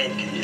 [0.00, 0.39] The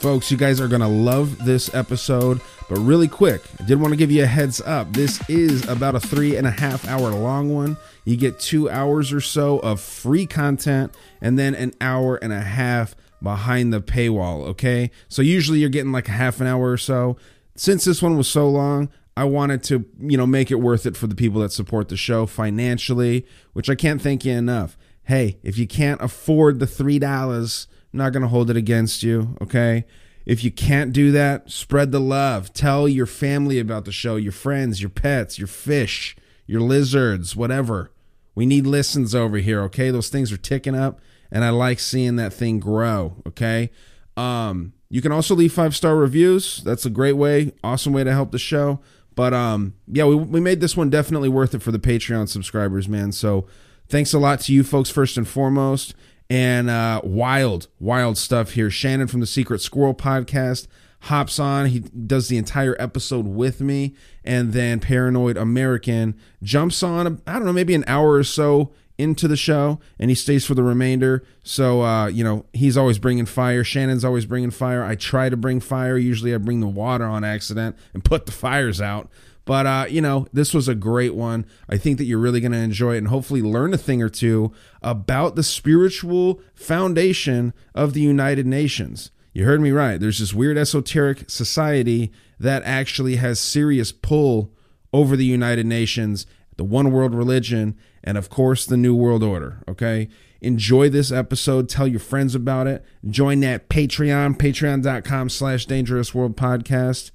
[0.00, 2.40] Folks, you guys are going to love this episode.
[2.70, 4.90] But really quick, I did want to give you a heads up.
[4.94, 7.76] This is about a three and a half hour long one.
[8.06, 12.40] You get two hours or so of free content and then an hour and a
[12.40, 14.46] half behind the paywall.
[14.46, 14.90] Okay.
[15.10, 17.18] So usually you're getting like a half an hour or so.
[17.54, 20.96] Since this one was so long, I wanted to, you know, make it worth it
[20.96, 24.78] for the people that support the show financially, which I can't thank you enough.
[25.02, 29.36] Hey, if you can't afford the $3, I'm not going to hold it against you,
[29.40, 29.84] okay?
[30.26, 32.52] If you can't do that, spread the love.
[32.52, 37.90] Tell your family about the show, your friends, your pets, your fish, your lizards, whatever.
[38.34, 39.90] We need listens over here, okay?
[39.90, 43.70] Those things are ticking up and I like seeing that thing grow, okay?
[44.16, 46.62] Um you can also leave five-star reviews.
[46.64, 48.80] That's a great way, awesome way to help the show.
[49.14, 52.88] But um yeah, we we made this one definitely worth it for the Patreon subscribers,
[52.88, 53.12] man.
[53.12, 53.46] So
[53.88, 55.94] thanks a lot to you folks first and foremost
[56.30, 58.70] and uh, wild, wild stuff here.
[58.70, 60.68] Shannon from the Secret Squirrel podcast
[61.04, 61.66] hops on.
[61.66, 67.20] He does the entire episode with me, and then Paranoid American jumps on.
[67.26, 70.54] I don't know, maybe an hour or so into the show, and he stays for
[70.54, 71.24] the remainder.
[71.42, 73.64] So uh, you know, he's always bringing fire.
[73.64, 74.84] Shannon's always bringing fire.
[74.84, 75.98] I try to bring fire.
[75.98, 79.10] Usually, I bring the water on accident and put the fires out.
[79.50, 81.44] But uh, you know, this was a great one.
[81.68, 84.08] I think that you're really going to enjoy it and hopefully learn a thing or
[84.08, 89.10] two about the spiritual foundation of the United Nations.
[89.32, 89.98] You heard me right.
[89.98, 94.52] There's this weird esoteric society that actually has serious pull
[94.92, 99.64] over the United Nations, the one world religion, and of course the New World Order.
[99.66, 100.08] Okay.
[100.40, 101.68] Enjoy this episode.
[101.68, 102.84] Tell your friends about it.
[103.04, 107.10] Join that Patreon, patreon.com slash dangerous world podcast.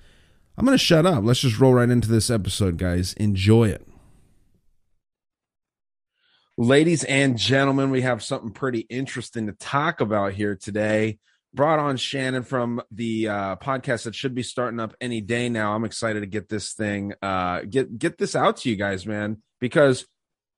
[0.58, 1.24] I'm going to shut up.
[1.24, 3.14] Let's just roll right into this episode, guys.
[3.14, 3.86] Enjoy it.
[6.58, 11.20] Ladies and gentlemen, we have something pretty interesting to talk about here today.
[11.54, 15.74] Brought on Shannon from the uh, podcast that should be starting up any day now.
[15.74, 19.42] I'm excited to get this thing, uh, get get this out to you guys, man,
[19.60, 20.06] because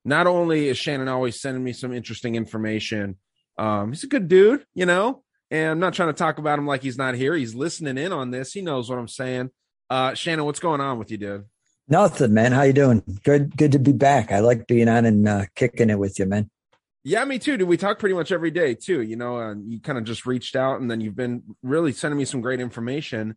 [0.04, 3.16] not only is Shannon always sending me some interesting information,
[3.58, 6.66] um, he's a good dude, you know, and I'm not trying to talk about him
[6.66, 7.34] like he's not here.
[7.34, 8.52] He's listening in on this.
[8.52, 9.50] He knows what I'm saying.
[9.90, 11.44] Uh, Shannon, what's going on with you, dude?
[11.88, 12.52] Nothing, man.
[12.52, 13.02] How you doing?
[13.24, 14.30] Good, good to be back.
[14.30, 16.50] I like being on and uh, kicking it with you, man.
[17.04, 17.56] Yeah, me too.
[17.56, 19.00] Dude, we talk pretty much every day too.
[19.00, 22.18] You know, uh, you kind of just reached out, and then you've been really sending
[22.18, 23.36] me some great information.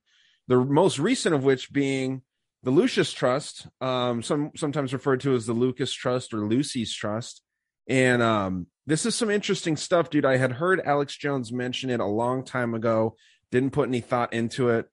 [0.49, 2.23] The most recent of which being
[2.63, 7.41] the Lucius Trust, um, some sometimes referred to as the Lucas Trust or Lucy's Trust.
[7.87, 10.25] And um, this is some interesting stuff, dude.
[10.25, 13.15] I had heard Alex Jones mention it a long time ago.
[13.51, 14.89] Didn't put any thought into it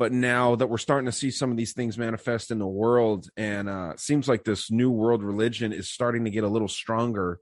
[0.00, 3.28] but now that we're starting to see some of these things manifest in the world
[3.36, 7.38] and uh seems like this new world religion is starting to get a little stronger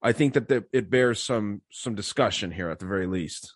[0.00, 3.54] i think that the, it bears some some discussion here at the very least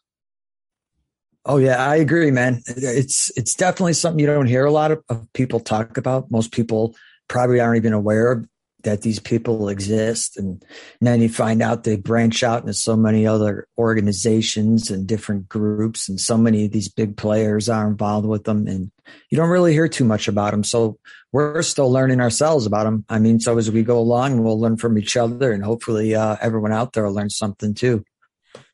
[1.44, 2.62] Oh yeah, I agree, man.
[2.68, 6.30] It's it's definitely something you don't hear a lot of, of people talk about.
[6.30, 6.94] Most people
[7.26, 8.44] probably aren't even aware
[8.82, 10.62] that these people exist, and,
[11.00, 15.48] and then you find out they branch out into so many other organizations and different
[15.48, 18.90] groups, and so many of these big players are involved with them, and
[19.30, 20.64] you don't really hear too much about them.
[20.64, 20.98] So
[21.32, 23.04] we're still learning ourselves about them.
[23.08, 26.36] I mean, so as we go along, we'll learn from each other, and hopefully, uh,
[26.40, 28.04] everyone out there will learn something too.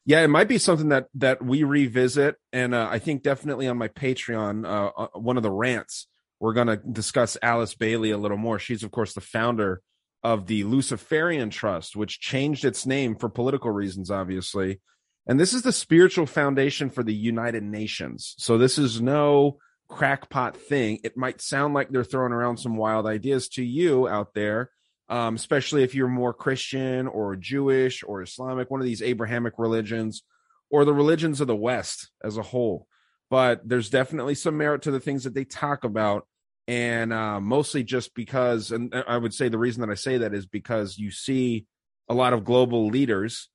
[0.05, 3.77] yeah it might be something that that we revisit and uh, i think definitely on
[3.77, 6.07] my patreon uh, uh, one of the rants
[6.41, 8.59] we're going to discuss Alice Bailey a little more.
[8.59, 9.83] She's, of course, the founder
[10.23, 14.81] of the Luciferian Trust, which changed its name for political reasons, obviously.
[15.27, 18.35] And this is the spiritual foundation for the United Nations.
[18.39, 21.01] So this is no crackpot thing.
[21.05, 24.71] It might sound like they're throwing around some wild ideas to you out there,
[25.09, 30.23] um, especially if you're more Christian or Jewish or Islamic, one of these Abrahamic religions,
[30.71, 32.87] or the religions of the West as a whole.
[33.31, 36.27] But there's definitely some merit to the things that they talk about.
[36.69, 40.35] And uh, mostly just because, and I would say the reason that I say that
[40.35, 41.65] is because you see
[42.11, 43.49] a lot of global leaders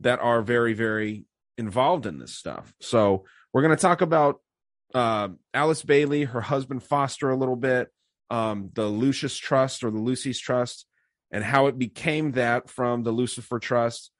[0.00, 1.24] that are very, very
[1.56, 2.74] involved in this stuff.
[2.80, 4.42] So we're going to talk about
[4.94, 7.88] uh, Alice Bailey, her husband Foster, a little bit,
[8.28, 10.86] um, the lucius Trust or the Lucy's Trust,
[11.30, 14.10] and how it became that from the Lucifer Trust.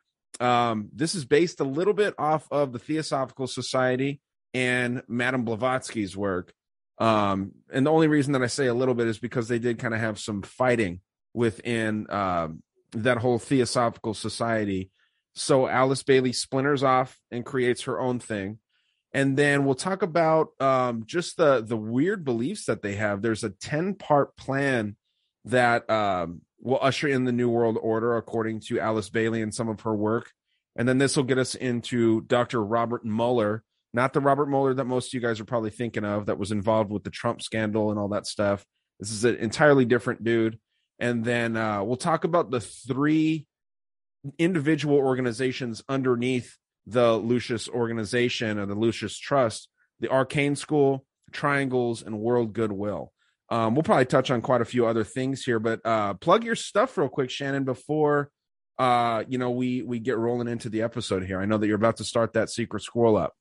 [0.41, 4.21] Um, this is based a little bit off of the Theosophical Society
[4.55, 6.55] and Madame Blavatsky's work.
[7.01, 9.79] Um, and the only reason that I say a little bit is because they did
[9.79, 11.01] kind of have some fighting
[11.33, 12.49] within uh,
[12.93, 14.91] that whole Theosophical Society.
[15.35, 18.59] So Alice Bailey splinters off and creates her own thing
[19.13, 23.23] and then we'll talk about um, just the the weird beliefs that they have.
[23.23, 24.97] There's a ten part plan
[25.47, 29.69] that um, will usher in the new world order, according to Alice Bailey and some
[29.69, 30.33] of her work.
[30.77, 32.63] And then this will get us into Dr.
[32.63, 36.27] Robert Mueller, not the Robert Mueller that most of you guys are probably thinking of,
[36.27, 38.65] that was involved with the Trump scandal and all that stuff.
[39.01, 40.59] This is an entirely different dude.
[40.99, 43.47] And then uh, we'll talk about the three
[44.39, 46.57] individual organizations underneath
[46.87, 49.69] the Lucius organization or the Lucius Trust,
[50.01, 53.13] the Arcane School, Triangles, and World Goodwill.
[53.51, 56.57] Um, we'll probably touch on quite a few other things here, but uh, plug your
[56.57, 58.31] stuff real quick, Shannon, before
[58.79, 61.41] uh, you know we we get rolling into the episode here.
[61.41, 63.35] I know that you're about to start that Secret Squirrel up.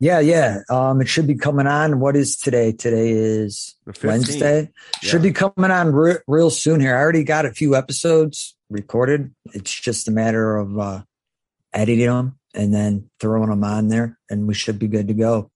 [0.00, 0.60] Yeah, yeah.
[0.70, 1.98] Um, it should be coming on.
[1.98, 2.70] What is today?
[2.72, 4.70] Today is Wednesday.
[5.02, 5.08] Yeah.
[5.08, 6.96] Should be coming on re- real soon here.
[6.96, 9.34] I already got a few episodes recorded.
[9.54, 11.02] It's just a matter of uh,
[11.72, 15.50] editing them and then throwing them on there, and we should be good to go.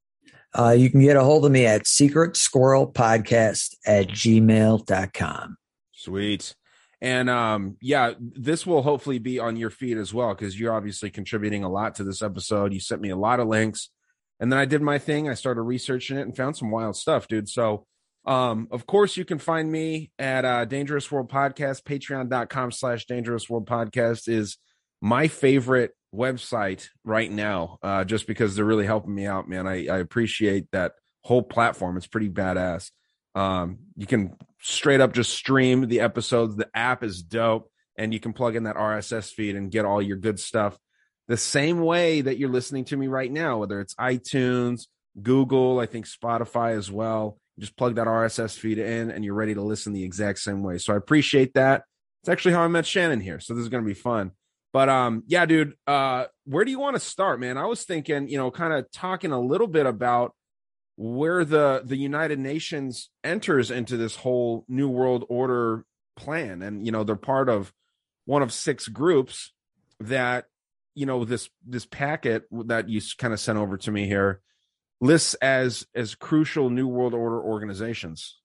[0.59, 5.57] Uh, you can get a hold of me at secret squirrel podcast at gmail.com.
[5.93, 6.55] Sweet.
[7.01, 11.11] And um, yeah, this will hopefully be on your feed as well because you're obviously
[11.11, 12.73] contributing a lot to this episode.
[12.73, 13.89] You sent me a lot of links.
[14.43, 15.29] And then I did my thing.
[15.29, 17.49] I started researching it and found some wild stuff, dude.
[17.49, 17.87] So,
[18.25, 21.85] um, of course, you can find me at uh, Dangerous World Podcast.
[21.85, 24.59] Patreon.com slash Dangerous World Podcast is
[25.01, 29.69] my favorite website right now, uh, just because they're really helping me out, man.
[29.69, 31.97] I, I appreciate that whole platform.
[31.97, 32.91] It's pretty badass.
[33.37, 36.57] Um, you can straight up just stream the episodes.
[36.57, 40.03] The app is dope, and you can plug in that RSS feed and get all
[40.03, 40.77] your good stuff
[41.29, 44.87] the same way that you're listening to me right now, whether it's iTunes,
[45.21, 47.39] Google, I think Spotify as well.
[47.59, 50.79] Just plug that RSS feed in and you're ready to listen the exact same way.
[50.79, 51.85] So I appreciate that.
[52.23, 53.41] It's actually how I met Shannon here.
[53.41, 54.33] So this is going to be fun.
[54.73, 57.59] But um, yeah, dude, uh, where do you want to start, man?
[57.59, 60.35] I was thinking, you know, kind of talking a little bit about
[60.97, 65.85] where the the United Nations enters into this whole new world order
[66.17, 67.73] plan, and you know, they're part of
[68.25, 69.53] one of six groups
[70.01, 70.47] that
[70.95, 74.41] you know this this packet that you kind of sent over to me here
[75.01, 78.39] lists as as crucial new world order organizations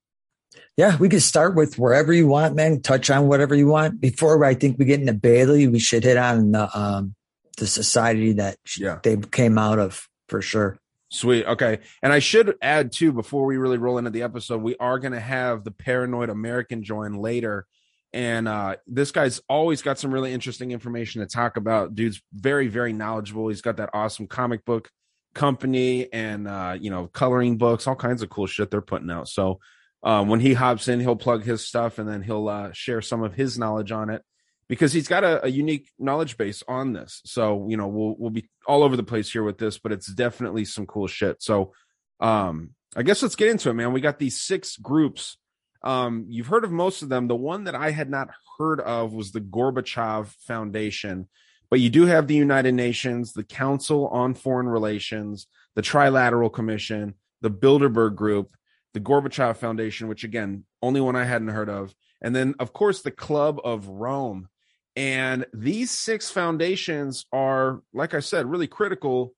[0.76, 2.82] yeah, we could start with wherever you want, man.
[2.82, 4.00] Touch on whatever you want.
[4.00, 7.16] Before I think we get into Bailey, we should hit on the um,
[7.58, 9.00] the society that yeah.
[9.04, 10.78] they came out of for sure.
[11.10, 11.46] Sweet.
[11.46, 11.80] Okay.
[12.04, 15.14] And I should add too, before we really roll into the episode, we are going
[15.14, 17.66] to have the paranoid American join later.
[18.14, 21.94] And uh, this guy's always got some really interesting information to talk about.
[21.94, 23.50] Dude's very, very knowledgeable.
[23.50, 24.90] He's got that awesome comic book
[25.34, 29.28] company and, uh, you know, coloring books, all kinds of cool shit they're putting out.
[29.28, 29.60] So
[30.04, 33.24] um, when he hops in, he'll plug his stuff and then he'll uh, share some
[33.24, 34.24] of his knowledge on it
[34.70, 37.22] because he's got a, a, unique knowledge base on this.
[37.26, 40.08] So you know we'll we'll be all over the place here with this, but it's
[40.08, 41.42] definitely some cool shit.
[41.42, 41.74] So
[42.20, 43.94] um, I guess let's get into it, man.
[43.94, 45.38] We got these six groups.
[45.88, 47.30] Um, you've heard of most of them.
[47.30, 48.28] The one that I had not
[48.58, 51.30] heard of was the Gorbachev Foundation,
[51.70, 57.14] but you do have the United Nations, the Council on Foreign Relations, the Trilateral Commission,
[57.40, 58.54] the Bilderberg Group,
[58.94, 63.02] the Gorbachev Foundation, which again, only one I hadn't heard of, and then of course
[63.02, 64.50] the Club of Rome.
[64.98, 69.34] And these six foundations are, like I said, really critical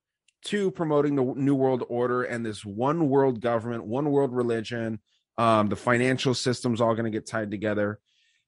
[0.45, 4.99] to promoting the New World Order and this one world government, one world religion.
[5.39, 7.99] Um, the financial system's all going to get tied together.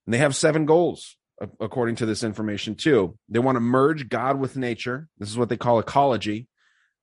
[0.06, 1.16] And they have seven goals,
[1.60, 3.18] according to this information, too.
[3.30, 5.08] They want to merge God with nature.
[5.18, 6.48] This is what they call ecology.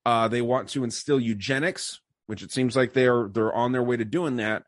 [0.05, 3.97] Uh, they want to instill eugenics, which it seems like they're they're on their way
[3.97, 4.65] to doing that.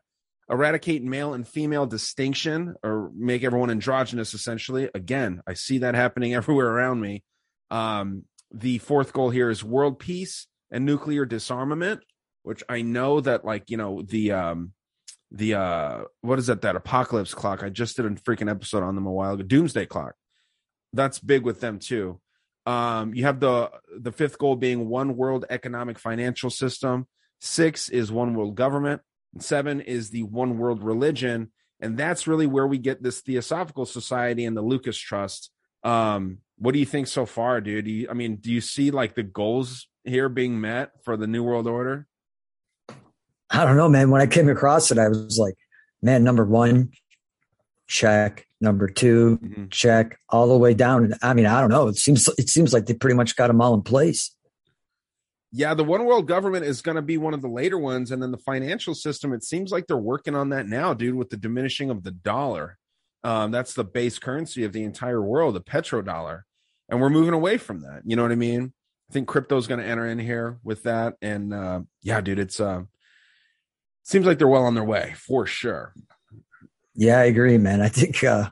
[0.49, 6.33] eradicate male and female distinction or make everyone androgynous essentially again i see that happening
[6.39, 7.23] everywhere around me
[7.69, 8.23] um,
[8.53, 12.01] the fourth goal here is world peace and nuclear disarmament
[12.43, 14.73] which i know that like you know the um
[15.31, 17.63] the uh what is that that apocalypse clock?
[17.63, 19.43] I just did a freaking episode on them a while ago.
[19.43, 20.15] Doomsday clock.
[20.93, 22.19] That's big with them too.
[22.65, 27.07] Um you have the the fifth goal being one world economic financial system.
[27.39, 29.01] Six is one world government.
[29.39, 31.51] Seven is the one world religion.
[31.79, 35.49] And that's really where we get this theosophical society and the lucas trust.
[35.83, 37.87] Um what do you think so far dude?
[37.87, 41.43] You, i mean do you see like the goals here being met for the new
[41.43, 42.07] world order
[43.61, 44.09] I don't know, man.
[44.09, 45.55] When I came across it, I was like,
[46.01, 46.91] man, number one,
[47.87, 48.47] check.
[48.59, 49.71] Number 2 Mhm.
[49.71, 50.17] check.
[50.29, 51.13] All the way down.
[51.21, 51.87] I mean, I don't know.
[51.87, 54.35] It seems it seems like they pretty much got them all in place.
[55.51, 58.11] Yeah, the one world government is going to be one of the later ones.
[58.11, 61.29] And then the financial system, it seems like they're working on that now, dude, with
[61.29, 62.77] the diminishing of the dollar.
[63.23, 66.43] Um, that's the base currency of the entire world, the petrodollar.
[66.89, 68.01] And we're moving away from that.
[68.05, 68.73] You know what I mean?
[69.09, 71.15] I think crypto is going to enter in here with that.
[71.21, 72.83] And uh, yeah, dude, it's uh,
[74.03, 75.93] seems like they're well on their way for sure.
[76.95, 77.81] Yeah, I agree, man.
[77.81, 78.49] I think uh,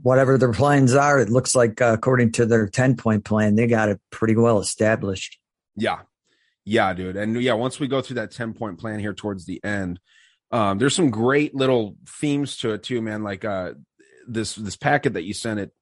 [0.00, 3.66] whatever their plans are, it looks like uh, according to their ten point plan, they
[3.66, 5.38] got it pretty well established.
[5.76, 6.00] Yeah.
[6.64, 7.16] Yeah, dude.
[7.16, 9.98] And yeah, once we go through that 10 point plan here towards the end,
[10.52, 13.22] um, there's some great little themes to it too, man.
[13.22, 13.72] Like uh
[14.28, 15.72] this this packet that you sent it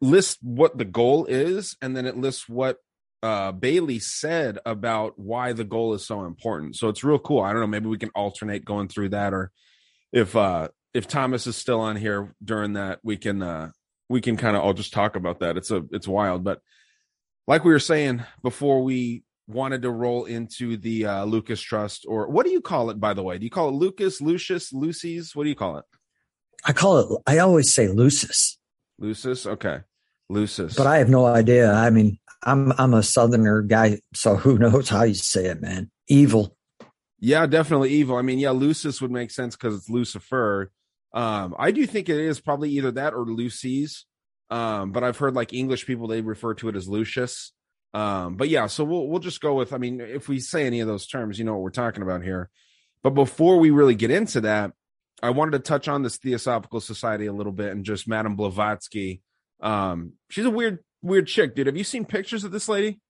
[0.00, 2.78] lists what the goal is, and then it lists what
[3.24, 6.76] uh Bailey said about why the goal is so important.
[6.76, 7.40] So it's real cool.
[7.40, 9.50] I don't know, maybe we can alternate going through that, or
[10.12, 13.70] if uh if Thomas is still on here during that, we can uh
[14.10, 15.56] we can kind of all just talk about that.
[15.56, 16.60] It's a it's wild, but
[17.46, 22.28] like we were saying before we wanted to roll into the uh, Lucas Trust, or
[22.28, 23.38] what do you call it, by the way?
[23.38, 25.34] Do you call it Lucas, Lucius, Lucy's?
[25.34, 25.84] What do you call it?
[26.64, 27.22] I call it.
[27.26, 28.58] I always say Lucis,
[28.98, 29.46] Lucis?
[29.46, 29.80] Okay.
[30.28, 30.74] Lucis.
[30.76, 31.72] but I have no idea.
[31.72, 35.90] I mean, I'm I'm a Southerner guy, so who knows how you say it, man?
[36.08, 36.56] Evil.
[37.18, 38.16] yeah, definitely evil.
[38.16, 40.70] I mean, yeah, Lucis would make sense because it's Lucifer.
[41.12, 44.04] Um, I do think it is probably either that or Lucy's.
[44.50, 47.52] Um, but I've heard like English people they refer to it as Lucius.
[47.94, 49.72] Um, but yeah, so we'll we'll just go with.
[49.72, 52.22] I mean, if we say any of those terms, you know what we're talking about
[52.22, 52.50] here.
[53.02, 54.72] But before we really get into that,
[55.22, 59.20] I wanted to touch on this Theosophical Society a little bit and just Madame Blavatsky.
[59.64, 61.66] Um, she's a weird, weird chick, dude.
[61.66, 63.00] Have you seen pictures of this lady?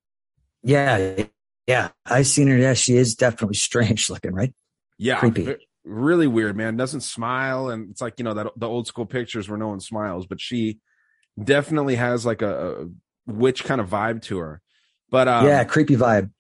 [0.63, 1.25] Yeah,
[1.67, 1.89] yeah.
[2.07, 2.57] I've seen her.
[2.57, 4.55] Yeah, she is definitely strange looking, right?
[4.97, 5.57] Yeah, Creepy.
[5.85, 6.77] really weird, man.
[6.77, 9.81] Doesn't smile, and it's like you know that the old school pictures where no one
[9.81, 10.79] smiles, but she
[11.43, 12.87] definitely has like a, a
[13.27, 14.63] witch kind of vibe to her.
[15.11, 16.31] But um, yeah, creepy vibe.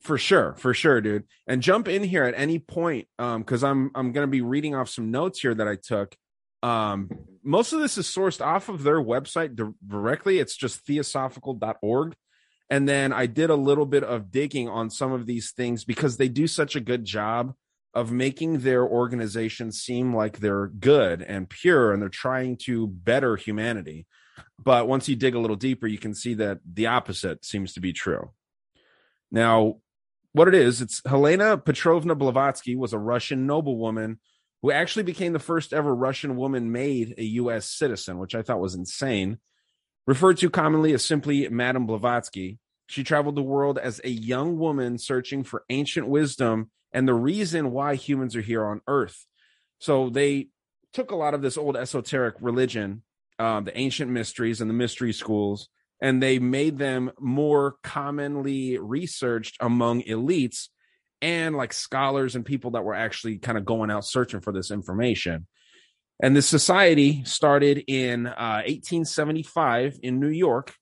[0.00, 1.24] for sure, for sure, dude.
[1.46, 4.88] And jump in here at any point, um, because I'm I'm gonna be reading off
[4.88, 6.16] some notes here that I took.
[6.62, 7.10] Um,
[7.44, 10.38] most of this is sourced off of their website di- directly.
[10.38, 12.14] It's just theosophical.org.
[12.70, 16.16] And then I did a little bit of digging on some of these things because
[16.16, 17.54] they do such a good job
[17.92, 23.36] of making their organization seem like they're good and pure and they're trying to better
[23.36, 24.06] humanity.
[24.58, 27.80] But once you dig a little deeper, you can see that the opposite seems to
[27.80, 28.30] be true.
[29.30, 29.76] Now,
[30.32, 34.18] what it is, it's Helena Petrovna Blavatsky was a Russian noblewoman
[34.64, 37.68] who actually became the first ever Russian woman made a U.S.
[37.68, 39.36] citizen, which I thought was insane.
[40.06, 44.96] Referred to commonly as simply Madame Blavatsky, she traveled the world as a young woman
[44.96, 49.26] searching for ancient wisdom and the reason why humans are here on Earth.
[49.80, 50.48] So they
[50.94, 53.02] took a lot of this old esoteric religion,
[53.38, 55.68] um, the ancient mysteries and the mystery schools,
[56.00, 60.68] and they made them more commonly researched among elites
[61.24, 64.70] and like scholars and people that were actually kind of going out searching for this
[64.70, 65.46] information.
[66.22, 70.74] And this society started in uh, 1875 in New York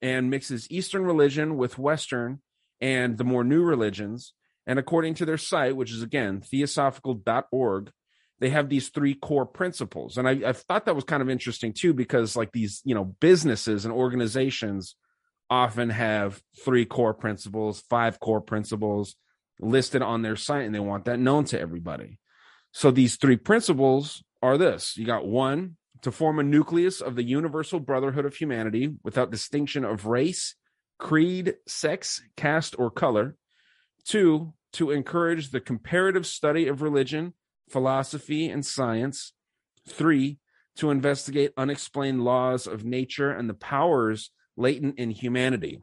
[0.00, 2.40] and mixes Eastern religion with Western
[2.80, 4.32] and the more new religions.
[4.66, 7.92] And according to their site, which is again theosophical.org,
[8.38, 10.16] they have these three core principles.
[10.16, 13.04] And I, I thought that was kind of interesting too, because like these, you know,
[13.04, 14.96] businesses and organizations
[15.50, 19.14] often have three core principles, five core principles
[19.60, 22.18] listed on their site, and they want that known to everybody.
[22.72, 27.22] So these three principles are this you got one, to form a nucleus of the
[27.22, 30.54] universal brotherhood of humanity without distinction of race,
[30.98, 33.36] creed, sex, caste, or color.
[34.04, 37.34] Two, to encourage the comparative study of religion,
[37.68, 39.32] philosophy, and science.
[39.86, 40.38] Three,
[40.76, 45.82] to investigate unexplained laws of nature and the powers latent in humanity.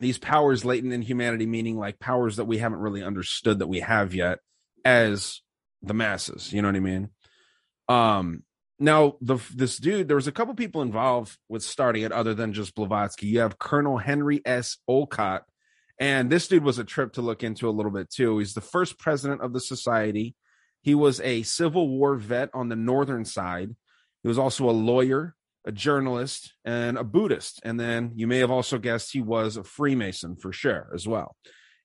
[0.00, 3.80] These powers latent in humanity, meaning like powers that we haven't really understood that we
[3.80, 4.40] have yet
[4.84, 5.40] as
[5.82, 6.52] the masses.
[6.52, 7.10] You know what I mean?
[7.88, 8.42] Um,
[8.78, 12.52] now the this dude, there was a couple people involved with starting it other than
[12.52, 13.26] just Blavatsky.
[13.26, 14.78] You have Colonel Henry S.
[14.88, 15.44] Olcott,
[16.00, 18.38] and this dude was a trip to look into a little bit too.
[18.38, 20.34] He's the first president of the society.
[20.82, 23.70] He was a Civil War vet on the northern side.
[24.22, 25.34] He was also a lawyer,
[25.64, 27.60] a journalist, and a Buddhist.
[27.64, 31.36] And then you may have also guessed he was a Freemason for sure as well.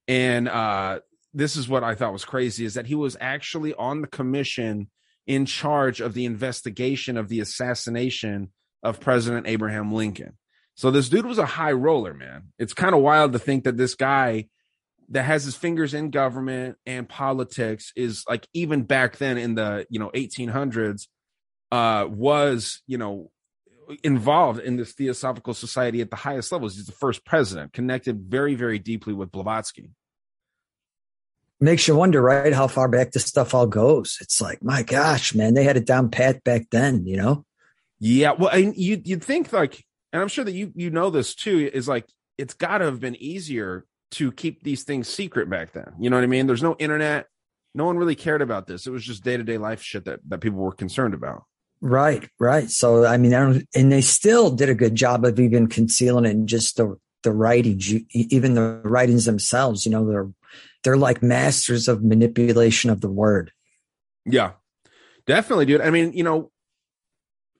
[0.07, 1.00] And uh,
[1.33, 4.89] this is what I thought was crazy is that he was actually on the commission
[5.27, 10.38] in charge of the investigation of the assassination of President Abraham Lincoln.
[10.75, 12.53] So this dude was a high roller, man.
[12.57, 14.48] It's kind of wild to think that this guy
[15.09, 19.86] that has his fingers in government and politics is like even back then in the
[19.89, 21.07] you know 1800s
[21.71, 23.31] uh was you know
[24.03, 28.55] involved in this theosophical society at the highest levels he's the first president connected very
[28.55, 29.89] very deeply with blavatsky
[31.60, 35.34] makes you wonder right how far back this stuff all goes it's like my gosh
[35.34, 37.46] man they had it down pat back then you know
[38.00, 41.36] yeah well and you you'd think like and i'm sure that you you know this
[41.36, 42.05] too is like
[42.38, 45.93] it's got to have been easier to keep these things secret back then.
[46.00, 46.48] You know what I mean?
[46.48, 47.27] There's no internet.
[47.75, 48.88] No one really cared about this.
[48.88, 51.43] It was just day to day life shit that, that people were concerned about.
[51.81, 52.69] Right, right.
[52.69, 56.25] So I mean, I don't, and they still did a good job of even concealing
[56.25, 59.86] it in just the the writings, even the writings themselves.
[59.86, 60.29] You know, they're
[60.83, 63.51] they're like masters of manipulation of the word.
[64.25, 64.53] Yeah,
[65.25, 65.81] definitely, dude.
[65.81, 66.51] I mean, you know,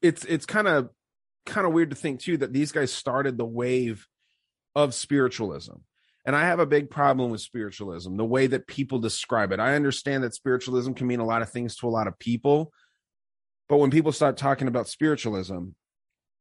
[0.02, 0.90] it's it's kind of
[1.46, 4.06] kind of weird to think too that these guys started the wave
[4.76, 5.78] of spiritualism
[6.30, 9.60] and I have a big problem with spiritualism, the way that people describe it.
[9.60, 12.72] I understand that spiritualism can mean a lot of things to a lot of people.
[13.70, 15.68] But when people start talking about spiritualism,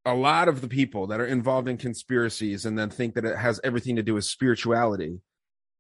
[0.05, 3.37] a lot of the people that are involved in conspiracies and then think that it
[3.37, 5.21] has everything to do with spirituality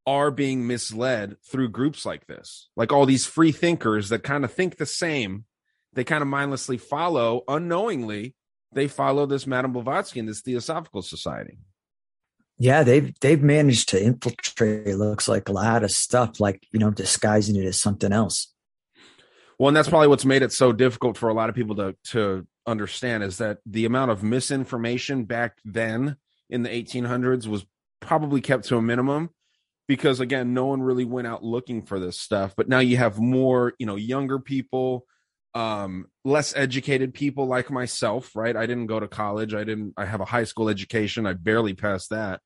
[0.07, 2.69] are being misled through groups like this.
[2.76, 5.47] Like all these free thinkers that kind of think the same,
[5.95, 8.35] they kind of mindlessly follow, unknowingly,
[8.73, 11.59] they follow this Madame Blavatsky and this Theosophical Society
[12.59, 16.79] yeah they've they've managed to infiltrate it looks like a lot of stuff like you
[16.79, 18.53] know disguising it as something else
[19.59, 21.97] well and that's probably what's made it so difficult for a lot of people to
[22.05, 26.16] to understand is that the amount of misinformation back then
[26.51, 27.64] in the 1800s was
[28.01, 29.31] probably kept to a minimum
[29.88, 32.55] because again no one really went out looking for this stuff.
[32.57, 35.07] But now you have more you know younger people
[35.55, 38.55] um less educated people like myself right?
[38.55, 39.55] I didn't go to college.
[39.55, 41.27] I didn't i have a high school education.
[41.27, 42.40] I barely passed that.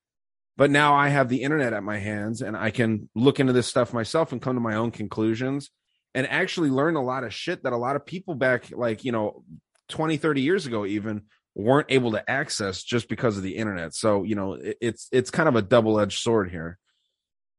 [0.56, 3.66] But now I have the internet at my hands and I can look into this
[3.66, 5.70] stuff myself and come to my own conclusions
[6.14, 9.12] and actually learn a lot of shit that a lot of people back like, you
[9.12, 9.44] know,
[9.88, 11.22] 20, 30 years ago even
[11.54, 13.94] weren't able to access just because of the internet.
[13.94, 16.78] So, you know, it, it's it's kind of a double-edged sword here.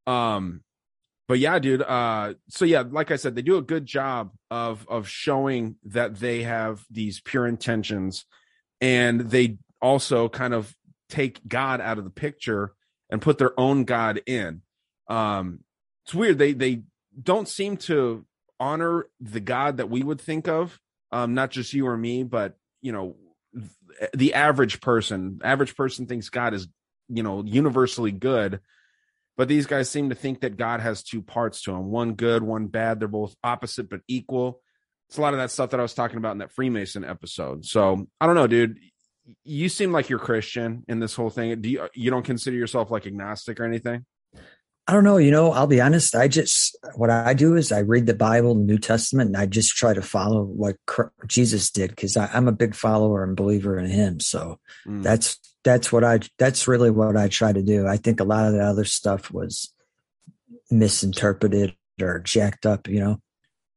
[0.07, 0.61] Um
[1.27, 4.87] but yeah, dude, uh so yeah, like I said, they do a good job of
[4.87, 8.25] of showing that they have these pure intentions
[8.81, 10.75] and they also kind of
[11.09, 12.73] take God out of the picture
[13.09, 14.61] and put their own god in.
[15.07, 15.59] Um,
[16.05, 16.39] it's weird.
[16.39, 16.81] They they
[17.21, 18.25] don't seem to
[18.63, 20.79] honor the god that we would think of.
[21.11, 23.17] Um, not just you or me, but you know,
[24.13, 25.39] the average person.
[25.43, 26.67] Average person thinks God is
[27.09, 28.61] you know universally good,
[29.37, 32.41] but these guys seem to think that God has two parts to him: one good,
[32.41, 32.99] one bad.
[32.99, 34.61] They're both opposite but equal.
[35.09, 37.65] It's a lot of that stuff that I was talking about in that Freemason episode.
[37.65, 38.79] So I don't know, dude
[39.43, 41.61] you seem like you're Christian in this whole thing.
[41.61, 44.05] Do you you don't consider yourself like agnostic or anything?
[44.85, 45.17] I don't know.
[45.17, 46.13] You know, I'll be honest.
[46.13, 49.45] I just what I do is I read the Bible, the New Testament, and I
[49.45, 50.75] just try to follow what
[51.25, 54.19] Jesus did because I'm a big follower and believer in Him.
[54.19, 55.01] So mm.
[55.01, 57.87] that's that's what I that's really what I try to do.
[57.87, 59.73] I think a lot of the other stuff was
[60.69, 62.89] misinterpreted or jacked up.
[62.89, 63.21] You know.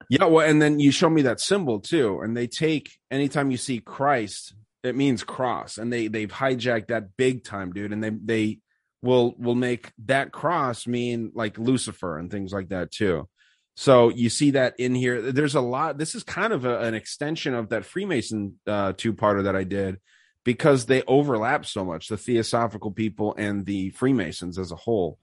[0.08, 3.56] Yeah, well, and then you show me that symbol too, and they take anytime you
[3.56, 8.10] see Christ, it means cross and they they've hijacked that big time dude and they
[8.10, 8.58] they
[9.06, 13.28] will will make that cross mean like lucifer and things like that too
[13.74, 16.94] so you see that in here there's a lot this is kind of a, an
[16.94, 19.98] extension of that freemason uh two-parter that i did
[20.44, 25.18] because they overlap so much the theosophical people and the freemasons as a whole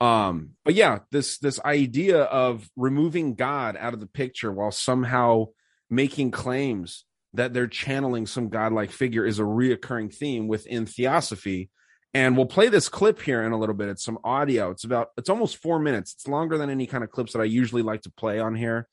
[0.00, 5.46] um but yeah this this idea of removing god out of the picture while somehow
[5.90, 11.70] making claims that they're channeling some godlike figure is a reoccurring theme within theosophy.
[12.12, 13.88] And we'll play this clip here in a little bit.
[13.88, 14.70] It's some audio.
[14.70, 16.12] It's about, it's almost four minutes.
[16.12, 18.88] It's longer than any kind of clips that I usually like to play on here,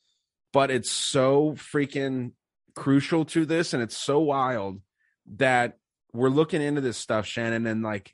[0.54, 2.34] but it's so freaking
[2.76, 3.74] crucial to this.
[3.74, 4.82] And it's so wild
[5.38, 5.78] that
[6.14, 7.66] we're looking into this stuff, Shannon.
[7.66, 8.14] And like,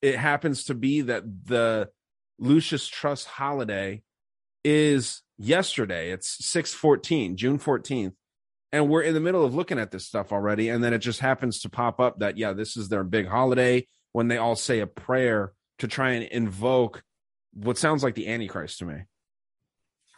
[0.00, 1.90] it happens to be that the
[2.38, 4.02] lucius Trust holiday
[4.62, 6.12] is yesterday.
[6.12, 8.12] It's 614, June 14th.
[8.70, 10.68] And we're in the middle of looking at this stuff already.
[10.68, 13.86] And then it just happens to pop up that, yeah, this is their big holiday
[14.12, 17.02] when they all say a prayer to try and invoke
[17.54, 19.02] what sounds like the Antichrist to me.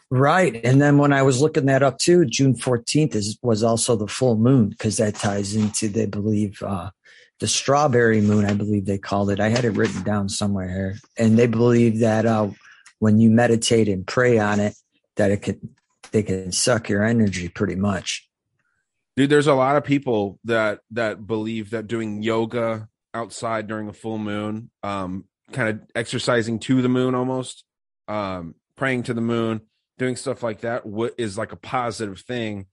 [0.09, 0.59] Right.
[0.65, 4.07] And then when I was looking that up too, June 14th is was also the
[4.07, 6.91] full moon because that ties into they believe uh
[7.39, 9.39] the strawberry moon, I believe they called it.
[9.39, 10.97] I had it written down somewhere here.
[11.17, 12.49] And they believe that uh
[12.99, 14.75] when you meditate and pray on it,
[15.15, 15.75] that it can
[16.11, 18.27] they can suck your energy pretty much.
[19.15, 23.93] Dude, there's a lot of people that that believe that doing yoga outside during a
[23.93, 27.63] full moon, um, kind of exercising to the moon almost,
[28.07, 29.61] um, praying to the moon
[29.97, 32.65] doing stuff like that what is like a positive thing.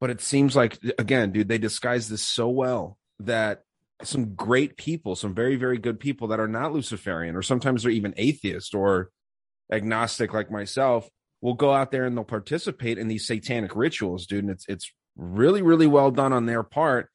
[0.00, 3.62] But it seems like again dude they disguise this so well that
[4.02, 7.92] some great people some very very good people that are not luciferian or sometimes they're
[7.92, 9.10] even atheist or
[9.72, 11.08] agnostic like myself
[11.40, 14.44] will go out there and they'll participate in these satanic rituals dude.
[14.44, 17.10] And it's it's really really well done on their part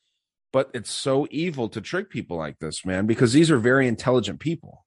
[0.51, 4.39] but it's so evil to trick people like this man because these are very intelligent
[4.39, 4.85] people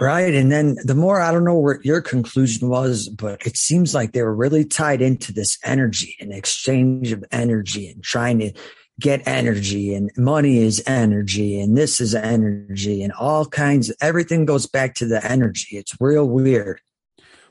[0.00, 0.34] Right.
[0.34, 4.12] And then the more, I don't know what your conclusion was, but it seems like
[4.12, 8.52] they were really tied into this energy and exchange of energy and trying to
[8.98, 14.46] get energy and money is energy and this is energy and all kinds of everything
[14.46, 15.76] goes back to the energy.
[15.76, 16.80] It's real weird.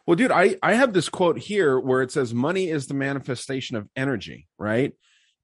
[0.06, 3.76] Well, dude, I, I have this quote here where it says money is the manifestation
[3.76, 4.94] of energy, right?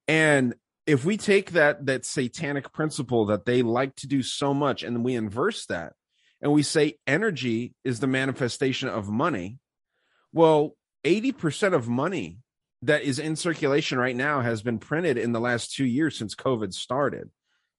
[0.06, 0.54] And
[0.86, 5.04] if we take that that satanic principle that they like to do so much and
[5.04, 5.92] we inverse that
[6.40, 9.58] and we say energy is the manifestation of money,
[10.32, 12.38] well, 80% of money
[12.82, 16.34] that is in circulation right now has been printed in the last two years since
[16.34, 17.30] COVID started.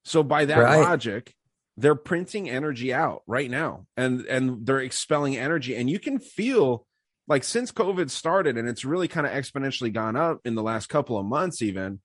[0.06, 0.80] So by that right.
[0.80, 1.34] logic,
[1.78, 6.86] they're printing energy out right now and and they're expelling energy and you can feel
[7.28, 10.88] like since covid started and it's really kind of exponentially gone up in the last
[10.88, 12.00] couple of months even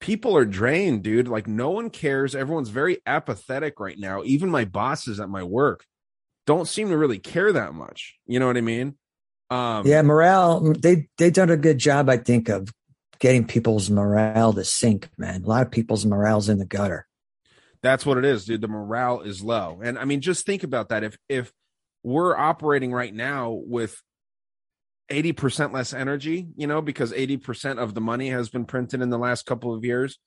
[0.00, 4.64] people are drained dude like no one cares everyone's very apathetic right now even my
[4.64, 5.84] bosses at my work
[6.50, 8.18] don't seem to really care that much.
[8.26, 8.96] You know what I mean?
[9.50, 10.72] Um, yeah, morale.
[10.72, 12.68] They they done a good job, I think, of
[13.20, 15.08] getting people's morale to sink.
[15.16, 17.06] Man, a lot of people's morale's in the gutter.
[17.82, 18.60] That's what it is, dude.
[18.60, 21.04] The morale is low, and I mean, just think about that.
[21.04, 21.52] If if
[22.02, 24.00] we're operating right now with
[25.10, 29.18] 80% less energy, you know, because 80% of the money has been printed in the
[29.18, 30.18] last couple of years,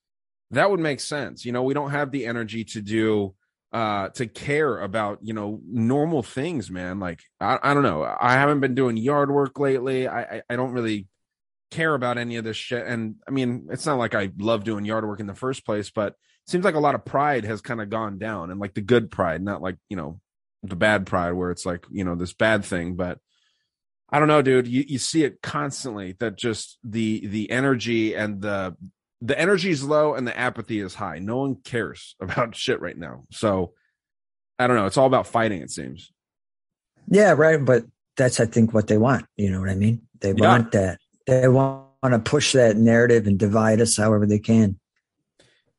[0.51, 1.45] that would make sense.
[1.45, 3.33] You know, we don't have the energy to do
[3.71, 6.99] uh to care about you know normal things man.
[6.99, 8.03] Like I, I don't know.
[8.03, 10.07] I haven't been doing yard work lately.
[10.07, 11.07] I, I i don't really
[11.71, 12.85] care about any of this shit.
[12.85, 15.89] And i mean it's not like i love doing yard work in the first place
[15.89, 18.75] but it seems like a lot of pride has kind of gone down and like
[18.75, 20.19] the good pride not like you know
[20.61, 23.17] the bad pride where it's like you know this bad thing but
[24.13, 28.41] i don't know dude you, you see it constantly that just the the energy and
[28.41, 28.75] the
[29.23, 31.19] the energy is low and the apathy is high.
[31.19, 33.23] No one cares about shit right now.
[33.31, 33.73] So
[34.59, 34.85] I don't know.
[34.85, 36.11] It's all about fighting, it seems.
[37.07, 37.63] Yeah, right.
[37.63, 37.85] But
[38.17, 39.25] that's, I think, what they want.
[39.35, 40.01] You know what I mean?
[40.19, 40.47] They yeah.
[40.47, 40.99] want that.
[41.25, 44.79] They want to push that narrative and divide us however they can.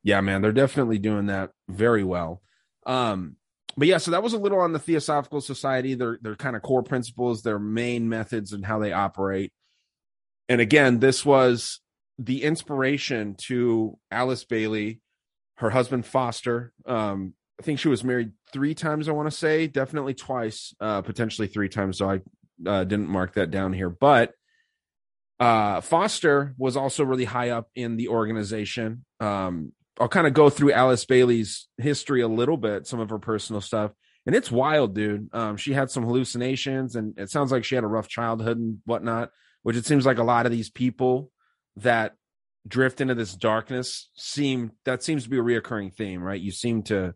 [0.02, 0.42] Yeah, man.
[0.42, 2.42] They're definitely doing that very well.
[2.86, 3.36] Um,
[3.76, 6.62] but yeah, so that was a little on the Theosophical Society, their their kind of
[6.62, 9.52] core principles, their main methods, and how they operate.
[10.48, 11.80] And again, this was
[12.18, 15.00] the inspiration to Alice Bailey,
[15.56, 16.72] her husband Foster.
[16.86, 19.08] Um, I think she was married three times.
[19.08, 21.98] I want to say definitely twice, uh, potentially three times.
[21.98, 22.20] So I
[22.66, 24.32] uh, didn't mark that down here, but
[25.40, 29.04] uh, Foster was also really high up in the organization.
[29.20, 33.18] Um, I'll kind of go through Alice Bailey's history a little bit, some of her
[33.18, 33.92] personal stuff,
[34.26, 35.28] and it's wild, dude.
[35.32, 38.78] Um, she had some hallucinations, and it sounds like she had a rough childhood and
[38.84, 39.30] whatnot.
[39.62, 41.30] Which it seems like a lot of these people
[41.76, 42.16] that
[42.66, 46.40] drift into this darkness seem that seems to be a reoccurring theme, right?
[46.40, 47.14] You seem to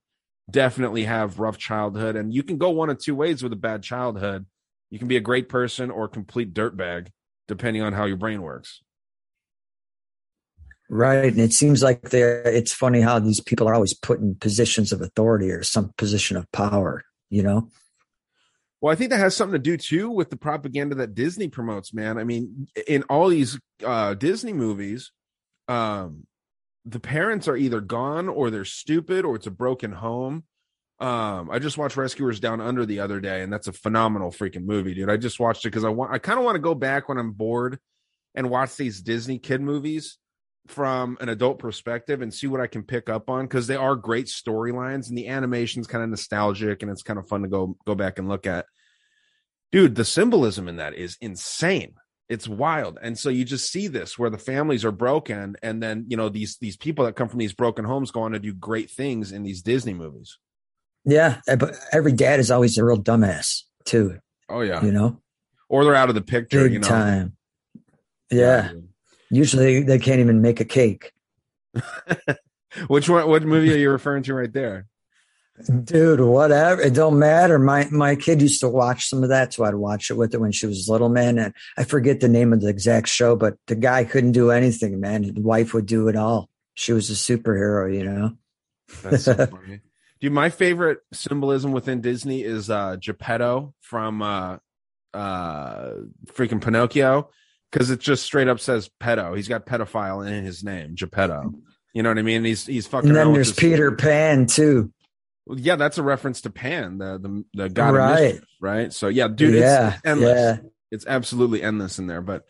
[0.50, 3.82] definitely have rough childhood, and you can go one of two ways with a bad
[3.82, 4.46] childhood.
[4.90, 7.08] You can be a great person or complete dirtbag,
[7.46, 8.82] depending on how your brain works.
[10.90, 11.30] Right.
[11.30, 14.92] And it seems like they're, it's funny how these people are always put in positions
[14.92, 17.68] of authority or some position of power, you know?
[18.80, 21.92] Well, I think that has something to do too with the propaganda that Disney promotes,
[21.92, 22.16] man.
[22.16, 25.10] I mean, in all these uh, Disney movies,
[25.66, 26.26] um,
[26.84, 30.44] the parents are either gone or they're stupid or it's a broken home.
[31.00, 34.64] Um, I just watched Rescuers Down Under the other day, and that's a phenomenal freaking
[34.64, 35.10] movie, dude.
[35.10, 37.18] I just watched it because I want I kind of want to go back when
[37.18, 37.78] I'm bored
[38.34, 40.18] and watch these Disney kid movies
[40.70, 43.96] from an adult perspective and see what I can pick up on because they are
[43.96, 47.76] great storylines and the animation's kind of nostalgic and it's kind of fun to go
[47.86, 48.66] go back and look at.
[49.72, 51.94] dude the symbolism in that is insane
[52.28, 56.04] it's wild and so you just see this where the families are broken and then
[56.08, 58.52] you know these these people that come from these broken homes go on to do
[58.54, 60.38] great things in these disney movies
[61.04, 64.18] Yeah, eh, but every dad is always a real dumbass too.
[64.50, 65.20] oh yeah You know,
[65.70, 67.36] or they're out of the picture big you know time.
[68.30, 68.72] Yeah.
[69.30, 71.12] Usually they can't even make a cake.
[72.88, 74.86] which one what movie are you referring to right there
[75.84, 76.80] Dude, whatever.
[76.80, 77.58] It don't matter.
[77.58, 80.38] My my kid used to watch some of that, so I'd watch it with her
[80.38, 81.36] when she was little, man.
[81.38, 85.00] And I forget the name of the exact show, but the guy couldn't do anything,
[85.00, 85.24] man.
[85.24, 86.48] His wife would do it all.
[86.74, 88.36] She was a superhero, you know.
[89.02, 89.80] That's so funny.
[90.20, 94.58] Dude, my favorite symbolism within Disney is uh Geppetto from uh
[95.12, 95.90] uh
[96.26, 97.30] freaking Pinocchio
[97.70, 99.36] because it just straight up says pedo.
[99.36, 101.54] He's got pedophile in his name, Geppetto.
[101.94, 102.44] You know what I mean?
[102.44, 103.08] He's he's fucking.
[103.10, 104.92] And then there's Peter Pan too.
[105.50, 108.22] Yeah, that's a reference to Pan, the the, the god of Right.
[108.34, 108.92] mischief, right?
[108.92, 110.38] So yeah, dude, it's, yeah, it's endless.
[110.38, 110.68] yeah.
[110.90, 112.20] It's absolutely endless in there.
[112.22, 112.44] But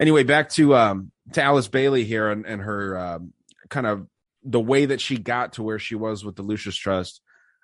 [0.00, 3.32] anyway, back to um to Alice Bailey here and and her um,
[3.70, 4.06] kind of
[4.44, 7.20] the way that she got to where she was with the Lucius Trust.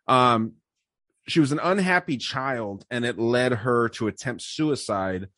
[0.07, 0.53] Um,
[1.27, 5.29] she was an unhappy child, and it led her to attempt suicide.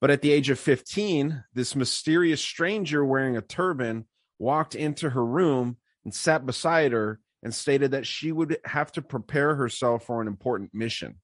[0.00, 4.06] But at the age of 15, this mysterious stranger wearing a turban
[4.38, 9.02] walked into her room and sat beside her and stated that she would have to
[9.02, 11.16] prepare herself for an important mission.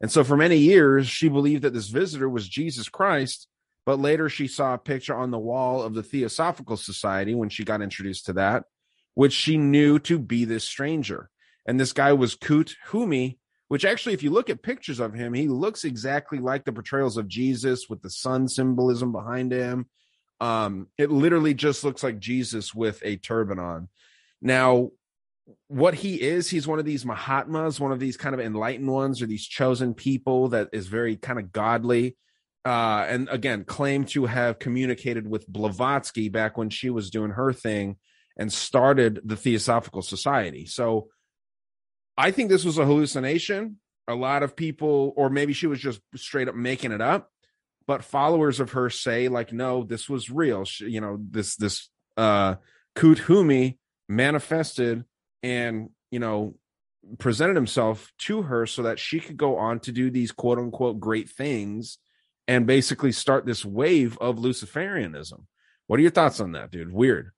[0.00, 3.48] And so for many years, she believed that this visitor was Jesus Christ.
[3.84, 7.64] But later, she saw a picture on the wall of the Theosophical Society when she
[7.64, 8.64] got introduced to that,
[9.14, 11.30] which she knew to be this stranger.
[11.66, 15.34] And this guy was Kut Humi, which actually, if you look at pictures of him,
[15.34, 19.86] he looks exactly like the portrayals of Jesus with the sun symbolism behind him.
[20.40, 23.88] Um, it literally just looks like Jesus with a turban on.
[24.40, 24.90] Now,
[25.68, 29.22] what he is, he's one of these Mahatmas, one of these kind of enlightened ones,
[29.22, 32.16] or these chosen people that is very kind of godly.
[32.64, 37.52] Uh, and again, claim to have communicated with Blavatsky back when she was doing her
[37.52, 37.96] thing
[38.36, 40.66] and started the Theosophical Society.
[40.66, 41.08] So
[42.16, 43.78] I think this was a hallucination.
[44.08, 47.30] A lot of people, or maybe she was just straight up making it up.
[47.86, 50.64] But followers of her say, like, no, this was real.
[50.64, 52.56] She, you know, this this uh
[52.94, 55.04] Kut Humi manifested
[55.42, 56.54] and you know
[57.18, 60.98] presented himself to her so that she could go on to do these quote unquote
[60.98, 61.98] great things
[62.48, 65.44] and basically start this wave of Luciferianism.
[65.86, 66.92] What are your thoughts on that, dude?
[66.92, 67.30] Weird.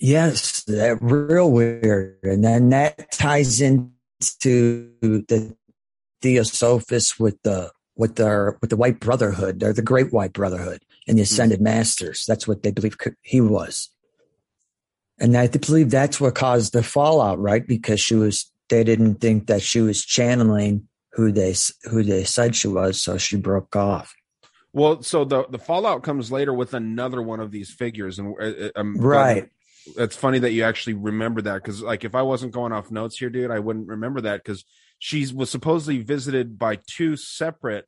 [0.00, 2.18] Yes, that real weird.
[2.22, 5.54] And then that ties into the
[6.22, 9.60] Theosophists with the with their with the White Brotherhood.
[9.60, 11.32] They're the Great White Brotherhood and the mm-hmm.
[11.32, 12.24] Ascended Masters.
[12.26, 13.90] That's what they believe he was.
[15.18, 17.66] And I believe that's what caused the fallout, right?
[17.66, 21.54] Because she was they didn't think that she was channeling who they
[21.90, 24.14] who they said she was, so she broke off.
[24.72, 28.44] Well, so the the fallout comes later with another one of these figures, and uh,
[28.44, 29.50] uh um, I'm Right.
[29.96, 33.18] It's funny that you actually remember that because like if i wasn't going off notes
[33.18, 34.64] here dude i wouldn't remember that because
[34.98, 37.86] she was supposedly visited by two separate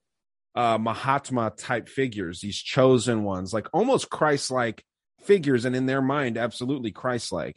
[0.55, 4.85] uh mahatma type figures these chosen ones like almost christ-like
[5.22, 7.57] figures and in their mind absolutely christ-like.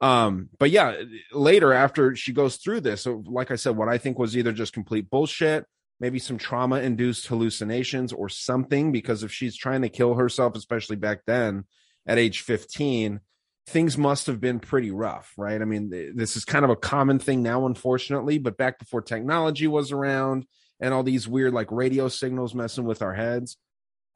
[0.00, 0.94] Um but yeah
[1.32, 4.52] later after she goes through this so like i said what i think was either
[4.52, 5.66] just complete bullshit
[6.00, 10.96] maybe some trauma induced hallucinations or something because if she's trying to kill herself especially
[10.96, 11.64] back then
[12.06, 13.20] at age 15
[13.66, 15.60] things must have been pretty rough, right?
[15.60, 19.02] I mean, th- this is kind of a common thing now, unfortunately, but back before
[19.02, 20.46] technology was around
[20.80, 23.56] and all these weird like radio signals messing with our heads,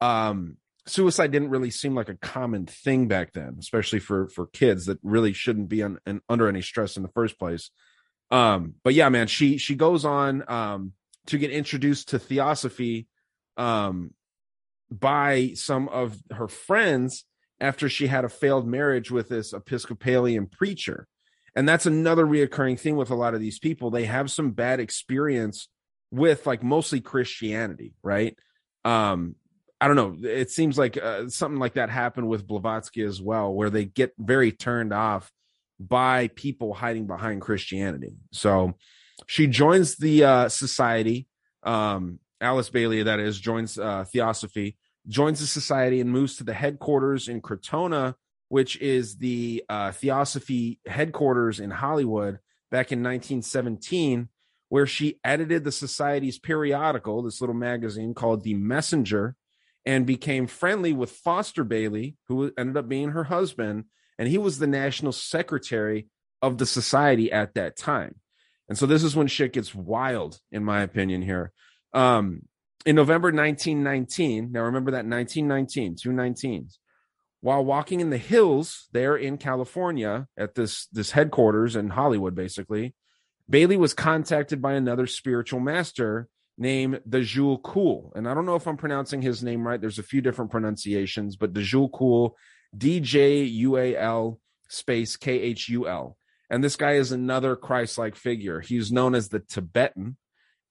[0.01, 4.85] um, suicide didn't really seem like a common thing back then, especially for for kids
[4.85, 7.71] that really shouldn't be un, un, under any stress in the first place.
[8.31, 10.91] Um, but yeah, man, she she goes on um,
[11.27, 13.07] to get introduced to theosophy
[13.55, 14.13] um,
[14.91, 17.25] by some of her friends
[17.59, 21.07] after she had a failed marriage with this Episcopalian preacher.
[21.55, 23.89] And that's another reoccurring thing with a lot of these people.
[23.89, 25.67] They have some bad experience
[26.11, 28.37] with like mostly Christianity, right?
[28.85, 29.35] Um,
[29.81, 30.29] I don't know.
[30.29, 34.13] It seems like uh, something like that happened with Blavatsky as well, where they get
[34.17, 35.31] very turned off
[35.79, 38.17] by people hiding behind Christianity.
[38.31, 38.73] So
[39.25, 41.27] she joins the uh, society.
[41.63, 46.53] Um, Alice Bailey, that is, joins uh, Theosophy joins the society and moves to the
[46.53, 48.15] headquarters in Krotona,
[48.49, 52.39] which is the uh, Theosophy headquarters in Hollywood
[52.71, 54.29] back in 1917,
[54.69, 59.35] where she edited the society's periodical, this little magazine called The Messenger,
[59.85, 63.85] and became friendly with Foster Bailey, who ended up being her husband,
[64.19, 66.07] and he was the national secretary
[66.41, 68.15] of the society at that time.
[68.67, 71.53] And so this is when shit gets wild, in my opinion, here.
[71.93, 72.41] Um,
[72.87, 76.77] in November 1919, now remember that 1919, two 19s,
[77.41, 82.95] while walking in the hills there in California at this this headquarters in Hollywood, basically,
[83.49, 88.15] Bailey was contacted by another spiritual master named Djual Khul.
[88.15, 89.81] And I don't know if I'm pronouncing his name right.
[89.81, 92.31] There's a few different pronunciations, but Djual Khul,
[92.75, 96.15] D J U A L space K H U L.
[96.49, 98.61] And this guy is another Christ like figure.
[98.61, 100.15] He's known as the Tibetan,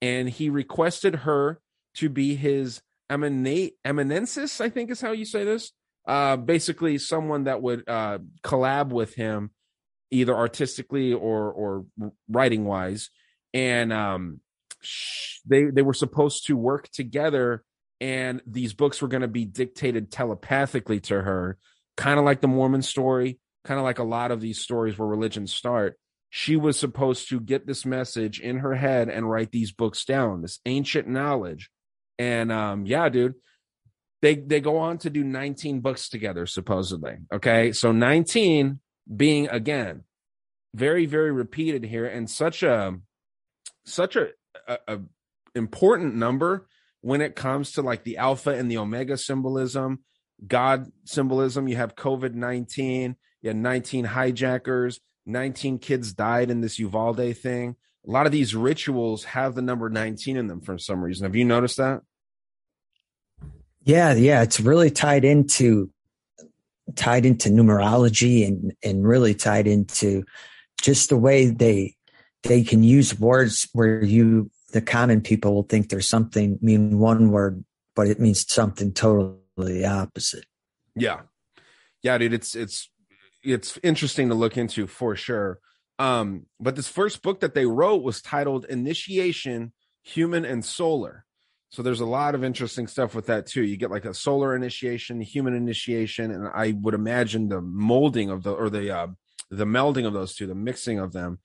[0.00, 1.60] and he requested her
[1.96, 2.80] to be his
[3.10, 5.72] eminate eminensis, I think is how you say this.
[6.06, 9.50] Uh, basically, someone that would uh, collab with him
[10.10, 11.84] either artistically or or
[12.28, 13.10] writing wise
[13.52, 14.40] and um
[15.44, 17.64] they they were supposed to work together
[18.00, 21.58] and these books were going to be dictated telepathically to her
[21.96, 25.08] kind of like the mormon story kind of like a lot of these stories where
[25.08, 25.98] religions start.
[26.30, 30.42] She was supposed to get this message in her head and write these books down
[30.42, 31.70] this ancient knowledge
[32.18, 33.34] and um yeah dude.
[34.22, 37.72] They they go on to do 19 books together supposedly okay?
[37.72, 38.80] So 19
[39.14, 40.04] being again
[40.74, 42.96] very very repeated here and such a
[43.84, 44.28] such a,
[44.66, 44.98] a, a
[45.54, 46.66] important number
[47.02, 50.00] when it comes to like the alpha and the omega symbolism
[50.46, 51.68] god symbolism.
[51.68, 58.10] You have covid-19 you had 19 hijackers 19 kids died in this uvalde thing a
[58.10, 61.24] lot of these rituals have the number 19 in them for some reason.
[61.24, 62.02] Have you noticed that?
[63.82, 65.90] Yeah yeah it's really tied into
[66.96, 70.24] tied into numerology and and really tied into
[70.82, 71.94] just the way they
[72.42, 77.30] they can use words where you the common people will think there's something mean one
[77.30, 77.64] word
[77.94, 80.44] but it means something totally opposite.
[80.96, 81.20] Yeah.
[82.02, 82.90] Yeah dude it's it's
[83.44, 85.60] it's interesting to look into for sure
[85.98, 91.26] um but this first book that they wrote was titled initiation human and solar
[91.70, 93.62] so there's a lot of interesting stuff with that too.
[93.62, 98.42] You get like a solar initiation, human initiation, and I would imagine the molding of
[98.44, 99.08] the or the uh,
[99.50, 101.38] the melding of those two, the mixing of them.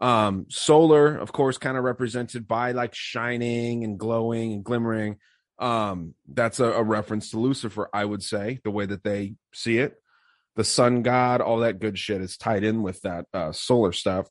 [0.00, 5.18] Um, solar, of course, kind of represented by like shining and glowing and glimmering.
[5.58, 9.78] Um, that's a, a reference to Lucifer, I would say, the way that they see
[9.78, 9.94] it.
[10.56, 14.28] The sun god, all that good shit is tied in with that uh, solar stuff.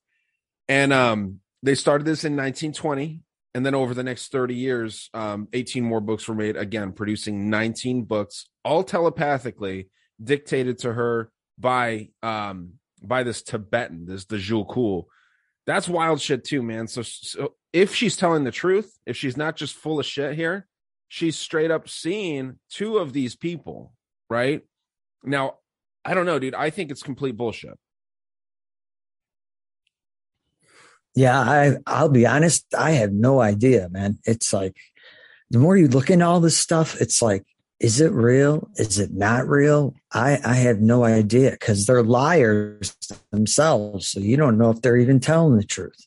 [0.67, 3.21] And um, they started this in 1920
[3.55, 7.49] and then over the next 30 years um, 18 more books were made again producing
[7.49, 9.89] 19 books all telepathically
[10.23, 15.05] dictated to her by um by this tibetan this the Djual Khul
[15.65, 16.87] that's wild shit too man.
[16.87, 20.67] So, so if she's telling the truth if she's not just full of shit here
[21.07, 23.93] she's straight up seeing two of these people
[24.29, 24.61] right?
[25.23, 25.55] Now
[26.05, 27.77] i don't know dude i think it's complete bullshit
[31.15, 34.19] Yeah, I I'll be honest, I have no idea, man.
[34.25, 34.75] It's like
[35.49, 37.43] the more you look into all this stuff, it's like,
[37.79, 38.69] is it real?
[38.75, 39.95] Is it not real?
[40.13, 42.95] I I have no idea because they're liars
[43.31, 44.09] themselves.
[44.09, 46.05] So you don't know if they're even telling the truth.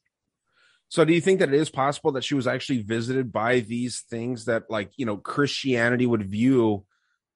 [0.90, 4.00] So do you think that it is possible that she was actually visited by these
[4.00, 6.84] things that like, you know, Christianity would view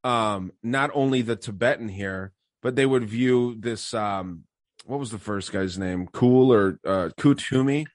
[0.04, 4.44] um not only the Tibetan here, but they would view this um
[4.86, 6.08] what was the first guy's name?
[6.12, 7.86] Cool or uh, Kuthumi?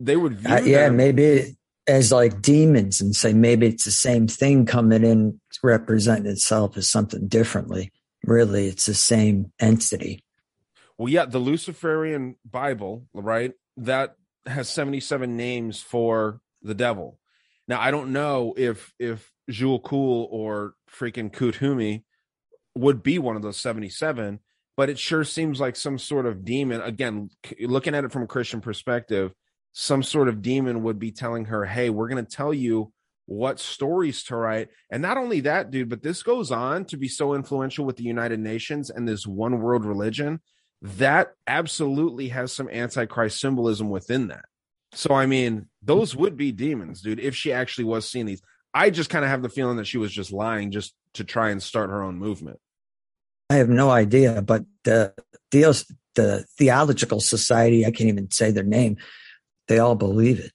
[0.00, 1.56] They would view uh, yeah, maybe
[1.86, 6.88] as like demons and say maybe it's the same thing coming in representing itself as
[6.88, 7.92] something differently.
[8.24, 10.24] Really, it's the same entity.
[10.96, 13.52] Well, yeah, the Luciferian Bible, right?
[13.76, 17.18] That has 77 names for the devil.
[17.68, 22.02] Now, I don't know if if Djual Khul or freaking Kuthumi
[22.74, 24.40] would be one of those 77
[24.76, 28.28] but it sure seems like some sort of demon again looking at it from a
[28.28, 29.32] christian perspective
[29.72, 32.92] some sort of demon would be telling her hey we're going to tell you
[33.28, 34.68] what stories to write.
[34.90, 38.04] And not only that dude but this goes on to be so influential with the
[38.04, 40.40] united nations and this one world religion
[40.80, 44.46] that absolutely has some antichrist symbolism within that.
[44.94, 48.42] So i mean those would be demons dude if she actually was seeing these.
[48.72, 51.50] I just kind of have the feeling that she was just lying just to try
[51.50, 52.58] and start her own movement
[53.50, 55.14] I have no idea, but the
[55.50, 58.98] the, the theological society, I can't even say their name.
[59.68, 60.52] They all believe it.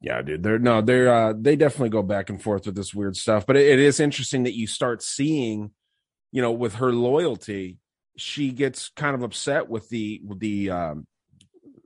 [0.00, 0.42] Yeah, dude.
[0.42, 3.44] They're no, they're uh they definitely go back and forth with this weird stuff.
[3.46, 5.72] But it, it is interesting that you start seeing,
[6.32, 7.78] you know, with her loyalty,
[8.16, 11.06] she gets kind of upset with the with the um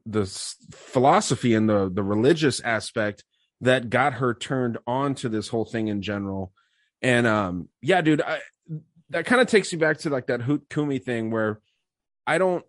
[0.06, 0.26] the
[0.72, 3.24] philosophy and the the religious aspect
[3.60, 6.52] that got her turned on to this whole thing in general.
[7.02, 8.40] And um yeah, dude, I,
[9.14, 11.60] that kind of takes you back to like that Hoot Kumi thing where
[12.26, 12.64] I don't,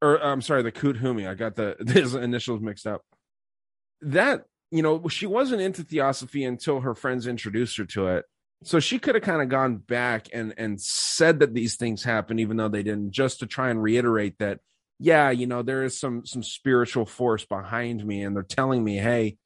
[0.00, 1.26] or uh, I'm sorry, the Koot Humi.
[1.26, 3.02] I got the his initials mixed up.
[4.00, 8.24] That you know, she wasn't into theosophy until her friends introduced her to it.
[8.62, 12.38] So she could have kind of gone back and and said that these things happen,
[12.38, 14.60] even though they didn't, just to try and reiterate that,
[14.98, 18.96] yeah, you know, there is some some spiritual force behind me, and they're telling me,
[18.96, 19.36] hey,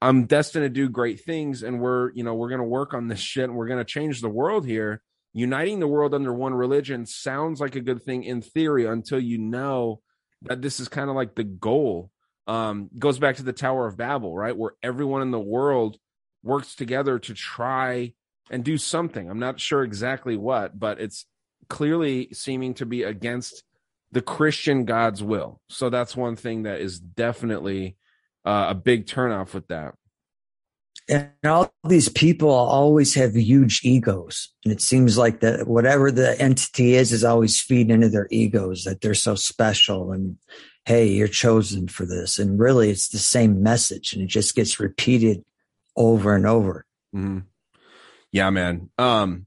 [0.00, 3.18] I'm destined to do great things, and we're you know we're gonna work on this
[3.18, 5.02] shit, and we're gonna change the world here.
[5.34, 9.36] Uniting the world under one religion sounds like a good thing in theory until you
[9.36, 10.00] know
[10.42, 12.10] that this is kind of like the goal
[12.46, 14.56] um, goes back to the Tower of Babel, right?
[14.56, 15.98] Where everyone in the world
[16.42, 18.12] works together to try
[18.50, 19.28] and do something.
[19.28, 21.26] I'm not sure exactly what, but it's
[21.68, 23.64] clearly seeming to be against
[24.12, 25.60] the Christian God's will.
[25.68, 27.96] So that's one thing that is definitely
[28.44, 29.94] uh, a big turnoff with that.
[31.08, 34.52] And all these people always have huge egos.
[34.64, 38.84] And it seems like that whatever the entity is, is always feeding into their egos
[38.84, 40.38] that they're so special and
[40.86, 42.38] hey, you're chosen for this.
[42.38, 45.42] And really, it's the same message and it just gets repeated
[45.96, 46.84] over and over.
[47.14, 47.40] Mm-hmm.
[48.32, 48.90] Yeah, man.
[48.98, 49.46] Um,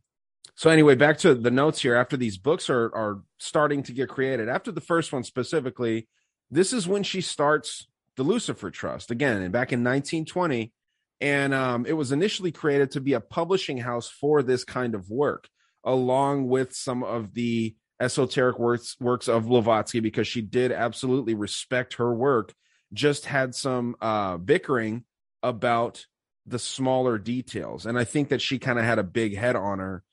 [0.55, 1.95] so anyway, back to the notes here.
[1.95, 6.07] After these books are are starting to get created, after the first one specifically,
[6.49, 10.71] this is when she starts the Lucifer Trust again, and back in 1920,
[11.20, 15.09] and um, it was initially created to be a publishing house for this kind of
[15.09, 15.47] work,
[15.84, 21.95] along with some of the esoteric works works of Blavatsky because she did absolutely respect
[21.95, 22.53] her work.
[22.93, 25.03] Just had some uh, bickering
[25.41, 26.05] about
[26.45, 29.80] the smaller details, and I think that she kind of had a big head on
[29.80, 30.03] her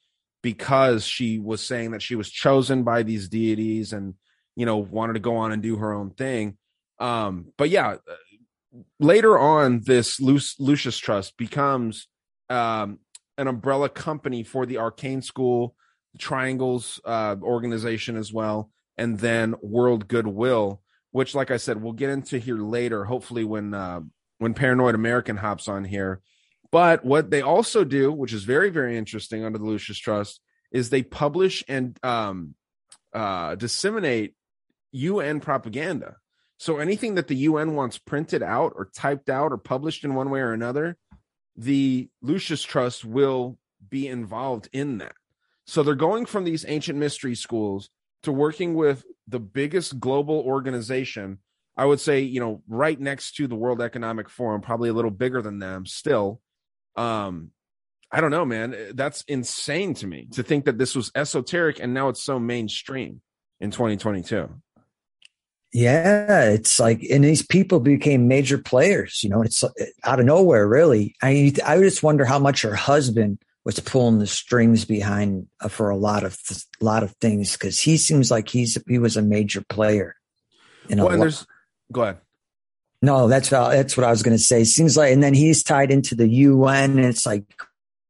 [0.43, 4.15] because she was saying that she was chosen by these deities and
[4.57, 6.57] you know wanted to go on and do her own thing.
[6.99, 7.97] Um, but yeah,
[8.99, 12.09] later on, this Lucius Trust becomes
[12.51, 12.99] um,
[13.39, 15.75] an umbrella company for the Arcane School
[16.14, 21.93] the Triangles uh, organization as well, and then World Goodwill, which, like I said, we'll
[21.93, 23.05] get into here later.
[23.05, 24.01] Hopefully, when uh,
[24.39, 26.20] when Paranoid American hops on here.
[26.70, 30.41] But what they also do, which is very very interesting under the Lucius Trust,
[30.72, 32.55] is they publish and um,
[33.12, 34.35] uh, disseminate
[34.93, 36.16] UN propaganda.
[36.65, 40.31] So anything that the UN wants printed out or typed out or published in one
[40.31, 40.97] way or another,
[41.59, 45.12] the Lucius Trust will be involved in that.
[45.67, 47.91] So they're going from these ancient mystery schools
[48.23, 51.41] to working with the biggest global organization.
[51.77, 55.11] I would say, you know, right next to the World Economic Forum, probably a little
[55.11, 56.41] bigger than them still.
[56.97, 57.51] Um,
[58.11, 58.75] I don't know, man.
[58.95, 63.21] That's insane to me to think that this was esoteric and now it's so mainstream
[63.61, 64.49] in 2022.
[65.75, 69.25] Yeah, it's like, and these people became major players.
[69.25, 69.64] You know, it's
[70.05, 71.16] out of nowhere, really.
[71.20, 75.91] I I just wonder how much her husband was pulling the strings behind uh, for
[75.91, 76.39] a lot of
[76.81, 80.14] a lot of things because he seems like he's he was a major player.
[80.89, 81.45] In well, and there's
[81.91, 82.18] go ahead.
[83.03, 84.62] No, that's what, that's what I was going to say.
[84.62, 87.45] Seems like, and then he's tied into the UN, and it's like,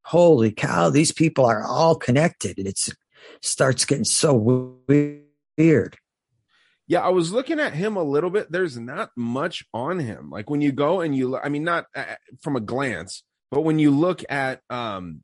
[0.03, 2.93] holy cow, these people are all connected, and it's
[3.41, 4.35] starts getting so
[4.87, 5.97] weird.
[6.87, 8.53] Yeah, I was looking at him a little bit.
[8.53, 10.30] There's not much on him.
[10.30, 12.05] Like when you go and you, I mean, not uh,
[12.43, 15.22] from a glance, but when you look at um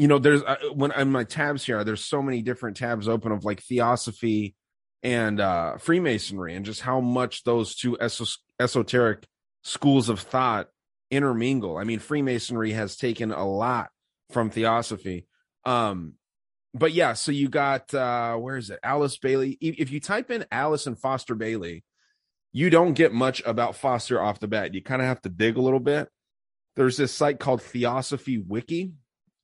[0.00, 3.32] you know there's uh, when in my tabs here there's so many different tabs open
[3.32, 4.54] of like theosophy
[5.02, 9.26] and uh freemasonry and just how much those two es- esoteric
[9.62, 10.68] schools of thought
[11.10, 13.90] intermingle i mean freemasonry has taken a lot
[14.30, 15.26] from theosophy
[15.66, 16.14] um
[16.74, 18.78] but yeah so you got uh where is it?
[18.82, 19.56] Alice bailey.
[19.60, 21.84] If you type in alice and foster bailey
[22.52, 24.74] you don't get much about foster off the bat.
[24.74, 26.08] You kind of have to dig a little bit.
[26.74, 28.92] There's this site called theosophy wiki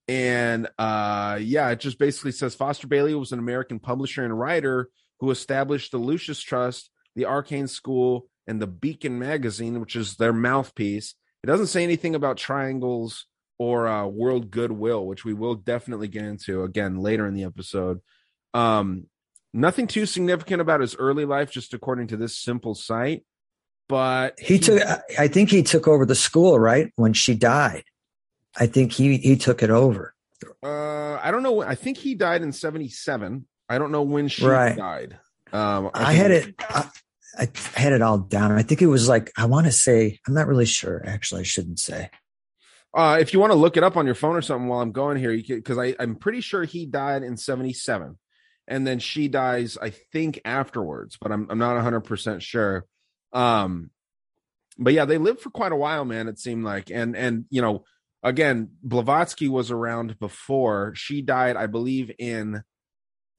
[0.08, 4.88] and uh, yeah, it just basically says Foster Bailey was an American publisher and writer
[5.20, 10.32] who established the Lucius Trust, the Arcane School, and the Beacon Magazine, which is their
[10.32, 11.14] mouthpiece.
[11.42, 13.26] It doesn't say anything about triangles
[13.58, 18.00] or uh, World Goodwill, which we will definitely get into again later in the episode.
[18.54, 19.06] Um,
[19.52, 23.24] nothing too significant about his early life, just according to this simple site.
[23.88, 24.82] But he, he took,
[25.18, 26.92] I think he took over the school, right?
[26.96, 27.84] When she died.
[28.58, 30.14] I think he he took it over.
[30.62, 31.62] Uh, I don't know.
[31.62, 33.46] I think he died in '77.
[33.68, 34.76] I don't know when she right.
[34.76, 35.18] died.
[35.52, 36.54] Um, I, I had it.
[36.60, 36.88] I,
[37.38, 38.52] I, had it all down.
[38.52, 40.18] I think it was like I want to say.
[40.26, 41.02] I'm not really sure.
[41.06, 42.10] Actually, I shouldn't say.
[42.96, 44.92] Uh, if you want to look it up on your phone or something while I'm
[44.92, 48.18] going here, you because I'm pretty sure he died in '77,
[48.66, 51.18] and then she dies, I think, afterwards.
[51.20, 52.86] But I'm I'm not 100 percent sure.
[53.32, 53.90] Um,
[54.78, 56.26] but yeah, they lived for quite a while, man.
[56.26, 57.84] It seemed like, and and you know
[58.22, 60.92] again, Blavatsky was around before.
[60.96, 62.62] She died, I believe, in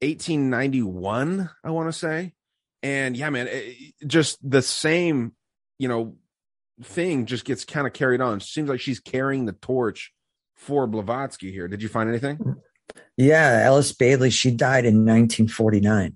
[0.02, 2.34] 1891, I want to say.
[2.84, 5.34] And yeah, man, it, just the same,
[5.78, 6.16] you know,
[6.84, 8.40] thing just gets kind of carried on.
[8.40, 10.14] Seems like she's carrying the torch
[10.56, 11.68] for Blavatsky here.
[11.68, 12.58] Did you find anything?
[13.16, 16.16] Yeah, Alice Bailey, she died in 1949.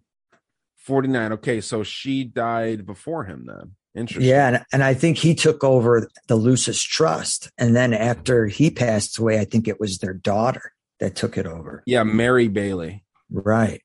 [0.78, 1.34] 49.
[1.34, 3.76] Okay, so she died before him then.
[3.94, 4.30] Interesting.
[4.30, 7.52] Yeah, and, and I think he took over the Lucis Trust.
[7.58, 11.46] And then after he passed away, I think it was their daughter that took it
[11.46, 11.84] over.
[11.86, 13.04] Yeah, Mary Bailey.
[13.30, 13.82] Right.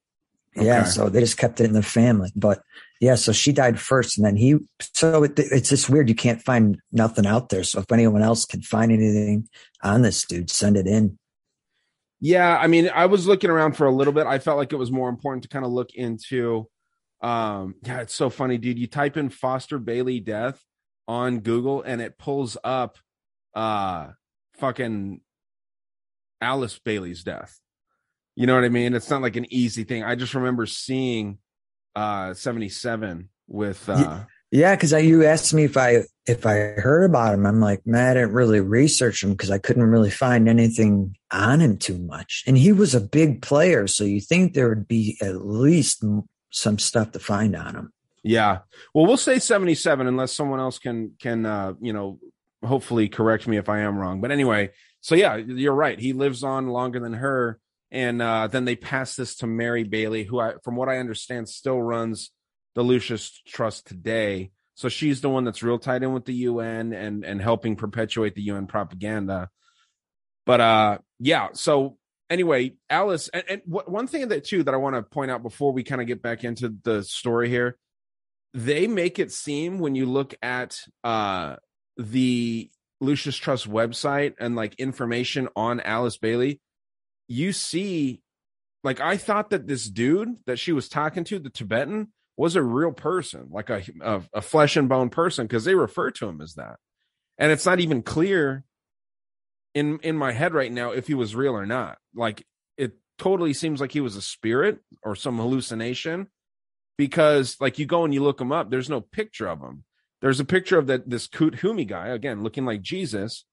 [0.54, 2.32] Yeah, so they just kept it in the family.
[2.34, 2.62] But
[3.00, 4.56] yeah, so she died first, and then he.
[4.80, 6.08] So it, it's just weird.
[6.08, 7.64] You can't find nothing out there.
[7.64, 9.48] So if anyone else can find anything
[9.82, 11.18] on this dude, send it in.
[12.20, 14.26] Yeah, I mean, I was looking around for a little bit.
[14.26, 16.68] I felt like it was more important to kind of look into
[17.22, 18.78] um yeah, it's so funny, dude.
[18.78, 20.62] You type in Foster Bailey death
[21.08, 22.98] on Google and it pulls up
[23.54, 24.08] uh
[24.58, 25.20] fucking
[26.40, 27.58] Alice Bailey's death.
[28.34, 28.94] You know what I mean?
[28.94, 30.04] It's not like an easy thing.
[30.04, 31.38] I just remember seeing
[31.96, 34.20] uh 77 with uh
[34.52, 37.46] Yeah, because you asked me if I if I heard about him.
[37.46, 41.60] I'm like, man, I didn't really research him because I couldn't really find anything on
[41.60, 42.44] him too much.
[42.46, 46.04] And he was a big player, so you think there would be at least
[46.50, 47.92] some stuff to find on him.
[48.22, 48.60] Yeah.
[48.92, 52.18] Well, we'll say 77 unless someone else can can uh, you know,
[52.64, 54.20] hopefully correct me if I am wrong.
[54.20, 54.70] But anyway,
[55.00, 55.98] so yeah, you're right.
[55.98, 57.60] He lives on longer than her
[57.96, 61.48] and uh then they pass this to Mary Bailey who I from what I understand
[61.48, 62.30] still runs
[62.74, 64.50] the Lucius Trust today.
[64.74, 68.34] So she's the one that's real tied in with the UN and and helping perpetuate
[68.34, 69.48] the UN propaganda.
[70.44, 71.96] But uh yeah, so
[72.28, 75.42] anyway, Alice, and, and wh- one thing that too that I want to point out
[75.42, 77.78] before we kind of get back into the story here,
[78.52, 81.56] they make it seem when you look at uh
[81.96, 82.70] the
[83.00, 86.60] Lucius Trust website and like information on Alice Bailey,
[87.28, 88.22] you see,
[88.84, 92.62] like I thought that this dude that she was talking to, the Tibetan, was a
[92.62, 96.40] real person, like a a, a flesh and bone person, because they refer to him
[96.40, 96.76] as that,
[97.38, 98.64] and it's not even clear
[99.74, 101.98] in in my head right now if he was real or not.
[102.14, 102.44] Like
[102.76, 106.28] it totally seems like he was a spirit or some hallucination
[106.96, 109.84] because like you go and you look him up, there's no picture of him.
[110.22, 113.44] There's a picture of that this Kut Humi guy again looking like Jesus,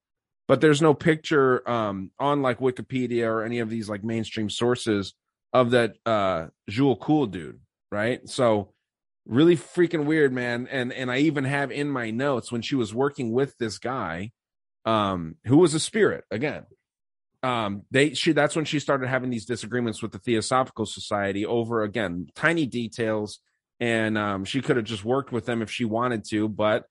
[0.54, 5.16] but there's no picture um on like Wikipedia or any of these like mainstream sources
[5.52, 7.60] of that uh Djual Khul dude,
[7.92, 8.30] right?
[8.30, 8.72] So
[9.26, 10.68] really freaking weird, man.
[10.70, 14.30] And and I even have in my notes when she was working with this guy,
[14.86, 16.68] um, who was a spirit again.
[17.42, 21.82] Um, they she that's when she started having these disagreements with the Theosophical Society over
[21.82, 23.40] again tiny details,
[23.80, 26.86] and um, she could have just worked with them if she wanted to, but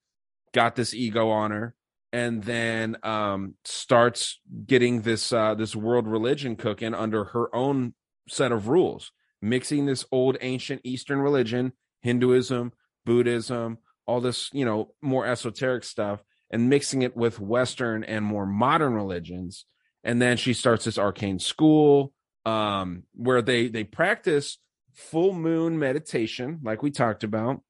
[0.53, 1.77] got this ego on her,
[2.13, 7.95] and then um starts getting this uh this world religion cooking under her own
[8.29, 12.73] set of rules, mixing this old ancient Eastern religion, Hinduism,
[13.05, 18.47] Buddhism, all this you know more esoteric stuff, and mixing it with Western and more
[18.47, 19.65] modern religions.
[20.05, 22.13] And then she starts this arcane school
[22.45, 24.59] um where they they practice
[24.93, 27.63] full moon meditation like we talked about.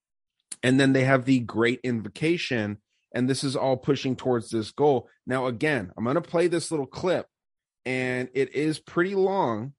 [0.63, 2.79] And then they have the great invocation
[3.15, 5.09] and this is all pushing towards this goal.
[5.27, 7.27] Now again i'm going to play this little clip
[7.85, 9.73] and it is pretty long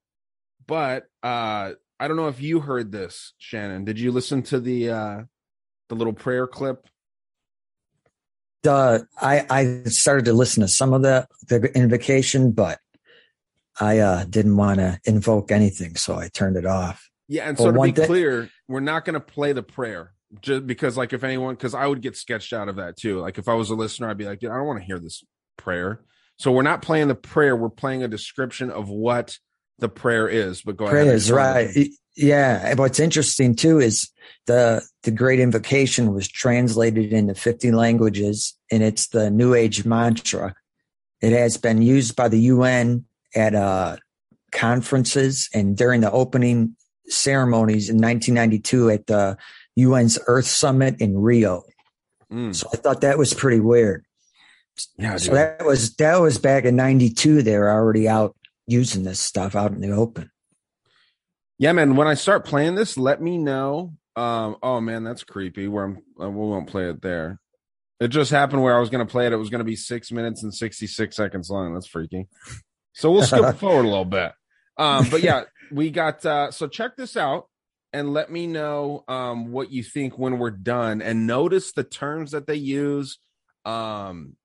[0.68, 3.86] but uh i don't know if you heard this shannon.
[3.86, 5.22] Did you listen to the uh
[5.90, 6.88] the little prayer clip?
[8.66, 12.80] Uh, I I started to listen to some of the the invocation, but
[13.80, 17.10] I uh, didn't want to invoke anything, so I turned it off.
[17.28, 20.13] Yeah, and Well, so to be thing- clear, we're not going to play the prayer
[20.42, 23.20] just because, like, if anyone, because I would get sketched out of that too.
[23.20, 25.00] Like, if I was a listener, I'd be like, "Dude, I don't want to hear
[25.00, 25.24] this
[25.58, 26.02] prayer.
[26.38, 27.56] So we're not playing the prayer.
[27.56, 29.38] We're playing a description of what
[29.80, 30.62] the prayer is.
[30.62, 30.98] But go ahead.
[30.98, 31.74] I Praise, right?
[31.74, 32.62] to- Yeah.
[32.70, 34.10] And what's interesting too is
[34.46, 40.54] the the Great Invocation was translated into 50 languages, and it's the New Age mantra.
[41.22, 43.06] It has been used by the UN
[43.36, 43.98] at uh,
[44.52, 46.76] conferences and during the opening
[47.08, 49.38] ceremonies in 1992 at the
[49.80, 51.64] UN's Earth Summit in Rio.
[52.32, 54.06] Mm, So I thought that was pretty weird.
[54.98, 55.36] yeah, So dude.
[55.38, 57.42] that was that was back in '92.
[57.44, 58.36] They were already out
[58.68, 60.32] using this stuff out in the open.
[61.60, 61.96] yeah, man.
[61.96, 63.94] When I start playing this, let me know.
[64.16, 65.68] Um, oh man, that's creepy.
[65.68, 67.40] Where I'm, uh, we won't play it there.
[68.00, 69.34] It just happened where I was going to play it.
[69.34, 71.74] It was going to be six minutes and sixty six seconds long.
[71.74, 72.28] That's freaky.
[72.94, 74.32] So we'll skip forward a little bit.
[74.78, 76.26] Um, but yeah, we got.
[76.26, 77.48] Uh, so check this out
[77.94, 81.02] and let me know um what you think when we're done.
[81.02, 83.20] And notice the terms that they use.
[83.66, 84.36] Um,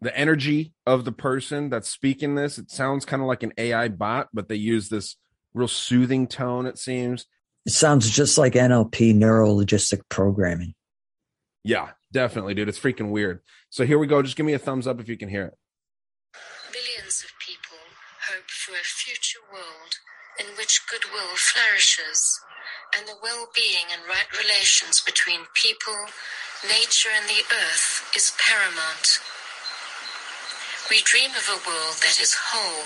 [0.00, 2.58] the energy of the person that's speaking this.
[2.58, 5.14] It sounds kind of like an AI bot, but they use this
[5.54, 6.66] real soothing tone.
[6.66, 7.26] It seems.
[7.66, 10.74] It sounds just like NLP, neuro logistic programming.
[11.62, 12.68] Yeah, Definitely, dude.
[12.68, 13.40] It's freaking weird.
[13.70, 14.22] So here we go.
[14.22, 15.54] Just give me a thumbs up if you can hear it.
[16.70, 17.80] Millions of people
[18.28, 19.96] hope for a future world
[20.38, 22.38] in which goodwill flourishes
[22.96, 26.12] and the well being and right relations between people,
[26.64, 29.20] nature, and the earth is paramount.
[30.90, 32.84] We dream of a world that is whole,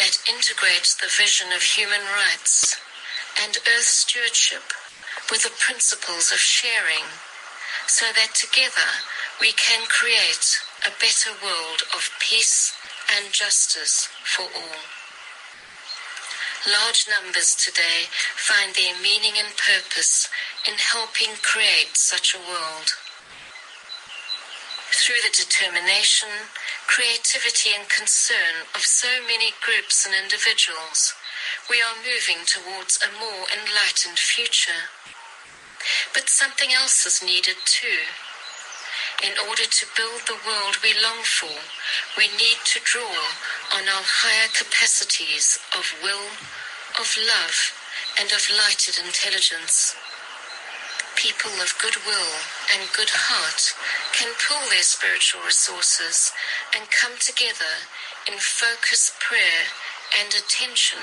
[0.00, 2.76] that integrates the vision of human rights
[3.42, 4.72] and earth stewardship
[5.30, 7.04] with the principles of sharing,
[7.86, 9.04] so that together
[9.40, 12.72] we can create a better world of peace
[13.16, 15.03] and justice for all.
[16.64, 18.08] Large numbers today
[18.40, 20.30] find their meaning and purpose
[20.66, 22.88] in helping create such a world.
[24.88, 26.48] Through the determination,
[26.86, 31.12] creativity, and concern of so many groups and individuals,
[31.68, 34.88] we are moving towards a more enlightened future.
[36.14, 38.08] But something else is needed too.
[39.22, 41.54] In order to build the world we long for,
[42.18, 43.14] we need to draw
[43.72, 46.34] on our higher capacities of will,
[46.98, 47.72] of love,
[48.18, 49.94] and of lighted intelligence.
[51.16, 52.34] People of good will
[52.74, 53.72] and good heart
[54.12, 56.32] can pool their spiritual resources
[56.74, 57.86] and come together
[58.26, 59.70] in focused prayer
[60.18, 61.00] and attention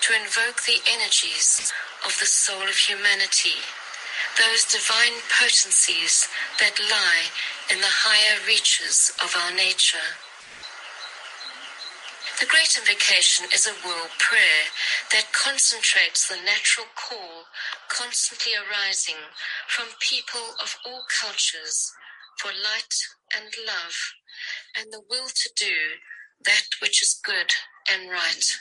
[0.00, 1.72] to invoke the energies
[2.04, 3.60] of the soul of humanity,
[4.38, 6.28] those divine potencies
[6.60, 7.26] that lie
[7.72, 10.18] in the higher reaches of our nature.
[12.40, 14.72] The Great Invocation is a world prayer
[15.12, 17.44] that concentrates the natural call
[17.90, 19.20] constantly arising
[19.68, 21.92] from people of all cultures
[22.38, 22.96] for light
[23.36, 23.96] and love
[24.78, 26.00] and the will to do
[26.46, 27.52] that which is good
[27.92, 28.56] and right.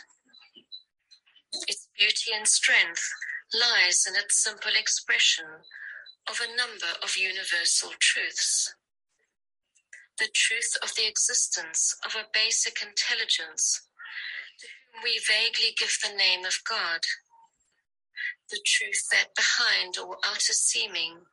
[1.67, 3.07] Its beauty and strength
[3.53, 5.45] lies in its simple expression
[6.29, 8.75] of a number of universal truths.
[10.19, 13.81] The truth of the existence of a basic intelligence
[14.59, 17.01] to whom we vaguely give the name of God.
[18.51, 21.25] The truth that behind all outer seeming,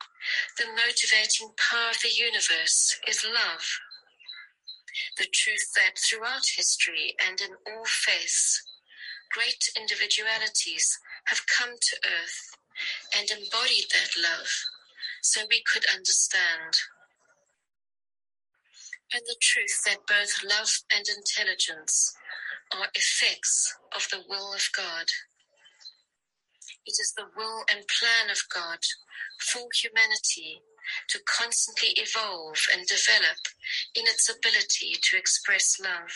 [0.56, 3.66] the motivating power of the universe is love.
[5.18, 8.62] The truth that throughout history and in all faiths,
[9.32, 12.56] great individualities have come to earth
[13.16, 14.50] and embodied that love
[15.22, 16.76] so we could understand.
[19.12, 22.14] And the truth that both love and intelligence
[22.72, 25.06] are effects of the will of God.
[26.86, 28.78] It is the will and plan of God
[29.40, 30.62] for humanity
[31.08, 33.38] to constantly evolve and develop
[33.94, 36.14] in its ability to express love.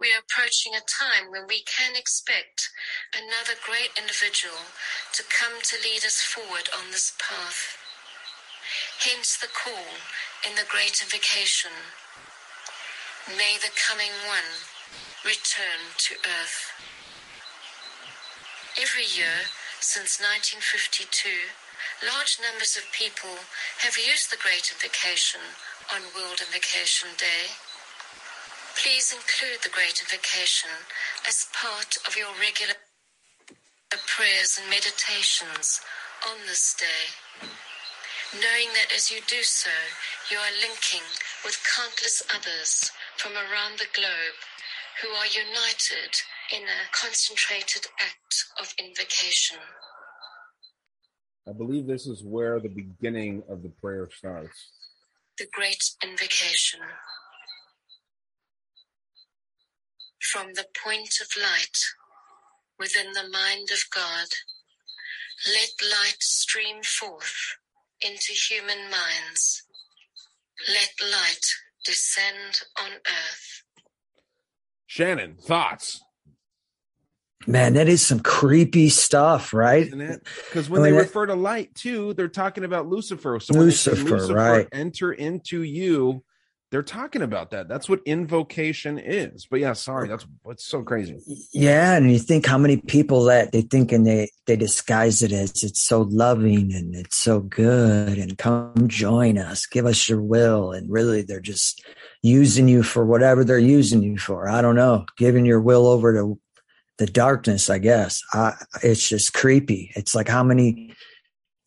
[0.00, 2.70] We are approaching a time when we can expect
[3.14, 4.70] another great individual
[5.14, 7.78] to come to lead us forward on this path.
[9.00, 9.98] Hence the call
[10.46, 11.72] in the Great Invocation
[13.28, 14.66] May the coming one
[15.24, 16.74] return to earth.
[18.74, 19.46] Every year
[19.78, 21.54] since 1952,
[22.02, 23.46] large numbers of people
[23.86, 25.54] have used the Great Invocation
[25.94, 27.61] on World Invocation Day.
[28.76, 30.70] Please include the Great Invocation
[31.28, 32.74] as part of your regular
[34.16, 35.80] prayers and meditations
[36.28, 37.48] on this day,
[38.34, 39.70] knowing that as you do so,
[40.30, 41.04] you are linking
[41.44, 44.38] with countless others from around the globe
[45.02, 46.12] who are united
[46.52, 49.58] in a concentrated act of invocation.
[51.48, 54.70] I believe this is where the beginning of the prayer starts.
[55.38, 56.80] The Great Invocation.
[60.32, 61.76] From the point of light
[62.78, 64.28] within the mind of God,
[65.46, 67.58] let light stream forth
[68.00, 69.64] into human minds.
[70.66, 71.44] Let light
[71.84, 73.62] descend on earth.
[74.86, 76.00] Shannon, thoughts?
[77.46, 79.90] Man, that is some creepy stuff, right?
[79.90, 83.38] Because when I mean, they refer to light too, they're talking about Lucifer.
[83.38, 84.68] So when they say Lucifer, right.
[84.72, 86.24] Enter into you.
[86.72, 87.68] They're talking about that.
[87.68, 89.44] That's what invocation is.
[89.44, 91.18] But yeah, sorry, that's what's so crazy.
[91.52, 95.32] Yeah, and you think how many people that they think and they they disguise it
[95.32, 100.22] as it's so loving and it's so good and come join us, give us your
[100.22, 101.84] will, and really they're just
[102.22, 104.48] using you for whatever they're using you for.
[104.48, 106.40] I don't know, giving your will over to
[106.96, 107.68] the darkness.
[107.68, 109.92] I guess I, it's just creepy.
[109.94, 110.94] It's like how many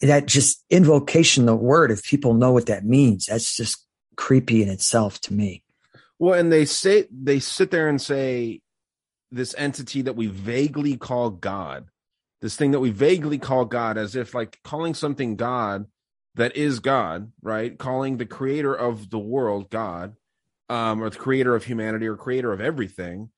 [0.01, 1.91] that just invocation, the word.
[1.91, 3.84] If people know what that means, that's just
[4.16, 5.63] creepy in itself to me.
[6.20, 8.61] Well, and they say they sit there and say
[9.32, 11.88] this entity that we vaguely call God,
[12.41, 15.86] this thing that we vaguely call God, as if like calling something God
[16.36, 17.78] that is God, right?
[17.78, 20.16] Calling the creator of the world God,
[20.70, 23.30] um, or the creator of humanity or creator of everything.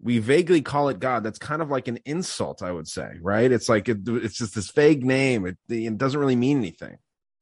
[0.00, 1.24] We vaguely call it God.
[1.24, 3.50] That's kind of like an insult, I would say, right?
[3.50, 5.46] It's like it, it's just this vague name.
[5.46, 6.98] It, it doesn't really mean anything.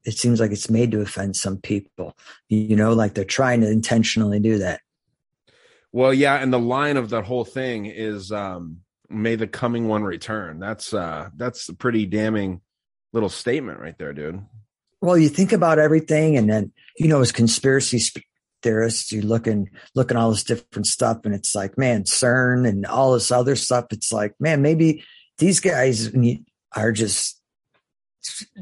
[0.07, 2.17] It seems like it's made to offend some people.
[2.47, 4.79] You know, like they're trying to intentionally do that.
[5.91, 8.77] Well, yeah, and the line of that whole thing is um
[9.09, 10.59] may the coming one return.
[10.59, 12.61] That's uh that's a pretty damning
[13.11, 14.41] little statement right there, dude.
[15.01, 18.01] Well, you think about everything, and then you know, as conspiracy
[18.63, 22.65] theorists, you look and look at all this different stuff, and it's like, man, CERN
[22.65, 23.87] and all this other stuff.
[23.91, 25.03] It's like, man, maybe
[25.37, 26.11] these guys
[26.75, 27.36] are just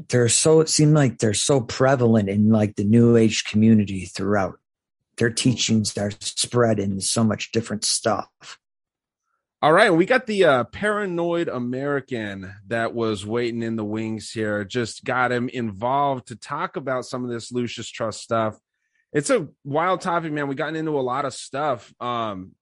[0.08, 4.58] they're so it seems like they're so prevalent in like the new age community throughout
[5.18, 8.58] their teachings are spread in so much different stuff
[9.62, 14.64] all right, we got the uh, paranoid American that was waiting in the wings here.
[14.64, 18.58] Just got him involved to talk about some of this lucius Trust stuff.
[19.14, 20.46] It's a wild topic, man.
[20.46, 21.92] We gotten into a lot of stuff.
[22.00, 22.52] Um,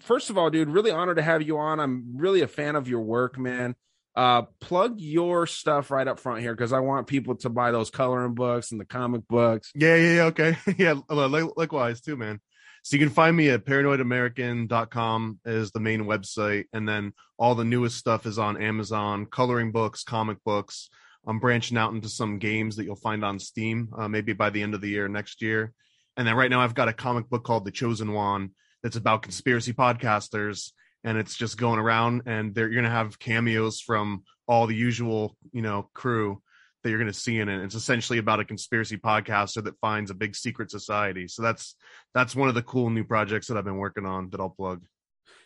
[0.00, 1.78] first of all, dude, really honored to have you on.
[1.78, 3.76] I'm really a fan of your work, man.
[4.16, 7.90] Uh, plug your stuff right up front here because I want people to buy those
[7.90, 9.70] coloring books and the comic books.
[9.74, 10.24] Yeah, yeah, yeah.
[10.24, 10.94] Okay, yeah.
[11.08, 12.40] Likewise, too, man.
[12.82, 16.64] So you can find me at paranoidamerican.com is the main website.
[16.72, 20.88] And then all the newest stuff is on Amazon, coloring books, comic books.
[21.26, 24.62] I'm branching out into some games that you'll find on Steam, uh, maybe by the
[24.62, 25.74] end of the year next year.
[26.16, 28.50] And then right now I've got a comic book called The Chosen One
[28.82, 30.72] that's about conspiracy podcasters.
[31.04, 35.36] And it's just going around and you're going to have cameos from all the usual,
[35.52, 36.42] you know, crew
[36.82, 37.62] that you're going to see in it.
[37.62, 41.28] It's essentially about a conspiracy podcaster that finds a big secret society.
[41.28, 41.74] So that's
[42.14, 44.84] that's one of the cool new projects that I've been working on that I'll plug.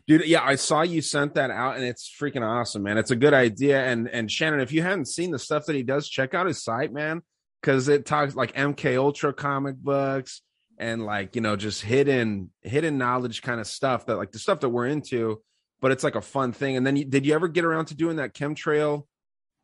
[0.07, 2.99] Dude, yeah, I saw you sent that out and it's freaking awesome, man.
[2.99, 3.83] It's a good idea.
[3.85, 6.63] And and Shannon, if you hadn't seen the stuff that he does, check out his
[6.63, 7.23] site, man,
[7.61, 10.43] because it talks like MK Ultra comic books
[10.79, 14.61] and like, you know, just hidden hidden knowledge kind of stuff that like the stuff
[14.61, 15.41] that we're into,
[15.81, 16.77] but it's like a fun thing.
[16.77, 19.05] And then you, did you ever get around to doing that chemtrail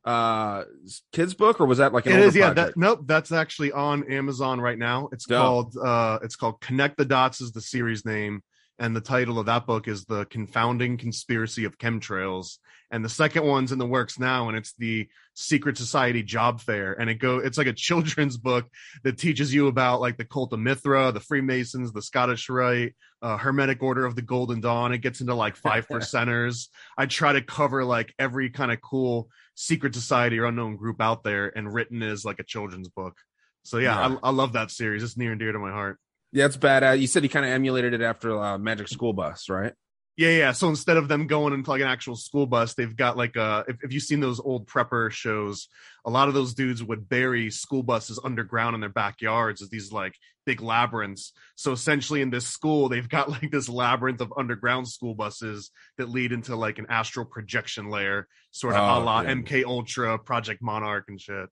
[0.05, 0.65] uh
[1.13, 4.11] kids book or was that like an it is yeah that, nope that's actually on
[4.11, 5.39] amazon right now it's Dope.
[5.39, 8.43] called uh it's called connect the dots is the series name
[8.79, 12.57] and the title of that book is the confounding conspiracy of chemtrails
[12.91, 16.93] and the second one's in the works now and it's the secret society job fair
[16.93, 18.67] and it go it's like a children's book
[19.05, 23.37] that teaches you about like the cult of mithra the freemasons the scottish rite uh,
[23.37, 26.69] hermetic order of the golden dawn it gets into like five percenters
[26.99, 31.23] i try to cover like every kind of cool secret society or unknown group out
[31.23, 33.17] there and written as like a children's book
[33.63, 34.17] so yeah, yeah.
[34.23, 35.99] I, I love that series it's near and dear to my heart
[36.33, 37.01] yeah, it's bad.
[37.01, 39.73] You said he kind of emulated it after uh, Magic School Bus, right?
[40.21, 40.53] Yeah, yeah.
[40.53, 43.65] So instead of them going into like an actual school bus, they've got like a.
[43.67, 45.69] If, if you've seen those old prepper shows,
[46.05, 49.93] a lot of those dudes would bury school buses underground in their backyards as these
[49.93, 50.15] like
[50.45, 51.33] big labyrinths.
[51.57, 56.11] So essentially, in this school, they've got like this labyrinth of underground school buses that
[56.11, 59.33] lead into like an astral projection layer, sort of oh, a la yeah.
[59.33, 61.49] MK Ultra, Project Monarch, and shit.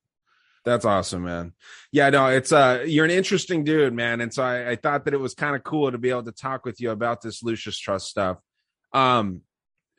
[0.67, 1.55] That's awesome, man.
[1.91, 4.21] Yeah, no, it's uh you're an interesting dude, man.
[4.21, 6.33] And so I, I thought that it was kind of cool to be able to
[6.33, 8.37] talk with you about this Lucius Trust stuff.
[8.93, 9.43] Um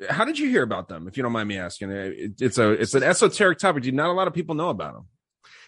[0.10, 1.92] how did you hear about them, if you don't mind me asking?
[1.92, 3.84] It, it's a it's an esoteric topic.
[3.84, 5.08] Do not a lot of people know about them.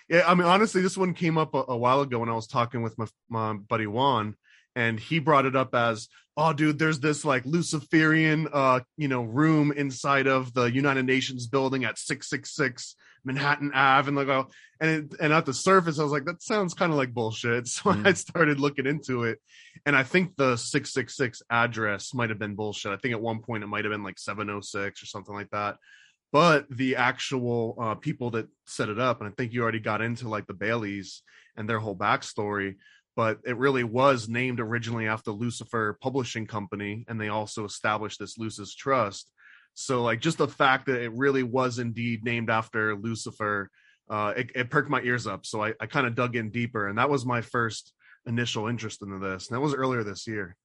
[0.07, 2.47] Yeah, I mean, honestly, this one came up a, a while ago when I was
[2.47, 4.35] talking with my, my buddy Juan,
[4.75, 6.07] and he brought it up as
[6.37, 11.47] oh dude there's this like luciferian uh you know room inside of the united nations
[11.47, 14.47] building at 666 manhattan ave and like oh
[14.79, 17.67] and it, and at the surface i was like that sounds kind of like bullshit
[17.67, 18.05] so mm.
[18.05, 19.39] i started looking into it
[19.85, 23.63] and i think the 666 address might have been bullshit i think at one point
[23.63, 25.77] it might have been like 706 or something like that
[26.31, 30.01] but the actual uh, people that set it up and i think you already got
[30.01, 31.21] into like the baileys
[31.57, 32.75] and their whole backstory
[33.15, 38.37] but it really was named originally after Lucifer Publishing Company, and they also established this
[38.37, 39.29] Lucis Trust.
[39.73, 43.69] So, like, just the fact that it really was indeed named after Lucifer,
[44.09, 45.45] uh, it, it perked my ears up.
[45.45, 47.93] So I, I kind of dug in deeper, and that was my first
[48.25, 50.55] initial interest into this, and that was earlier this year.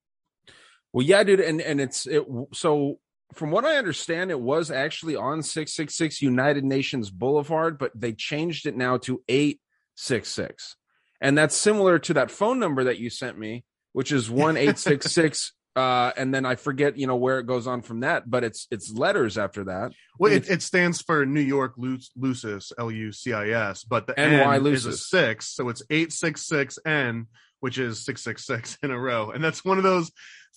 [0.93, 2.25] Well, yeah, dude, and and it's it.
[2.53, 2.99] So
[3.35, 7.93] from what I understand, it was actually on six six six United Nations Boulevard, but
[7.95, 9.61] they changed it now to eight
[9.95, 10.77] six six
[11.21, 16.11] and that's similar to that phone number that you sent me which is 1866 uh
[16.17, 18.93] and then i forget you know where it goes on from that but it's it's
[18.93, 19.93] letters after that.
[20.19, 24.97] Well it, it stands for new york lucis l-u-c-i-s but the ny N is a
[24.97, 27.27] six so it's 866 n
[27.61, 29.31] which is 666 in a row.
[29.31, 30.11] And that's one of those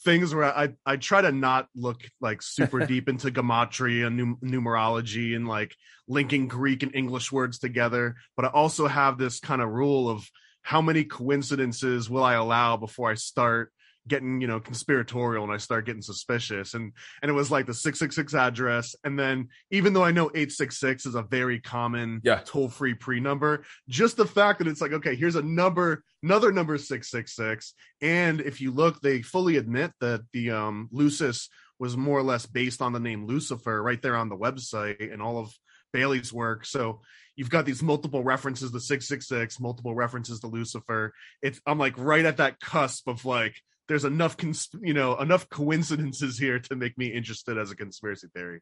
[0.03, 4.38] things where I I try to not look like super deep into gematria and num-
[4.43, 5.76] numerology and like
[6.07, 10.28] linking Greek and English words together, but I also have this kind of rule of
[10.61, 13.72] how many coincidences will I allow before I start
[14.10, 16.74] getting you know conspiratorial and I start getting suspicious.
[16.74, 16.91] And
[17.22, 18.95] and it was like the 666 address.
[19.03, 22.41] And then even though I know 866 is a very common Yeah.
[22.43, 27.74] toll-free pre-number just the fact that it's like okay here's a number another number 666
[28.01, 31.49] and if you look they fully admit that the um Lucis
[31.80, 35.22] was more or less based on the name Lucifer right there on the website and
[35.22, 35.53] all of
[35.93, 36.66] Bailey's work.
[36.66, 37.01] So
[37.36, 41.14] you've got these multiple references to 666 multiple references to Lucifer.
[41.41, 43.55] It's I'm like right at that cusp of like
[43.89, 48.27] there's enough cons- you know enough coincidences here to make me interested as a conspiracy
[48.33, 48.61] theory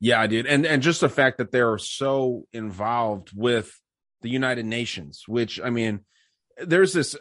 [0.00, 0.46] Yeah, dude.
[0.46, 3.78] And and just the fact that they're so involved with
[4.22, 6.00] the United Nations, which I mean,
[6.56, 7.16] there's this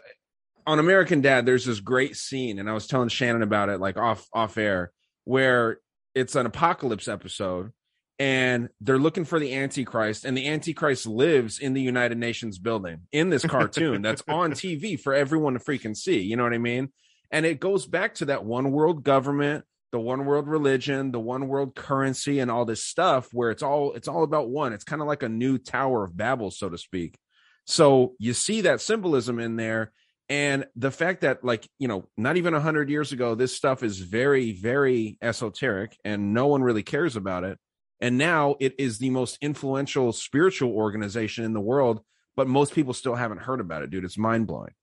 [0.66, 3.98] on American Dad, there's this great scene, and I was telling Shannon about it like
[3.98, 4.92] off off air,
[5.26, 5.80] where
[6.16, 7.72] it's an apocalypse episode
[8.20, 13.00] and they're looking for the antichrist and the antichrist lives in the united nations building
[13.12, 16.58] in this cartoon that's on tv for everyone to freaking see you know what i
[16.58, 16.92] mean
[17.32, 21.48] and it goes back to that one world government the one world religion the one
[21.48, 24.74] world currency and all this stuff where it's all it's all about one.
[24.74, 27.18] It's kind of like a new tower of babel so to speak.
[27.66, 29.92] So you see that symbolism in there
[30.30, 34.00] and the fact that like you know not even 100 years ago this stuff is
[34.00, 37.60] very very esoteric and no one really cares about it.
[38.00, 42.02] And now it is the most influential spiritual organization in the world
[42.38, 44.06] but most people still haven't heard about it dude.
[44.06, 44.72] It's mind-blowing.
[44.72, 44.81] well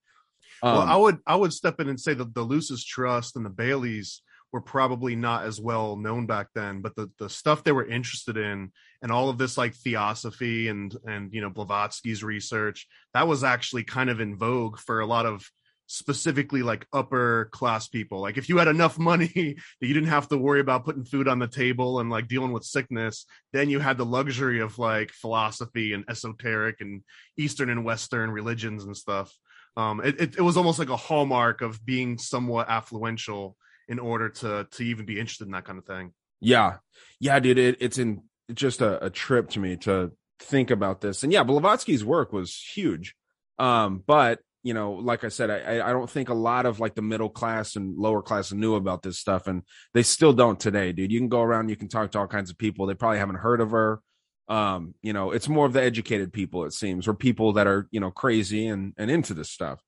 [0.62, 3.50] Um, i would i would step in and say that the lucis trust and the
[3.50, 7.86] baileys were probably not as well known back then but the the stuff they were
[7.86, 13.28] interested in and all of this like theosophy and and you know blavatsky's research that
[13.28, 15.48] was actually kind of in vogue for a lot of
[15.88, 18.20] specifically like upper class people.
[18.20, 19.26] Like if you had enough money
[19.80, 22.52] that you didn't have to worry about putting food on the table and like dealing
[22.52, 27.02] with sickness then you had the luxury of like philosophy and esoteric and
[27.38, 29.34] eastern and western religions and stuff
[29.76, 33.54] um it, it, it was almost like a hallmark of being somewhat affluential
[33.88, 36.76] in order to to even be interested in that kind of thing Yeah,
[37.20, 37.58] yeah, dude.
[37.58, 41.22] It, it's in just a, a trip to me to think about this.
[41.22, 43.14] And yeah, Blavatsky's work was huge.
[43.58, 46.94] Um, but you know, like I said, I, I don't think a lot of like
[46.94, 49.62] the middle class and lower class knew about this stuff, and
[49.94, 51.12] they still don't today, dude.
[51.12, 52.86] You can go around, you can talk to all kinds of people.
[52.86, 54.00] They probably haven't heard of her.
[54.49, 57.86] Um, you know, it's more of the educated people, it seems, or people that are
[57.90, 59.82] you know crazy and and into this stuff.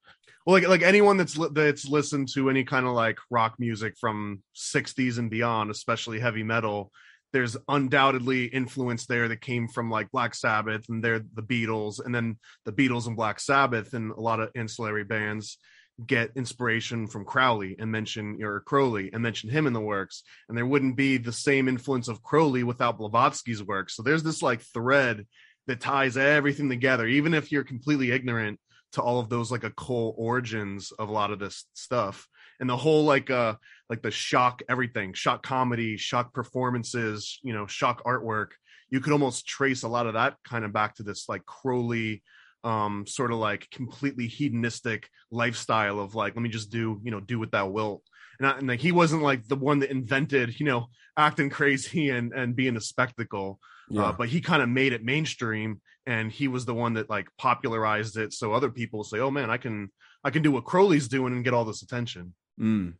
[0.46, 3.94] well like like anyone that's li- that's listened to any kind of like rock music
[4.00, 6.90] from 60s and beyond especially heavy metal
[7.32, 12.14] there's undoubtedly influence there that came from like black sabbath and they're the beatles and
[12.14, 15.58] then the beatles and black sabbath and a lot of ancillary bands
[16.06, 20.56] get inspiration from crowley and mention or crowley and mention him in the works and
[20.56, 24.62] there wouldn't be the same influence of crowley without blavatsky's work so there's this like
[24.62, 25.26] thread
[25.66, 28.58] that ties everything together even if you're completely ignorant
[28.92, 32.26] to all of those like occult origins of a lot of this stuff.
[32.58, 33.54] And the whole like uh
[33.88, 38.48] like the shock everything shock comedy shock performances you know shock artwork
[38.90, 42.22] you could almost trace a lot of that kind of back to this like crowley
[42.64, 47.20] um sort of like completely hedonistic lifestyle of like let me just do you know
[47.20, 48.02] do what thou wilt
[48.38, 50.86] and, I, and like he wasn't like the one that invented you know
[51.16, 53.58] acting crazy and and being a spectacle
[53.88, 54.06] Yeah.
[54.06, 57.28] uh, but he kind of made it mainstream and he was the one that like
[57.38, 59.90] popularized it so other people say oh man i can
[60.24, 62.94] i can do what crowley's doing and get all this attention Mm.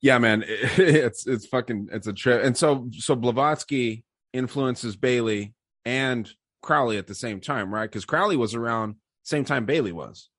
[0.00, 2.44] Yeah, man, it's it's fucking it's a trip.
[2.44, 5.54] And so so Blavatsky influences Bailey
[5.84, 6.30] and
[6.62, 7.90] Crowley at the same time, right?
[7.90, 10.30] Because Crowley was around same time Bailey was.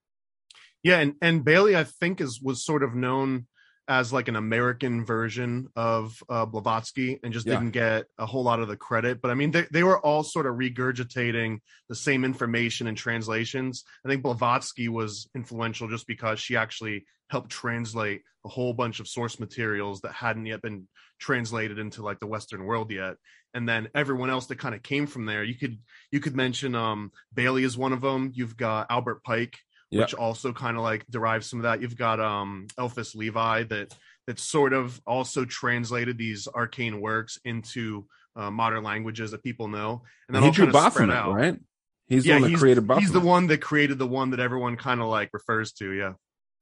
[0.84, 3.46] yeah and and bailey i think is was sort of known
[3.90, 7.56] as like an american version of uh blavatsky and just Yeah.
[7.56, 10.24] didn't get a whole lot of the credit but i mean they, they were all
[10.24, 11.60] sort of regurgitating
[11.90, 13.84] the same information and translations.
[14.06, 19.08] I think blavatsky was influential just because she actually helped translate a whole bunch of
[19.08, 20.88] source materials that hadn't yet been
[21.20, 23.16] translated into like the western world yet
[23.56, 25.44] and then everyone else that kind of came from there.
[25.44, 25.80] You could
[26.12, 29.58] you could mention um bailey is one of them you've got albert pike
[29.92, 30.02] Yeah.
[30.02, 33.96] which also kind of like derives some of that you've got um eliphas levi that
[34.28, 40.04] that sort of also translated these arcane works into uh, modern languages that people know
[40.28, 41.34] and then he all drew kind of Baphomet, out.
[41.34, 41.60] right?
[42.08, 43.04] He's the one that he's, created Baphomet.
[43.04, 46.14] he's the one that created the one that everyone kind of like refers to yeah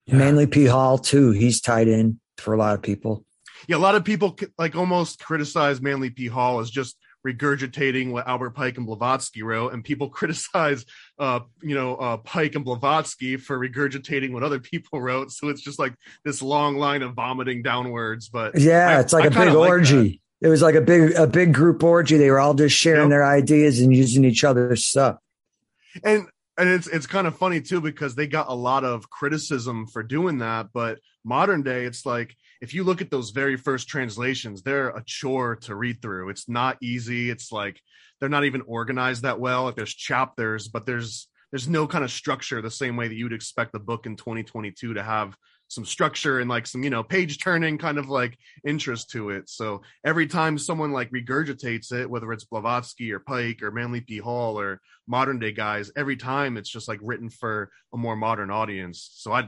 [0.05, 0.15] Yeah.
[0.15, 0.65] Manly P.
[0.65, 1.31] Hall too.
[1.31, 3.25] He's tied in for a lot of people.
[3.67, 6.95] yeah a lot of people like almost criticize manly p hall as just
[7.33, 10.85] regurgitating what Albert Pike and Blavatsky wrote, and people criticize,
[11.19, 15.31] uh, you know, uh, Pike and Blavatsky for regurgitating what other people wrote.
[15.31, 18.29] So it's just like this long line of vomiting downwards.
[18.29, 20.21] But yeah, I- it's like I a big like orgy.
[20.41, 22.17] it was like a big a big group orgy.
[22.17, 23.09] They were all just sharing Yep.
[23.09, 25.17] their ideas and using each other's stuff.
[26.03, 26.27] and
[26.59, 30.01] and it's it's kind of funny too because they got a lot of criticism for
[30.03, 34.61] doing that, but modern day, it's like if you look at those very first translations,
[34.61, 36.29] they're a chore to read through.
[36.29, 37.29] It's not easy.
[37.29, 37.79] It's like
[38.19, 39.65] they're not even organized that well.
[39.65, 43.25] Like there's chapters, but there's there's no kind of structure the same way that you
[43.25, 45.35] would expect a book in 2022 to have
[45.69, 49.49] some structure and like some you know page turning kind of like interest to it
[49.49, 54.17] so every time someone like regurgitates it whether it's blavatsky or pike or manly p
[54.17, 58.49] hall or modern day guys every time it's just like written for a more modern
[58.49, 59.45] audience so i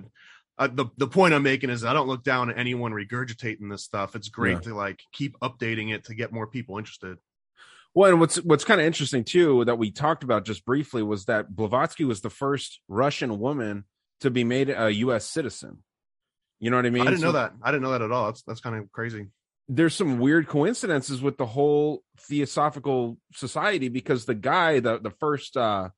[0.60, 3.84] uh, the the point I'm making is I don't look down at anyone regurgitating this
[3.84, 4.16] stuff.
[4.16, 4.60] It's great Yeah.
[4.60, 7.18] to like keep updating it to get more people interested.
[7.96, 11.26] Well, and what's what's kind of interesting too that we talked about just briefly was
[11.26, 13.86] that Blavatsky was the first Russian woman
[14.22, 15.26] to be made a U.S.
[15.26, 15.84] citizen.
[16.60, 17.08] You know what I mean?
[17.08, 17.54] I didn't know that.
[17.64, 18.26] I didn't know that at all.
[18.28, 19.28] That's that's kind of crazy.
[19.70, 25.56] There's some weird coincidences with the whole Theosophical Society because the guy, the the first
[25.56, 25.90] uh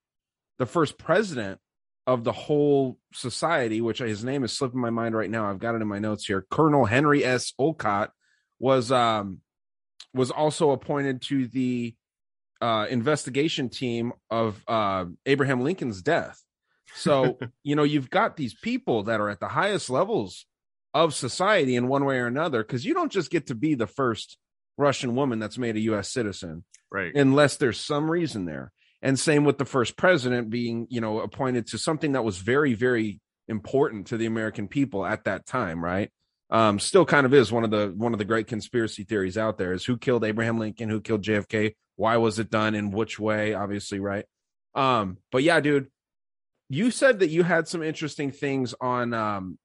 [0.59, 1.59] the first president
[2.07, 5.49] of the whole society, which his name is slipping my mind right now.
[5.49, 6.45] I've got it in my notes here.
[6.49, 7.53] Colonel Henry S.
[7.59, 8.11] Olcott
[8.59, 9.39] was um
[10.13, 11.95] was also appointed to the
[12.61, 16.41] uh investigation team of uh Abraham Lincoln's death.
[16.95, 20.45] So, you know, you've got these people that are at the highest levels
[20.93, 23.87] of society in one way or another because you don't just get to be the
[23.87, 24.37] first
[24.77, 27.15] Russian woman that's made a US citizen Right.
[27.15, 28.73] unless there's some reason there.
[29.01, 32.73] And same with the first president being, you know, appointed to something that was very,
[32.73, 36.11] very important to the American people at that time, right?
[36.51, 39.57] Um, still kind of is one of the one of the great conspiracy theories out
[39.57, 43.17] there is who killed Abraham Lincoln, who killed JFK, why was it done, in which
[43.17, 44.25] way, obviously, right?
[44.75, 45.87] Um, but yeah, dude,
[46.69, 49.57] you said that you had some interesting things on um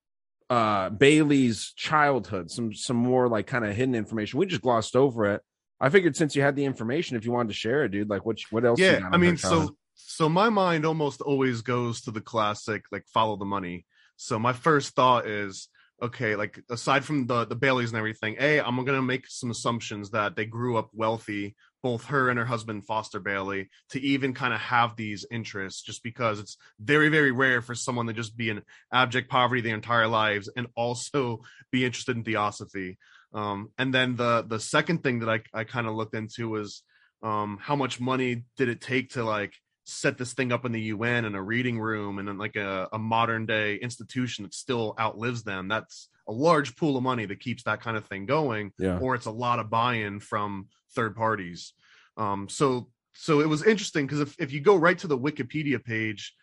[0.48, 4.38] uh Bailey's childhood, some some more like kind of hidden information.
[4.38, 5.42] We just glossed over it.
[5.80, 8.24] I figured since you had the information, if you wanted to share it, dude, like
[8.24, 8.78] what what else?
[8.78, 13.06] you yeah i mean so so my mind almost always goes to the classic like
[13.08, 15.68] follow the money so my first thought is
[16.02, 20.10] okay like aside from the the baileys and everything a i'm gonna make some assumptions
[20.10, 24.52] that they grew up wealthy both her and her husband foster bailey to even kind
[24.52, 28.50] of have these interests just because it's very very rare for someone to just be
[28.50, 28.60] in
[28.92, 32.98] abject poverty their entire lives and also be interested in theosophy
[33.36, 36.82] um and then the the second thing that i i kind of looked into was
[37.22, 39.52] um how much money did it take to like
[39.84, 42.88] set this thing up in the UN in a reading room and in like a,
[42.92, 47.38] a modern day institution that still outlives them that's a large pool of money that
[47.38, 48.98] keeps that kind of thing going yeah.
[48.98, 50.66] or it's a lot of buy-in from
[50.96, 51.72] third parties
[52.16, 55.82] um so so it was interesting because if, if you go right to the wikipedia
[55.82, 56.34] page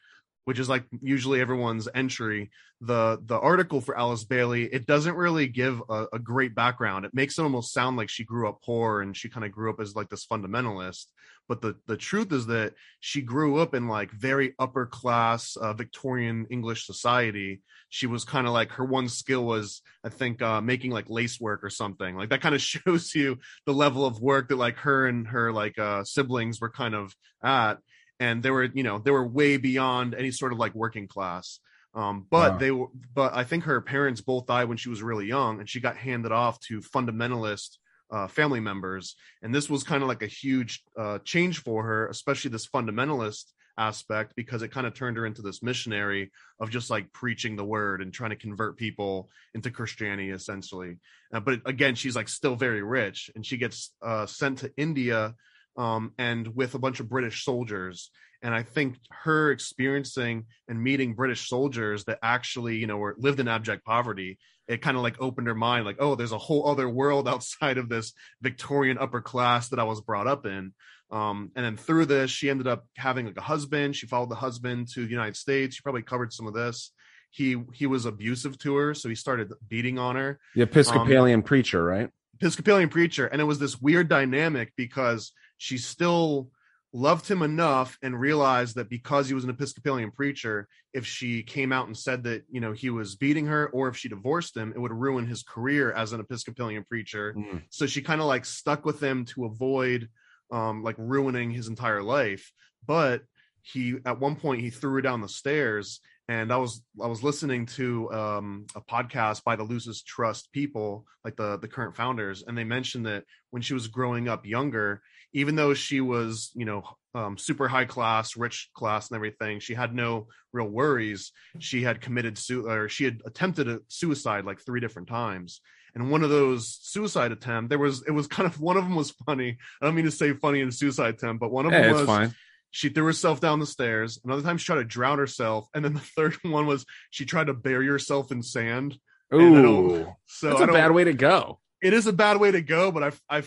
[0.46, 5.48] which is like usually everyone's entry the the article for alice bailey it doesn't really
[5.48, 7.06] give a, a great background.
[7.06, 9.70] It makes it almost sound like she grew up poor and she kind of grew
[9.70, 11.06] up as like this fundamentalist.
[11.48, 15.74] But the the truth is that she grew up in like very upper class uh,
[15.74, 17.62] victorian english society.
[17.90, 21.40] She was kind of like her one skill was i think uh making like lace
[21.40, 22.16] work or something.
[22.16, 25.52] Like that kind of shows you the level of work that like her and her
[25.52, 27.78] like uh siblings were kind of at
[28.20, 31.60] and they were you know they were way beyond any sort of like working class
[31.96, 32.58] um but Wow.
[32.58, 35.70] they were but i think her parents both died when she was really young and
[35.70, 37.78] she got handed off to fundamentalist
[38.12, 42.08] uh, family members and this was kind of like a huge uh, change for her
[42.08, 43.46] especially this fundamentalist
[43.78, 47.66] aspect because it kind of turned her into this missionary of just like preaching the
[47.66, 50.98] word and trying to convert people into christianity essentially
[51.34, 55.34] uh, but again she's like still very rich and she gets uh, sent to india
[55.78, 58.12] um, and with a bunch of british soldiers.
[58.42, 63.40] And i think her experiencing and meeting british soldiers that actually you know were lived
[63.40, 66.68] in abject poverty it kind of like opened her mind like oh there's a whole
[66.68, 70.74] other world outside of this victorian upper class that i was brought up in.
[71.12, 73.96] Um, and then through this she ended up having like a husband.
[73.96, 75.76] She followed the husband to the united states.
[75.76, 76.92] She probably covered some of this.
[77.30, 80.40] He he was abusive to her so he started beating on her.
[80.56, 82.10] The Episcopalian preacher, right?
[82.36, 86.50] Episcopalian preacher, and it was this weird dynamic because she still
[86.94, 91.72] loved him enough and realized that because he was an Episcopalian preacher, if she came
[91.72, 94.72] out and said that you know he was beating her, or if she divorced him,
[94.76, 97.34] it would ruin his career as an Episcopalian preacher.
[97.38, 97.64] Mm.
[97.70, 100.10] So she kind of like stuck with him to avoid
[100.52, 102.52] um like ruining his entire life.
[102.86, 103.24] But
[103.62, 107.24] he at one point he threw her down the stairs and I was I was
[107.24, 112.44] listening to um, a podcast by the Lucis Trust people, like the the current founders,
[112.48, 115.02] and they mentioned that when she was growing up younger,
[115.34, 116.84] even though she was, you know,
[117.16, 121.32] um, super high class, rich class, and everything, she had no real worries.
[121.60, 125.62] She had committed su- or she had attempted a suicide like three different times.
[125.96, 128.96] And one of those suicide attempt, there was it was kind of one of them
[128.96, 129.58] was funny.
[129.82, 131.92] I don't mean to say funny in a suicide attempt, but one of Hey, them
[131.94, 132.34] was fine.
[132.72, 134.20] she threw herself down the stairs.
[134.26, 137.46] Another time she tried to drown herself, and then the third one was she tried
[137.48, 138.98] to bury herself in sand.
[139.34, 141.60] Ooh, So that's a bad way to go.
[141.82, 143.44] it is a bad way to go, but I, I,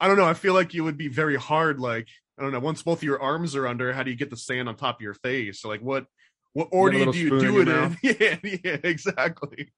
[0.00, 0.24] I don't know.
[0.24, 1.78] I feel like it would be very hard.
[1.78, 2.60] Like I don't know.
[2.60, 4.96] Once both of your arms are under, how do you get the sand on top
[4.96, 5.60] of your face?
[5.60, 6.06] So like what,
[6.54, 7.96] what order do you do it in?
[8.02, 9.72] Yeah, yeah, exactly.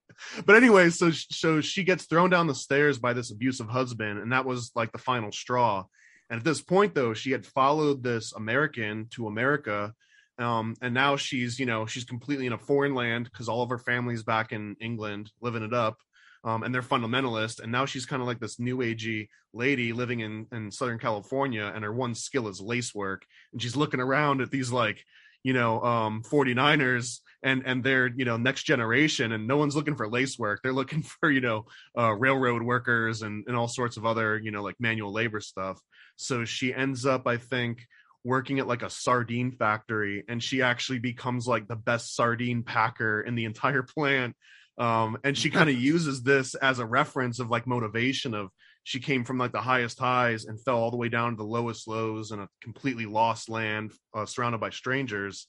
[0.47, 4.33] But anyway, so so she gets thrown down the stairs by this abusive husband, and
[4.33, 5.85] that was like the final straw.
[6.31, 9.93] And at this point, though, she had followed this American to America.
[10.39, 13.68] Um, and now she's, you know, she's completely in a foreign land because all of
[13.68, 15.99] her family's back in England living it up
[16.45, 17.61] um, and they're fundamentalist.
[17.61, 21.70] And now she's kind of like this new agey lady living in in Southern California,
[21.74, 23.24] and her one skill is lace work.
[23.53, 25.05] And she's looking around at these like
[25.43, 29.97] you know um 49ers and and they're you know next generation and no one's looking
[29.97, 31.66] for lace work they're looking for you know
[31.99, 35.80] uh railroad workers and and all sorts of other you know like manual labor stuff
[36.16, 37.86] so she ends up i think
[38.24, 43.20] working at like a sardine factory and she actually becomes like the best sardine packer
[43.20, 44.36] in the entire plant
[44.79, 48.49] um and she kind of uses this as a reference of like motivation of
[48.85, 51.45] she came from like the highest highs and fell all the way down to the
[51.45, 55.47] lowest lows in a completely lost land uh, surrounded by strangers.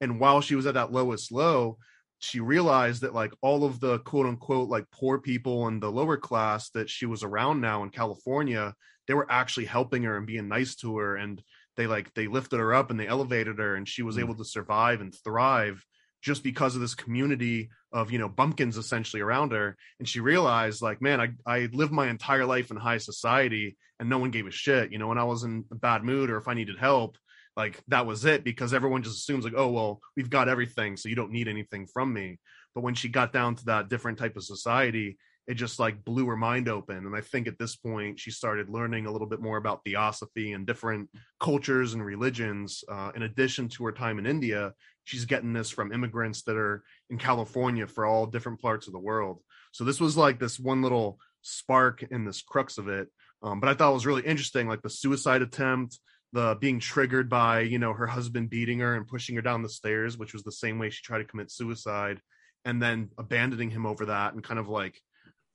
[0.00, 1.78] And while she was at that lowest low
[2.18, 6.16] she realized that like all of the quote unquote like poor people and the lower
[6.16, 8.74] class that she was around now in california
[9.06, 11.16] they were actually helping her and being nice to her.
[11.16, 11.42] And
[11.76, 14.44] they like they lifted her up and they elevated her and she was able to
[14.44, 15.84] survive and thrive
[16.22, 19.76] just because of this community of you know bumpkins essentially around her.
[19.98, 24.08] And she realized like man i i lived my entire life in high society and
[24.08, 24.92] no one gave a shit.
[24.92, 27.18] You know when i was in a bad mood or if i needed help
[27.56, 31.10] like that was it because everyone just assumes like oh well we've got everything so
[31.10, 32.38] you don't need anything from me.
[32.74, 35.18] But when she got down to that different type of society
[35.48, 36.98] it just like blew her mind open.
[36.98, 40.52] And i think at this point she started learning a little bit more about theosophy
[40.52, 41.10] and different
[41.40, 44.72] cultures and religions uh, in addition to her time in india
[45.04, 48.98] she's getting this from immigrants that are in california for all different parts of the
[48.98, 49.40] world.
[49.72, 53.08] So this was like this one little spark in this crux of it.
[53.42, 55.98] Um, but i thought it was really interesting like the suicide attempt
[56.32, 59.68] the being triggered by you know her husband beating her and pushing her down the
[59.68, 62.20] stairs which was the same way she tried to commit suicide
[62.64, 64.98] and then abandoning him over that and kind of like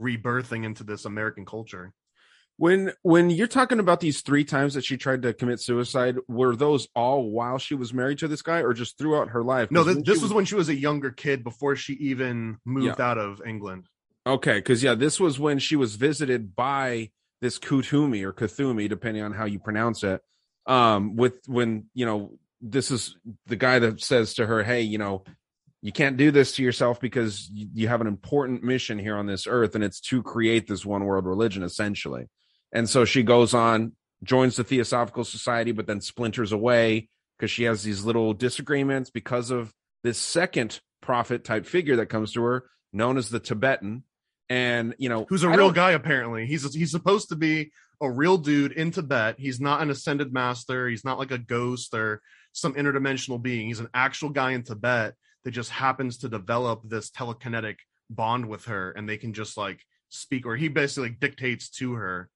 [0.01, 1.93] rebirthing into this american culture
[2.57, 6.55] When when you're talking about these three times that she tried to commit suicide, were
[6.55, 9.69] those all while she was married to this guy, or just throughout her life?
[9.69, 13.41] No, this, was when she was a younger kid before she even moved out of
[13.45, 13.87] england
[14.27, 19.23] Okay, because yeah, this was when she was visited by this Kuthumi or Kuthumi, depending
[19.23, 20.21] on how you pronounce it.
[20.65, 24.97] Um, with when you know this is the guy that says to her, "Hey, you
[24.97, 25.23] know,
[25.81, 29.27] you can't do this to yourself because you, you have an important mission here on
[29.27, 32.27] this earth, and it's to create this one world religion, essentially."
[32.71, 33.93] And so she goes on,
[34.23, 39.51] joins the Theosophical Society, but then splinters away because she has these little disagreements because
[39.51, 44.03] of this second prophet type figure that comes to her, known as the Tibetan.
[44.49, 46.45] And you know who's a I real don't- guy apparently.
[46.45, 49.35] He's he's supposed to be a real dude in tibet.
[49.37, 50.87] He's not an ascended master.
[50.87, 52.21] He's not like a ghost or
[52.53, 53.67] some interdimensional being.
[53.67, 57.75] He's an actual guy in tibet that just happens to develop this telekinetic
[58.09, 62.29] bond with her and they can just like speak or he basically dictates to her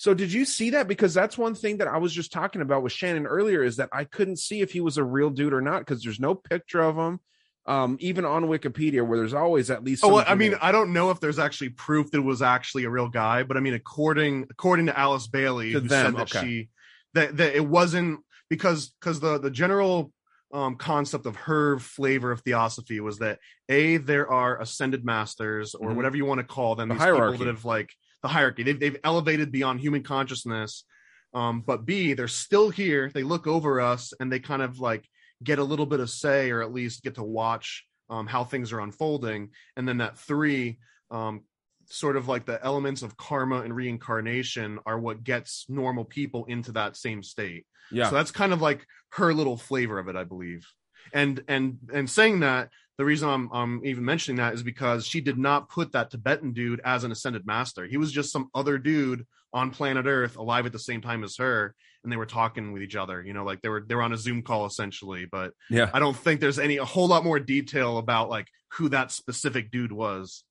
[0.00, 2.82] so did you see that because that's one thing that i was just talking about
[2.82, 5.60] with shannon earlier is that i couldn't see if he was a real dude or
[5.60, 7.20] not because there's no picture of him
[7.66, 10.92] um even on wikipedia where there's always at least oh well, i mean i don't
[10.92, 13.74] know if there's actually proof that it was actually a real guy but i mean
[13.74, 16.46] according according to alice bailey To who them, said that okay.
[16.46, 16.68] she
[17.12, 20.12] that, that it wasn't because because the the general
[20.52, 25.90] um concept of her flavor of theosophy was that a there are ascended masters or
[25.90, 25.96] Mhm.
[25.96, 27.32] whatever you want to call them The these hierarchy.
[27.32, 28.62] people that have like the hierarchy.
[28.62, 30.84] They've, they've elevated beyond human consciousness.
[31.32, 33.10] Um but b they're still here.
[33.12, 35.08] They look over us and they kind of like
[35.42, 38.72] get a little bit of say or at least get to watch um, how things
[38.72, 39.50] are unfolding.
[39.76, 40.78] And then that three
[41.10, 41.42] um,
[41.86, 46.72] sort of like the elements of karma and reincarnation are what gets normal people into
[46.72, 47.66] that same state.
[47.90, 48.08] Yeah.
[48.08, 50.66] So that's kind of like her little flavor of it i believe.
[51.12, 52.68] And and and saying that
[53.00, 56.52] the reason I'm, I'm even mentioning that is because she did not put that tibetan
[56.52, 57.86] dude as an ascended master.
[57.86, 61.38] He was just some other dude on planet earth alive at the same time as
[61.38, 61.74] her
[62.04, 64.12] and they were talking with each other you know like they were they were on
[64.12, 65.24] a zoom call essentially.
[65.24, 65.88] But yeah.
[65.94, 69.70] I don't think there's any a whole lot more detail about like who that specific
[69.70, 70.44] dude was.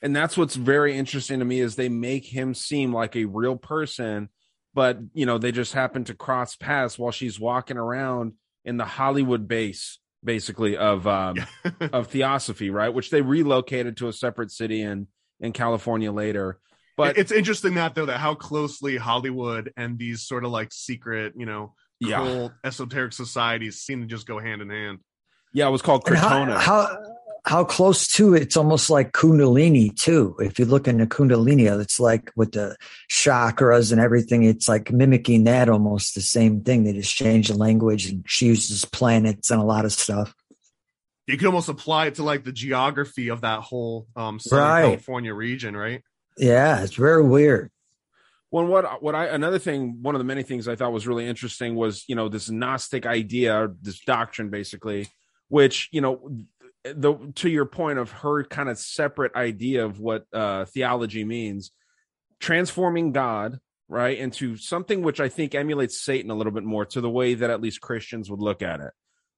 [0.00, 3.56] and that's what's very interesting to me is they make him seem like a real
[3.56, 4.28] person
[4.72, 8.34] but you know they just happen to cross paths while she's walking around
[8.64, 11.36] in the Hollywood base, basically of um,
[11.92, 12.92] of Theosophy, right?
[12.92, 15.06] Which they relocated to a separate city in
[15.40, 16.58] in California later.
[16.96, 21.34] But it's interesting that though that how closely Hollywood and these sort of like secret,
[21.36, 22.48] you know, Yeah.
[22.64, 24.98] esoteric societies seem to just go hand in hand.
[25.52, 26.58] yeah, it was called And how, Krotona.
[26.58, 26.98] how
[27.48, 30.36] how close to it's almost like Kundalini too.
[30.38, 32.76] If you look into Kundalini, it's like with the
[33.10, 34.42] chakras and everything.
[34.42, 36.84] It's like mimicking that almost the same thing.
[36.84, 40.34] They just change the language and she uses planets and a lot of stuff.
[41.26, 44.82] You could almost apply it to like the geography of that whole um Southern Right.
[44.82, 46.02] California region, right?
[46.36, 47.70] Yeah, it's very weird.
[48.50, 51.26] Well, what what I another thing, one of the many things I thought was really
[51.26, 55.08] interesting was you know this Gnostic idea, this doctrine, basically,
[55.48, 56.30] which you know,
[56.84, 61.70] the to your point of her kind of separate idea of what uh, theology means,
[62.40, 67.00] transforming God right into something which I think emulates Satan a little bit more to
[67.00, 68.92] the way that at least Christians would look at it,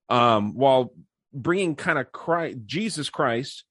[0.09, 0.93] um, while
[1.33, 3.65] bringing kind of Christ, Jesus Christ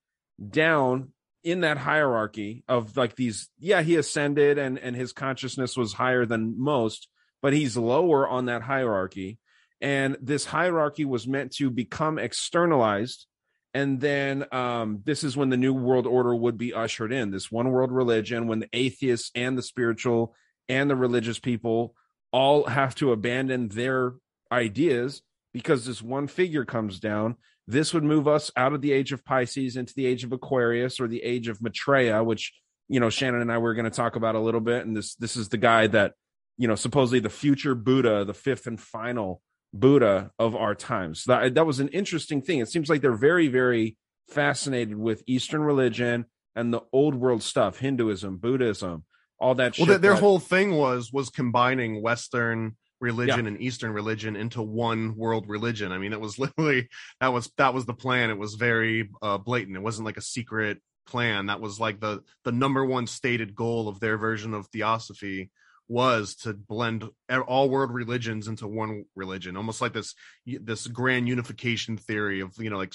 [0.49, 1.11] down
[1.43, 6.25] in that hierarchy of like these yeah he ascended and and his consciousness was higher
[6.25, 7.07] than most
[7.41, 9.39] but he's lower on that hierarchy
[9.81, 13.25] and this hierarchy was meant to become externalized
[13.73, 17.51] and then um this is when the new world order would be ushered in this
[17.51, 20.35] one world religion when the atheists and the spiritual
[20.67, 21.93] and the religious people
[22.31, 24.13] all have to abandon their
[24.51, 25.21] ideas
[25.53, 27.35] because this one figure comes down
[27.69, 30.99] this would move us out of the age of Pisces into the age of Aquarius
[30.99, 32.51] or the age of Maitreya, which
[32.87, 34.87] you know Shannon and I were going to talk about a little bit.
[34.87, 36.13] And this this is the guy that
[36.57, 39.43] you know supposedly the future Buddha, the fifth and final
[39.73, 41.23] Buddha of our times.
[41.25, 42.59] That that was an interesting thing.
[42.59, 43.97] It seems like they're very very
[44.29, 46.25] fascinated with Eastern religion
[46.55, 49.05] and the old world stuff, Hinduism, Buddhism,
[49.39, 49.77] all that.
[49.77, 54.61] Well, shit their, that- whole thing was was combining Western religion and Eastern religion into
[54.61, 55.91] one world religion.
[55.91, 56.89] I mean, it was literally
[57.21, 58.29] that was that was the plan.
[58.29, 59.77] It was very uh, blatant.
[59.77, 61.47] It wasn't like a secret plan.
[61.47, 65.49] That was like the the number one stated goal of their version of theosophy
[65.89, 67.03] was to blend
[67.47, 72.69] all world religions into one religion almost like this this grand unification theory of you
[72.69, 72.93] know like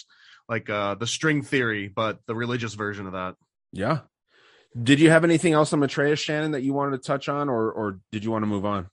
[0.48, 3.34] like uh the string theory but the religious version of that
[3.74, 4.00] Yeah.
[4.80, 7.70] Did you have anything else on Maitreya, Shannon, that you wanted to touch on, or
[7.70, 8.88] or did you want to move on?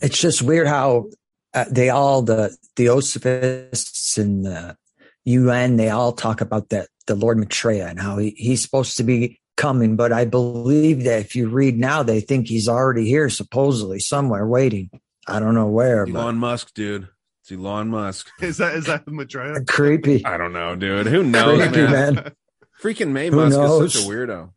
[0.00, 1.10] It's just weird how
[1.52, 4.76] uh, they all the theosophists and the
[5.24, 9.02] UN they all talk about that the Lord Maitreya and how he, he's supposed to
[9.02, 13.28] be coming, but I believe that if you read now, they think he's already here,
[13.30, 14.90] supposedly somewhere waiting.
[15.26, 17.08] I don't know where, but Elon Musk, dude.
[17.42, 18.28] It's Elon Musk.
[18.40, 19.64] is that is that the Maitreya?
[19.68, 20.24] creepy.
[20.24, 21.06] I don't know, dude.
[21.06, 22.14] Who knows, Creepy, man?
[22.14, 22.32] man.
[22.82, 24.50] Freaking May Who Musk is such a weirdo.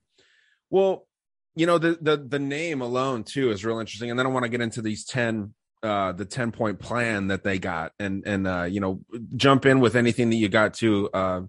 [0.70, 1.08] Well,
[1.56, 4.44] you know the the the name alone too is real interesting, and then I want
[4.44, 5.54] to get into these ten
[5.84, 9.00] uh the 10 point plan that they got and and uh you know
[9.36, 11.42] jump in with anything that you got to uh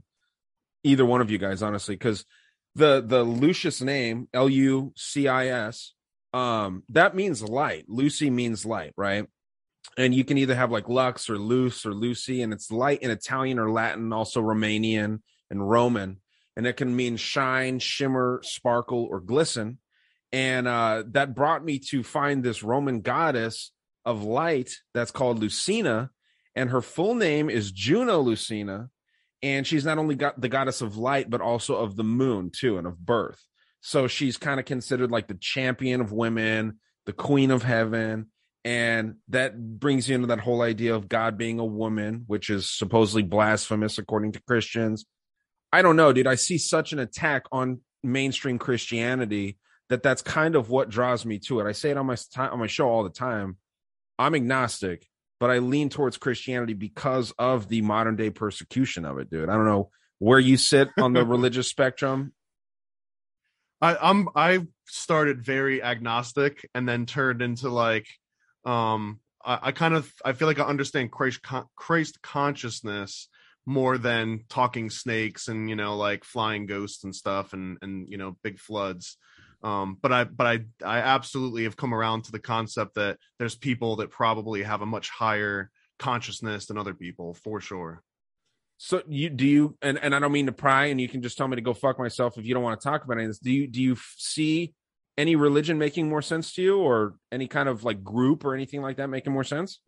[0.84, 2.26] either one of you guys honestly because
[2.78, 5.94] the the lucis name l-u-c-i-s
[6.32, 7.84] um that means light.
[7.88, 9.26] Lucy means light right?
[9.96, 13.10] And you can either have like lux or luce or lucy and it's light in
[13.10, 16.18] italian or latin also romanian and roman
[16.56, 19.78] and it can mean shine shimmer sparkle or glisten.
[20.30, 23.72] And uh that brought me to find this roman goddess
[24.04, 26.10] of light that's called lucina
[26.54, 28.90] and her full name is juno lucina
[29.42, 32.78] and she's not only got the goddess of light but also of the moon too
[32.78, 33.42] and of birth.
[33.80, 38.26] So she's kind of considered like the champion of women the queen of heaven.
[38.64, 42.70] And that brings you into that whole idea of god being a woman which is
[42.70, 45.06] supposedly blasphemous according to christians.
[45.72, 46.26] I don't know dude.
[46.26, 49.58] I see such an attack on mainstream christianity
[49.88, 51.66] that that's kind of what draws me to it.
[51.66, 53.56] I say it on my on my show all the time.
[54.18, 55.06] I'm agnostic
[55.40, 59.48] but I lean towards Christianity because of the modern day persecution of it, dude.
[59.48, 62.32] I don't know where you sit on the religious spectrum.
[63.80, 68.06] I, I'm I started very agnostic and then turned into like
[68.64, 73.28] um I, I kind of I feel like I understand Christ con- Christ consciousness
[73.66, 78.16] more than talking snakes and you know like flying ghosts and stuff and and you
[78.16, 79.16] know big floods
[79.62, 83.56] um but i but i i absolutely have come around to the concept that there's
[83.56, 88.02] people that probably have a much higher consciousness than other people for sure
[88.78, 91.36] So you do you and, and I don't mean to pry and you can just
[91.36, 93.30] tell me to go fuck myself if you don't want to talk about any of
[93.30, 93.40] this.
[93.40, 94.74] Do you do you see
[95.16, 98.80] any religion making more sense to you or any kind of like group or anything
[98.80, 99.80] like that making more sense?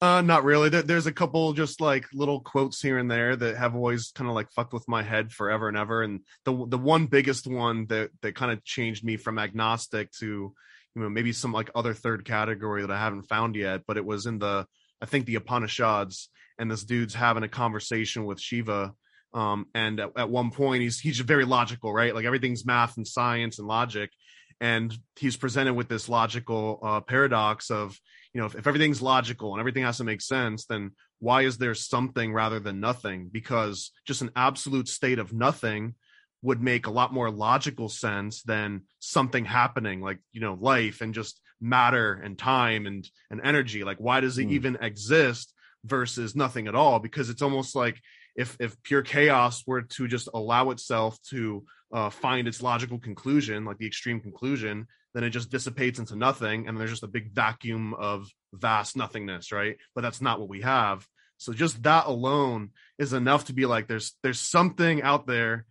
[0.00, 0.68] Uh, not really.
[0.68, 4.36] There's a couple just like little quotes here and there that have always kind of
[4.36, 6.02] like fucked with my head forever and ever.
[6.02, 10.54] And the the one biggest one that that kind of changed me from agnostic to,
[10.94, 14.04] you know maybe some like other third category that I haven't found yet, but it
[14.04, 14.66] was in the
[15.00, 18.92] I think the Upanishads, and this dude's having a conversation with Shiva.
[19.34, 22.14] Um, and at, at one point he's he's very logical, right?
[22.14, 24.10] Like everything's math and science and logic,
[24.60, 27.98] and he's presented with this logical uh, paradox of
[28.32, 31.58] you know if, if everything's logical and everything has to make sense, then why is
[31.58, 33.28] there something rather than nothing?
[33.32, 35.94] Because just an absolute state of nothing
[36.42, 41.14] would make a lot more logical sense than something happening like you know life and
[41.14, 44.52] just matter and time and and energy like why does it Hmm.
[44.52, 45.52] even exist
[45.84, 48.00] versus nothing at all because it's almost like
[48.36, 53.64] if if pure chaos were to just allow itself to uh, find its logical conclusion
[53.64, 57.32] like the extreme conclusion then it just dissipates into nothing and there's just a big
[57.32, 59.76] vacuum of vast nothingness right?
[59.94, 61.06] But that's not what we have.
[61.38, 65.64] So just that alone is enough to be like there's there's something out there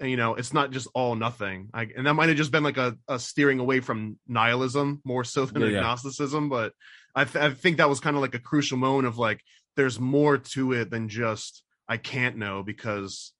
[0.00, 1.70] and you know it's not just all nothing.
[1.74, 5.24] I, and that might have just been like a, a steering away from nihilism more
[5.24, 5.78] so than Yeah, yeah.
[5.78, 6.72] agnosticism but
[7.16, 9.40] I, th- I think that was kind of like a crucial moment of like
[9.76, 13.32] there's more to it than just i can't know because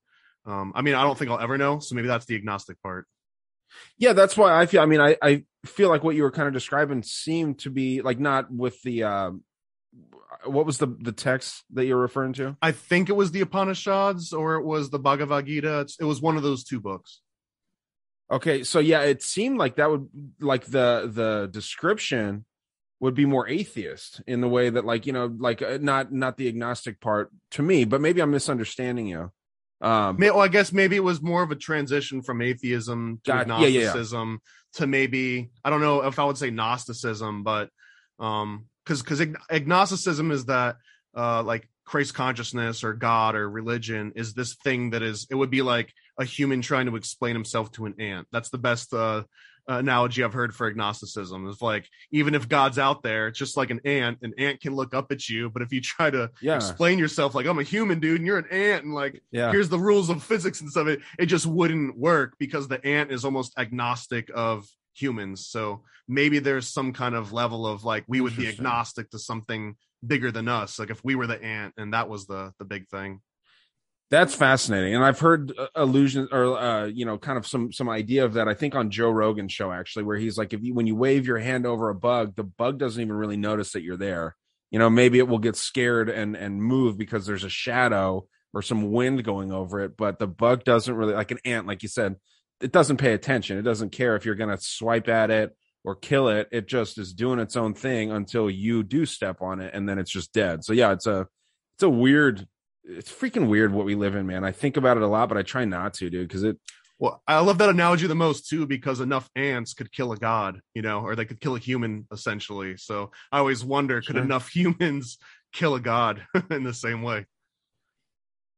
[0.46, 3.06] um i mean i don't think i'll ever know so maybe that's the agnostic part
[3.98, 4.82] Yeah, that's why I feel.
[4.82, 8.02] I mean, I I feel like what you were kind of describing seemed to be
[8.02, 9.02] like not with the.
[9.04, 9.42] um
[10.44, 12.56] what was the the text that you're referring to?
[12.60, 16.20] i think it was the upanishads or it was the bhagavad gita it's, it was
[16.20, 17.20] one of those two books
[18.30, 20.08] Okay, so yeah, it seemed like that would
[20.40, 22.44] like the the description
[23.00, 26.36] would be more atheist in the way that like you know like uh, not not
[26.36, 29.30] the agnostic part to me, but maybe I'm misunderstanding you.
[29.84, 33.30] Um, May- well, I guess maybe it was more of a transition from atheism to
[33.32, 33.78] Got- yeah, yeah, yeah.
[33.90, 34.40] agnosticism
[34.74, 37.68] to maybe I don't know if I would say Gnosticism, but
[38.18, 39.20] um, because because
[39.50, 40.76] agnosticism is that
[41.16, 45.50] uh like Christ consciousness or God or religion is this thing that is it would
[45.50, 48.26] be like a human trying to explain himself to an ant.
[48.32, 49.24] That's the best uh
[49.66, 51.48] analogy I've heard for agnosticism.
[51.48, 54.18] is like even if God's out there, it's just like an ant.
[54.22, 57.34] An ant can look up at you, but if you try to yeah, explain yourself
[57.34, 59.50] like I'm a human dude and you're an ant and like yeah.
[59.50, 63.10] here's the rules of physics and stuff it, it just wouldn't work because the ant
[63.10, 68.20] is almost agnostic of humans so maybe there's some kind of level of like we
[68.20, 69.74] would be agnostic to something
[70.06, 72.86] bigger than us like if we were the ant and that was the the big
[72.88, 73.20] thing
[74.14, 77.88] That's fascinating, and I've heard uh, allusions or uh, you know, kind of some some
[77.88, 78.46] idea of that.
[78.46, 81.26] I think on Joe Rogan's show actually, where he's like, if you when you wave
[81.26, 84.36] your hand over a bug, the bug doesn't even really notice that you're there.
[84.70, 88.62] You know, maybe it will get scared and and move because there's a shadow or
[88.62, 91.88] some wind going over it, but the bug doesn't really like an ant, like you
[91.88, 92.14] said,
[92.60, 93.58] it doesn't pay attention.
[93.58, 96.46] It doesn't care if you're gonna swipe at it or kill it.
[96.52, 99.98] It just is doing its own thing until you do step on it, and then
[99.98, 100.64] it's just dead.
[100.64, 101.26] So yeah, it's a
[101.74, 102.46] it's a weird
[102.84, 104.44] it's freaking weird what we live in, man.
[104.44, 106.58] I think about it a lot, but I try not to, dude, because it.
[106.98, 110.60] well i love that analogy the most too because enough ants could kill a god
[110.74, 114.48] you know or they could kill a human essentially so i always wonder could enough
[114.54, 115.18] humans
[115.52, 117.26] kill a god in the same way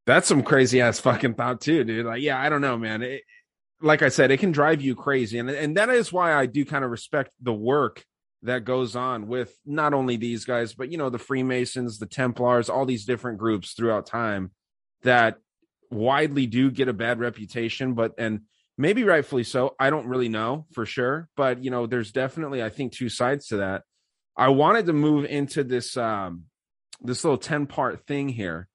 [0.07, 2.07] That's some crazy ass fucking thought too, dude.
[2.07, 3.03] Like, yeah, I don't know, man.
[3.03, 3.23] It,
[3.81, 6.65] like I said, it can drive you crazy, and and that is why I do
[6.65, 8.05] kind of respect the work
[8.43, 12.69] that goes on with not only these guys, but you know the Freemasons, the Templars,
[12.69, 14.51] all these different groups throughout time
[15.03, 15.39] that
[15.91, 18.43] widely do get a bad reputation, but and
[18.79, 19.75] maybe rightfully so.
[19.79, 23.49] I don't really know for sure, but you know, there's definitely I think two sides
[23.49, 23.83] to that.
[24.37, 26.45] I wanted to move into this um
[27.01, 28.69] this little 10 part thing here.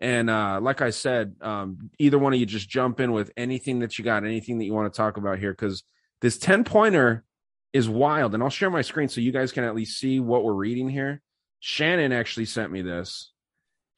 [0.00, 3.80] And uh like I said, um either one of you just jump in with anything
[3.80, 5.82] that you got, anything that you want to talk about here cuz
[6.20, 7.24] this 10 pointer
[7.72, 10.44] is wild and I'll share my screen so you guys can at least see what
[10.44, 11.20] we're reading here.
[11.60, 13.32] Shannon actually sent me this.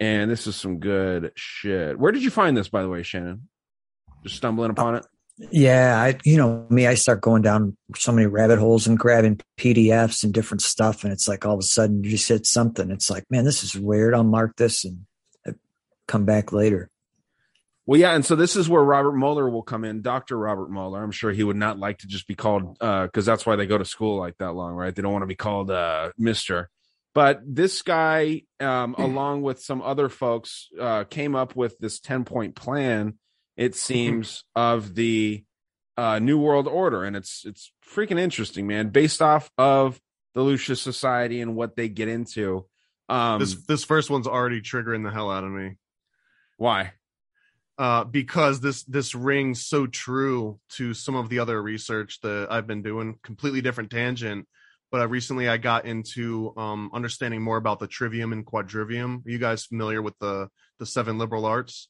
[0.01, 1.99] And this is some good shit.
[1.99, 3.49] Where did you find this by the way, Shannon?
[4.23, 5.07] Just stumbling upon it?
[5.51, 9.41] Yeah, I you know me, I start going down so many rabbit holes and grabbing
[9.59, 12.91] PDFs and different stuff, and it's like all of a sudden you just hit something.
[12.91, 14.15] It's like, man, this is weird.
[14.15, 15.07] I'll mark this and
[16.07, 16.91] come back later.
[17.91, 20.39] Well, yeah, and so this is where Robert Muller will come in, Dr.
[20.39, 21.03] Robert Muller.
[21.03, 23.67] I'm sure he would not like to just be called uh because that's why they
[23.67, 24.95] go to school like that long, right?
[24.95, 26.67] They don't want to be called uh Mr.
[27.15, 32.23] But this guy, um, along with some other folks, uh, came up with this 10
[32.23, 33.19] point plan,
[33.57, 35.43] it seems, of the
[35.97, 37.03] uh New World Order.
[37.03, 40.01] And it's it's freaking interesting, man, based off of
[40.35, 42.67] the Lucis Society and what they get into.
[43.09, 45.75] Um this this first one's already triggering the hell out of me
[46.61, 46.93] why?
[47.81, 52.67] Uh, because this this rings so true to some of the other research that I've
[52.67, 53.19] been doing.
[53.23, 54.47] Completely different tangent,
[54.93, 59.25] but I recently I got into um, understanding more about the trivium and quadrivium.
[59.25, 61.89] Are you guys familiar with the the seven liberal arts?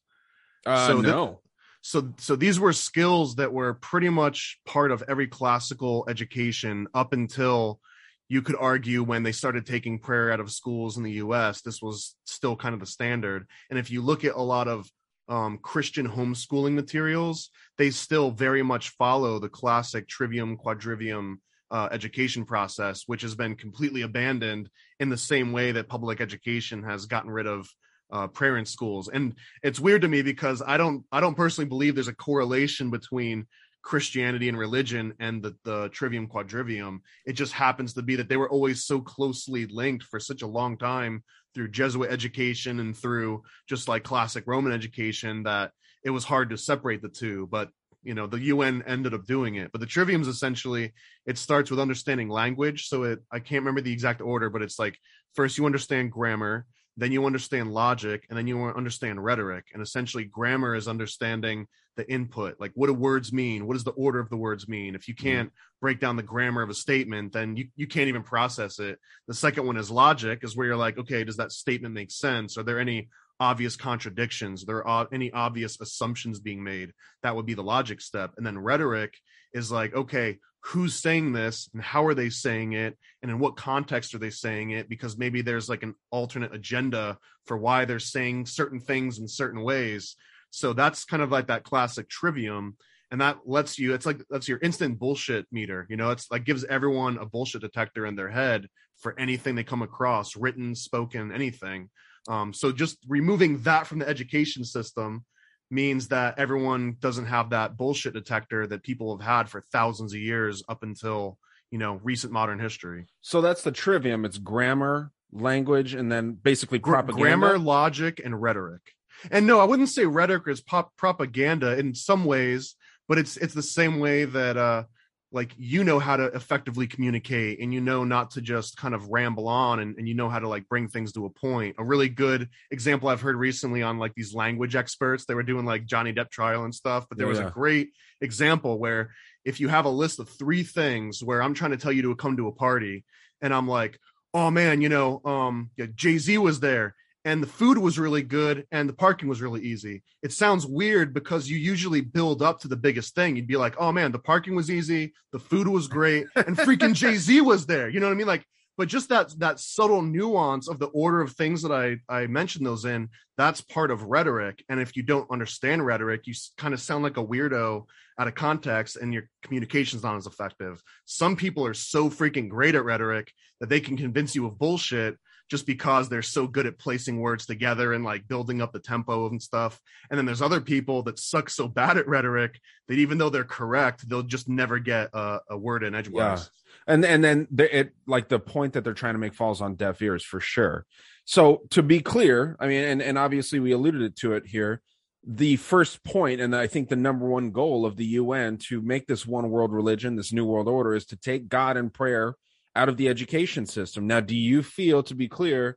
[0.65, 1.41] Uh So no.
[1.81, 7.13] so so these were skills that were pretty much part of every classical education up
[7.13, 7.81] until
[8.29, 11.83] you could argue when they started taking prayer out of schools in the US this
[11.83, 14.89] was still kind of the standard and if you look at a lot of
[15.31, 21.37] um, Christian homeschooling materials they still very much follow the classic trivium quadrivium
[21.71, 26.83] uh, education process which has been completely abandoned in the same way that public education
[26.83, 27.67] has gotten rid of
[28.13, 29.09] uh, prayer in schools.
[29.09, 32.91] And it's weird to me because I don't I don't personally believe there's a correlation
[32.91, 33.47] between
[33.83, 37.01] Christianity and religion and the, the trivium quadrivium.
[37.25, 40.47] It just happens to be that they were always so closely linked for such a
[40.47, 41.23] long time
[41.55, 45.73] through Jesuit education and through just like classic Roman education that
[46.05, 47.49] it was hard to separate the two.
[47.51, 47.71] But
[48.03, 49.73] you know the UN ended up doing it.
[49.73, 50.93] But the trivium is essentially
[51.27, 52.89] it starts with understanding language.
[52.89, 54.99] So it I can't remember the exact order, but it's like
[55.35, 56.67] first you understand grammar,
[56.97, 62.11] then you understand logic and then you understand rhetoric and essentially grammar is understanding the
[62.11, 63.67] input like what do words mean?
[63.67, 64.95] What does the order of the words mean?
[64.95, 65.29] If you mm-hmm.
[65.29, 68.99] can't break down the grammar of a statement then you, you can't even process it.
[69.29, 72.57] The second one is logic is where you're like okay does that statement make sense?
[72.57, 73.09] Are there any
[73.39, 74.65] obvious contradictions?
[74.65, 76.93] There are any obvious assumptions being made?
[77.23, 78.33] That would be the logic step.
[78.37, 79.15] And then rhetoric
[79.53, 82.97] is like okay who's saying this and how are they saying it?
[83.23, 84.89] And in what context are they saying it?
[84.89, 89.63] Because maybe there's like an alternate agenda for why they're saying certain things in certain
[89.63, 90.17] ways
[90.51, 92.77] so that's kind of like that classic trivium
[93.11, 96.11] and that lets you it's like that's your instant bullshit meter you know?
[96.11, 98.69] It's like gives everyone a bullshit detector in their head
[99.01, 101.91] for anything they come across written spoken anything.
[102.29, 105.25] Um, so just removing that from the education system
[105.71, 110.21] means that everyone doesn't have that bullshit detector that people have had for thousands of
[110.21, 111.39] years up until
[111.71, 113.07] you know recent modern history.
[113.21, 114.25] So that's the trivium.
[114.25, 117.23] It's grammar language and then basically propaganda?
[117.23, 118.83] grammar logic and rhetoric
[119.31, 122.77] and no i wouldn't say rhetoric is pop propaganda in some ways
[123.09, 124.85] but it's it's the same way that uh
[125.33, 129.09] like you know how to effectively communicate and you know not to just kind of
[129.09, 131.77] ramble on and, and you know how to like bring things to a point.
[131.79, 135.65] A really good example i've heard recently on like these language experts they were doing
[135.65, 137.91] like johnny depp trial and stuff but there yeah, was a great
[138.21, 139.11] example where
[139.45, 142.15] if you have a list of three things where i'm trying to tell you to
[142.17, 143.05] come to a party
[143.41, 143.99] and i'm like
[144.35, 146.95] oh man you know um yeah, jay-z was there
[147.25, 150.03] and the food was really good and the parking was really easy.
[150.23, 153.37] It sounds weird because you usually build up to the biggest thing.
[153.37, 156.95] You'd be like, "Oh man, the parking was easy, the food was great, and freaking
[157.01, 158.27] Jay-Z was there." You know what I mean?
[158.27, 158.47] Like
[158.81, 162.65] but just that that subtle nuance of the order of things that I I mentioned
[162.65, 164.65] those in, that's part of rhetoric.
[164.71, 167.85] And if you don't understand rhetoric, you kind of sound like a weirdo
[168.19, 170.83] out of context and your communication's not as effective.
[171.05, 173.31] Some people are so freaking great at rhetoric
[173.61, 175.19] that they can convince you of bullshit
[175.51, 179.29] just because they're so good at placing words together and like building up the tempo
[179.29, 179.81] and stuff.
[180.09, 183.45] And then there's other people that suck so bad at rhetoric that even though they're
[183.45, 186.49] correct, they'll just never get a, a word in edgewise.
[186.87, 186.95] Yeah.
[186.95, 190.01] And and then it like the point that they're trying to make falls on deaf
[190.01, 190.87] ears for sure.
[191.25, 194.81] So to be clear, I mean, and, and obviously we alluded to it here.
[195.27, 199.07] The first point, and I think the number one goal of the UN to make
[199.07, 202.37] this one world religion, this new world order, is to take God and prayer
[202.77, 204.07] out of the education system.
[204.07, 205.77] Now, do you feel, to be clear,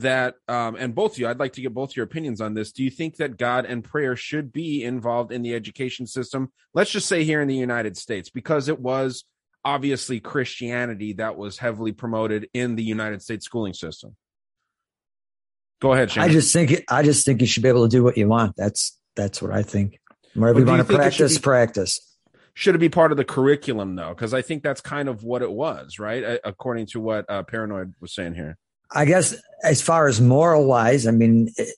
[0.00, 2.72] that um, and both of you, I'd like to get both your opinions on this.
[2.72, 6.52] Do you think that God and prayer should be involved in the education system?
[6.74, 9.24] Let's just say here in the United States, because it was
[9.64, 14.16] obviously Christianity that was heavily promoted in the United States schooling system.
[15.80, 16.24] Go ahead, Shane.
[16.24, 18.54] I just think I just think you should be able to do what you want.
[18.56, 19.98] That's that's what I think.
[20.34, 22.09] Wherever you want to practice, be, practice
[22.60, 24.10] should it be part of the curriculum though?
[24.10, 26.38] Because I think that's kind of what it was, right?
[26.44, 28.58] According to what uh, Paranoid was saying here.
[28.94, 29.34] I guess
[29.64, 31.74] as far as moral wise, I mean, it,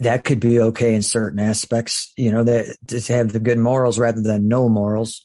[0.00, 2.12] that could be okay in certain aspects.
[2.16, 5.24] You know, that to have the good morals rather than no morals.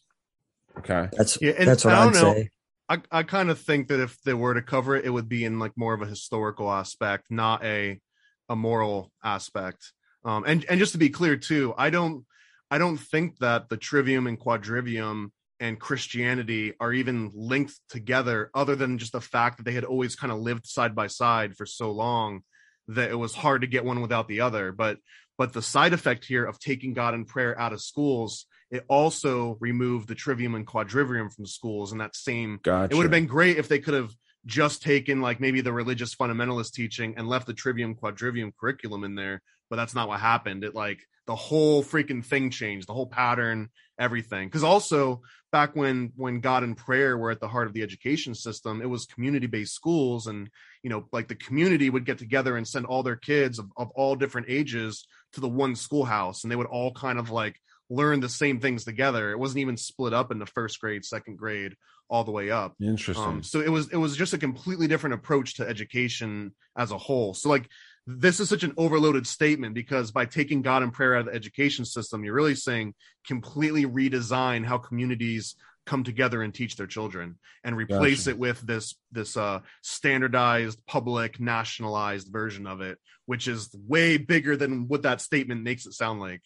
[0.78, 2.34] Okay, that's yeah, that's what I'd know.
[2.34, 2.50] say.
[2.88, 5.44] I, I kind of think that if they were to cover it, it would be
[5.44, 8.00] in like more of a historical aspect, not a
[8.48, 9.92] a moral aspect.
[10.24, 12.26] Um, and and just to be clear too, I don't
[12.72, 18.76] I don't think that the trivium and quadrivium and Christianity are even linked together, other
[18.76, 21.66] than just the fact that they had always kind of lived side by side for
[21.66, 22.42] so long
[22.88, 24.72] that it was hard to get one without the other.
[24.72, 24.98] But
[25.38, 29.58] but the side effect here of taking God and prayer out of schools, it also
[29.60, 31.92] removed the trivium and quadrivium from schools.
[31.92, 32.94] And that same, gotcha.
[32.94, 34.12] it would have been great if they could have
[34.46, 39.14] just taken like maybe the religious fundamentalist teaching and left the trivium quadrivium curriculum in
[39.14, 41.00] there but that's not what happened it like
[41.32, 46.62] the whole freaking thing changed the whole pattern everything because also back when when god
[46.62, 50.28] and prayer were at the heart of the education system it was community based schools
[50.28, 50.50] and
[50.84, 53.90] you know like the community would get together and send all their kids of, of
[53.92, 57.56] all different ages to the one schoolhouse and they would all kind of like
[57.90, 59.32] learn the same things together.
[59.32, 61.76] It wasn't even split up into first grade, second grade,
[62.10, 62.74] all the way up.
[62.82, 63.26] Interesting.
[63.26, 66.98] Um, so it was it was just a completely different approach to education as a
[66.98, 67.34] whole.
[67.34, 67.70] So like
[68.08, 71.34] this is such an overloaded statement because by taking God and prayer out of the
[71.34, 72.94] education system, you're really saying
[73.26, 75.56] completely redesign how communities
[75.86, 78.30] come together and teach their children and replace Gotcha.
[78.32, 84.56] it with this this uh standardized public nationalized version of it which is way bigger
[84.56, 86.42] than what that statement makes it sound like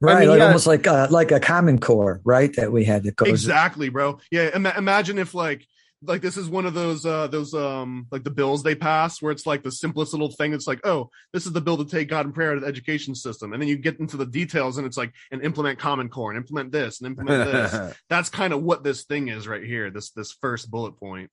[0.00, 0.46] Right, mean, like yeah.
[0.46, 2.52] almost like a, like a common core, right?
[2.56, 5.64] That we had that goes exactly bro yeah ima- imagine if like
[6.04, 9.32] like this is one of those uh those um like the bills they pass where
[9.32, 12.08] it's like the simplest little thing it's like oh this is the bill to take
[12.08, 14.78] god and prayer out of the education system and then you get into the details
[14.78, 18.52] and it's like and implement common core and implement this and implement this that's kind
[18.52, 21.30] of what this thing is right here this this first bullet point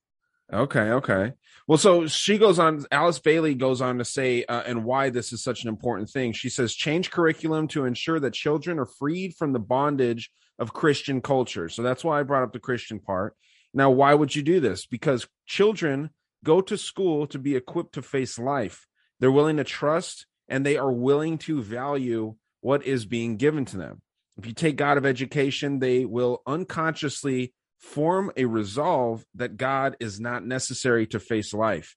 [0.52, 1.34] Okay, okay.
[1.68, 5.32] Well, so she goes on, Alice Bailey goes on to say, uh, and why this
[5.32, 6.34] is such an important thing.
[6.34, 11.22] She says, change curriculum to ensure that children are freed from the bondage of Christian
[11.22, 11.70] culture.
[11.70, 13.36] So that's why I brought up the Christian part.
[13.74, 14.86] Now, why would you do this?
[14.86, 16.10] Because children
[16.44, 18.88] go to school to be equipped to face life.
[19.20, 23.78] They're willing to trust and they are willing to value what is being given to
[23.78, 24.02] them.
[24.38, 30.20] If you take God of education, they will unconsciously form a resolve that God is
[30.20, 31.96] not necessary to face life.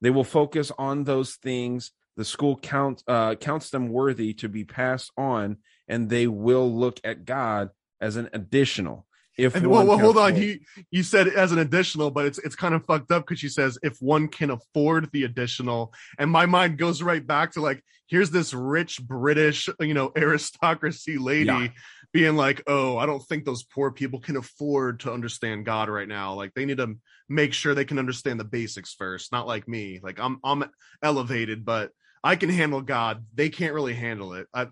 [0.00, 4.64] They will focus on those things the school count uh, counts them worthy to be
[4.64, 5.58] passed on,
[5.88, 7.70] and they will look at God
[8.00, 9.06] as an additional.
[9.38, 10.32] If and well, well hold on.
[10.32, 10.60] afford- he
[10.90, 13.48] you said it as an additional but it's it's kind of fucked up because she
[13.48, 15.92] says if one can afford the additional.
[16.18, 21.16] And my mind goes right back to like here's this rich british you know aristocracy
[21.16, 21.68] lady Yeah.
[22.12, 26.08] being like oh i don't think those poor people can afford to understand god right
[26.08, 26.34] now.
[26.34, 26.96] Like they need to
[27.28, 30.00] make sure they can understand the basics first not like me.
[30.02, 30.64] Like i'm i'm
[31.02, 31.90] elevated but
[32.22, 33.24] i can handle god.
[33.34, 34.46] They can't really handle it.
[34.52, 34.66] I,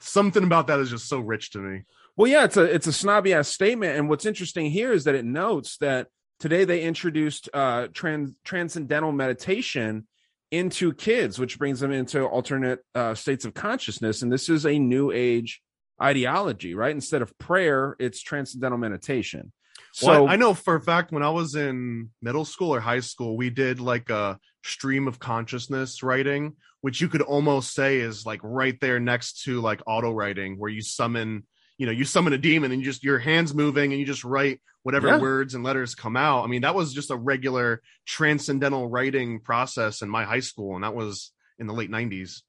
[0.00, 1.82] something about that is just so rich to me
[2.16, 5.14] Well, yeah, it's a it's a snobby ass statement, and what's interesting here is that
[5.14, 6.08] it notes that
[6.40, 10.06] today they introduced uh, trans transcendental meditation
[10.50, 14.78] into kids, which brings them into alternate uh, states of consciousness, and this is a
[14.78, 15.60] new age
[16.02, 16.92] ideology, right?
[16.92, 19.52] Instead of prayer, it's transcendental meditation.
[19.92, 22.80] So Well, I I know for a fact when I was in middle school or
[22.80, 27.98] high school, we did like a stream of consciousness writing, which you could almost say
[27.98, 31.46] is like right there next to like auto writing, where you summon,
[31.78, 34.24] you know, you summon a demon and you just your hands moving and you just
[34.24, 35.18] write whatever Yeah.
[35.18, 36.44] words and letters come out.
[36.44, 40.84] I mean, that was just a regular transcendental writing process in my high school, and
[40.84, 42.42] that was in the late '90s.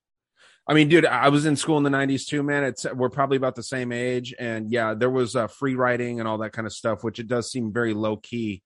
[0.70, 2.64] I mean, dude, I was in school in the '90s too, man.
[2.64, 6.28] It's we're probably about the same age, and yeah, there was uh, free writing and
[6.28, 8.62] all that kind of stuff, which it does seem very low key,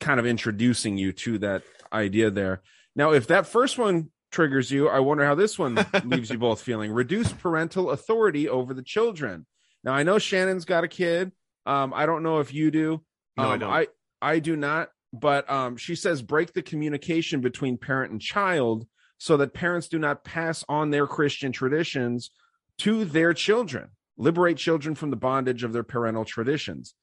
[0.00, 1.62] kind of introducing you to that
[1.92, 2.62] idea there.
[2.96, 6.60] Now, if that first one triggers you, I wonder how this one leaves you both
[6.62, 6.92] feeling.
[6.92, 9.46] Reduce parental authority over the children.
[9.84, 11.30] Now, I know Shannon's got a kid.
[11.66, 13.02] Um, I don't know if you do.
[13.36, 13.70] No, I Um, don't.
[13.70, 13.86] I
[14.22, 14.88] I do not.
[15.12, 18.86] But um, she says break the communication between parent and child
[19.18, 22.30] so that parents do not pass on their Christian traditions
[22.78, 23.90] to their children.
[24.16, 26.94] Liberate children from the bondage of their parental traditions.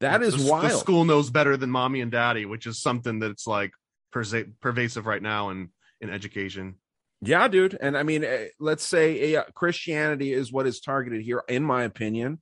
[0.00, 0.64] That is the, wild.
[0.72, 3.70] The school knows better than mommy and daddy, which is something that's like
[4.10, 6.76] pervasive right now in in education.
[7.24, 7.78] Yeah, dude.
[7.80, 12.40] And I mean, eh, let's say Christianity is what is targeted here, in my opinion.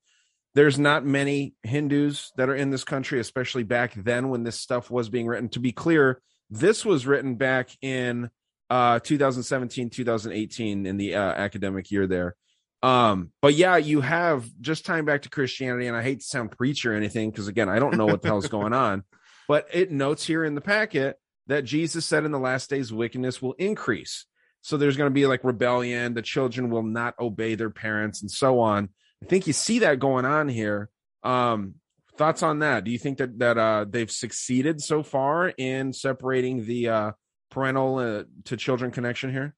[0.55, 4.91] There's not many Hindus that are in this country, especially back then when this stuff
[4.91, 5.49] was being written.
[5.51, 8.31] To be clear, this was written back in
[8.71, 12.35] uh 2017, 2018 in the uh, academic year there.
[12.83, 16.53] Um, but yeah, you have just tying back to Christianity, and I hate to sound
[16.53, 19.05] preachy or anything, because again, I don't know what the hell's going on,
[19.47, 21.17] but it notes here in the packet
[21.49, 24.25] that Jesus said in the last days wickedness will increase.
[24.63, 28.31] So there's going to be like rebellion, the children will not obey their parents, and
[28.31, 28.91] so on.
[29.23, 30.91] I think you see that going on here.
[31.23, 31.75] Um,
[32.17, 32.85] thoughts on that?
[32.85, 37.13] Do you think that that uh, they've succeeded so far in separating the uh,
[37.51, 39.55] parental uh, to children connection here?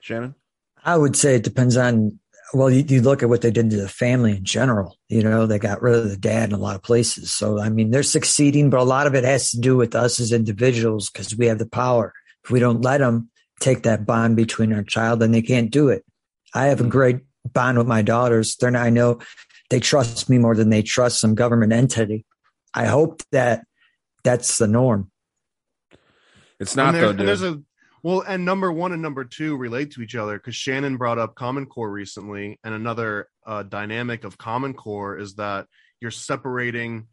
[0.00, 0.34] Shannon,
[0.84, 2.18] I would say it depends on.
[2.52, 4.98] Well, you, you look at what they did to the family in general.
[5.08, 7.32] You know, they got rid of the dad in a lot of places.
[7.32, 10.18] So, I mean, they're succeeding, but a lot of it has to do with us
[10.18, 12.12] as individuals because we have the power.
[12.42, 15.88] If we don't let them take that bond between our child, and they can't do
[15.88, 16.04] it.
[16.54, 17.20] I have a great
[17.52, 18.56] bond with my daughters.
[18.56, 19.20] They're not, I know
[19.68, 22.24] they trust me more than they trust some government entity.
[22.74, 23.64] I hope that
[24.24, 25.10] that's the norm.
[26.58, 27.28] it's not there- though, dude.
[27.28, 27.62] there's a
[28.02, 31.34] well, and number one and number two relate to each other because Shannon brought up
[31.34, 35.66] Common Core recently, and another uh, dynamic of Common Core is that
[36.00, 37.08] you're separating,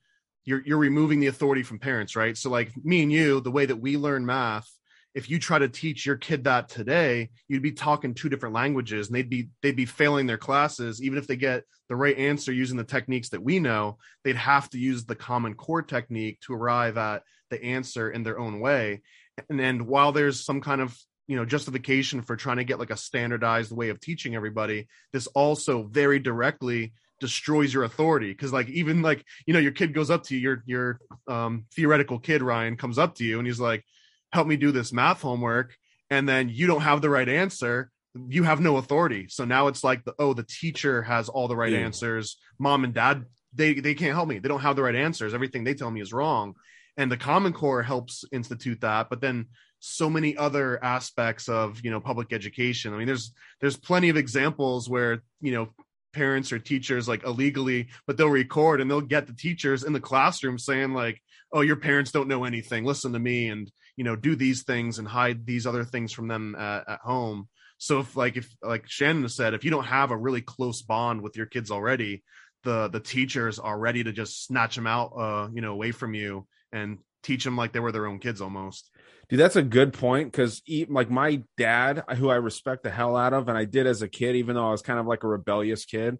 [0.46, 2.38] you're you're removing the authority from parents, right?
[2.38, 4.70] So, like me and you, the way that we learn math
[5.18, 9.08] if you try to teach your kid that today you'd be talking two different languages
[9.08, 11.02] and they'd be they'd be failing their classes.
[11.02, 14.70] Even if they get the right answer using the techniques that we know they'd have
[14.70, 19.02] to use the common core technique to arrive at the answer in their own way.
[19.50, 20.96] And and while there's some kind of
[21.28, 25.26] you know justification for trying to get like a standardized way of teaching everybody this
[25.26, 28.30] also very directly destroys your authority.
[28.30, 31.66] Because like even like you know your kid goes up to you your your um
[31.74, 33.84] theoretical kid ryan comes up to you and he's like
[34.34, 35.76] help me do this math homework
[36.10, 37.92] and then you don't have the right answer
[38.30, 39.28] you have no authority.
[39.30, 41.80] So now it's like the oh the teacher has all the right Yeah.
[41.80, 42.38] answers.
[42.58, 44.40] Mom and dad they they can't help me.
[44.40, 45.34] They don't have the right answers.
[45.34, 46.56] Everything they tell me is wrong.
[46.96, 49.48] And the common core helps institute that but then
[49.80, 52.94] so many other aspects of you know public education.
[52.94, 55.70] I mean there's there's plenty of examples where you know
[56.14, 60.00] parents or teachers like illegally but they'll record and they'll get the teachers in the
[60.00, 61.22] classroom saying like
[61.54, 65.00] oh your parents don't know anything listen to me and you know do these things
[65.00, 67.48] and hide these other things from them at, at home
[67.78, 71.22] so if like if like shannon said if you don't have a really close bond
[71.22, 72.24] with your kids already
[72.64, 76.14] the the teachers are ready to just snatch them out uh you know away from
[76.14, 78.90] you and teach them like they were their own kids almost
[79.30, 83.34] Dude, that's a good point because like my dad, who I respect the hell out
[83.34, 85.28] of, and I did as a kid, even though I was kind of like a
[85.28, 86.18] rebellious kid.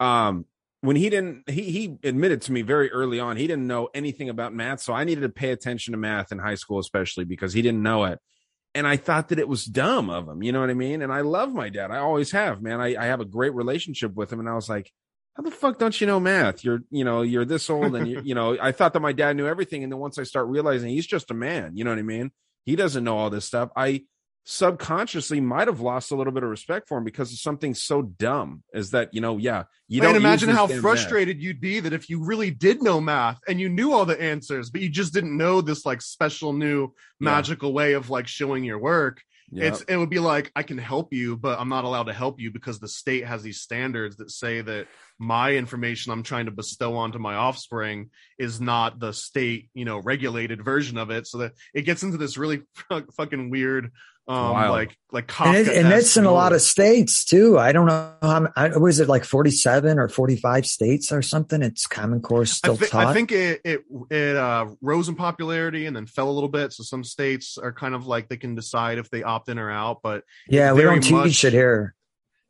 [0.00, 0.46] Um,
[0.86, 4.28] when he didn't, he he admitted to me very early on he didn't know anything
[4.28, 7.52] about math, so I needed to pay attention to math in high school, especially because
[7.52, 8.20] he didn't know it.
[8.74, 11.02] And I thought that it was dumb of him, you know what I mean?
[11.02, 12.80] And I love my dad, I always have, man.
[12.80, 14.92] I, I have a great relationship with him, and I was like,
[15.34, 16.64] how the fuck don't you know math?
[16.64, 19.36] You're, you know, you're this old, and you, you know, I thought that my dad
[19.36, 21.98] knew everything, and then once I start realizing he's just a man, you know what
[21.98, 22.30] I mean?
[22.64, 23.70] He doesn't know all this stuff.
[23.76, 24.04] I
[24.48, 28.00] subconsciously might have lost a little bit of respect for him because of something so
[28.02, 30.82] dumb as that, you know, yeah, you and don't imagine how damn math.
[30.82, 34.20] frustrated you'd be that if you really did know math and you knew all the
[34.20, 36.82] answers but you just didn't know this like special new
[37.20, 37.24] Yeah.
[37.30, 39.20] magical way of like showing your work
[39.52, 39.66] Yeah.
[39.68, 42.40] it's it would be like i can help you but i'm not allowed to help
[42.40, 44.88] you because the state has these standards that say that
[45.20, 49.98] my information i'm trying to bestow onto my offspring is not the state you know
[49.98, 52.62] regulated version of it so that it gets into this really
[53.16, 53.92] fucking weird
[54.28, 54.72] um Wild.
[54.72, 57.58] like like and, it, and it's in a lot of states too.
[57.58, 58.36] I don't know how.
[58.36, 61.62] m- I, was it like forty-seven or forty-five states or something?
[61.62, 63.06] It's Common Core still I, thi- taught.
[63.06, 66.72] I think it it it uh, rose in popularity and then fell a little bit.
[66.72, 69.70] So some states are kind of like they can decide if they opt in or
[69.70, 70.00] out.
[70.02, 71.94] But yeah, we very don't teach much- it here.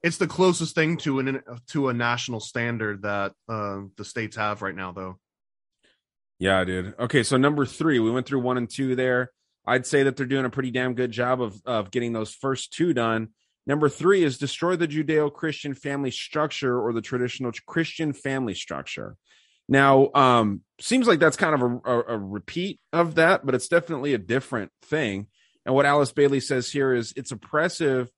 [0.03, 4.63] it's the closest thing to an to a national standard that uh, the states have
[4.63, 5.19] right now, though.
[6.39, 6.95] Yeah, dude.
[6.99, 9.31] Okay, so number three, we went through one and two there.
[9.67, 12.73] I'd say that they're doing a pretty damn good job of of getting those first
[12.73, 13.29] two done.
[13.67, 19.17] Number three is destroy the Judeo Christian family structure or the traditional Christian family structure.
[19.69, 23.67] Now, um, seems like that's kind of a, a, a repeat of that, but it's
[23.67, 25.27] definitely a different thing.
[25.65, 28.09] And what Alice Bailey says here is it's oppressive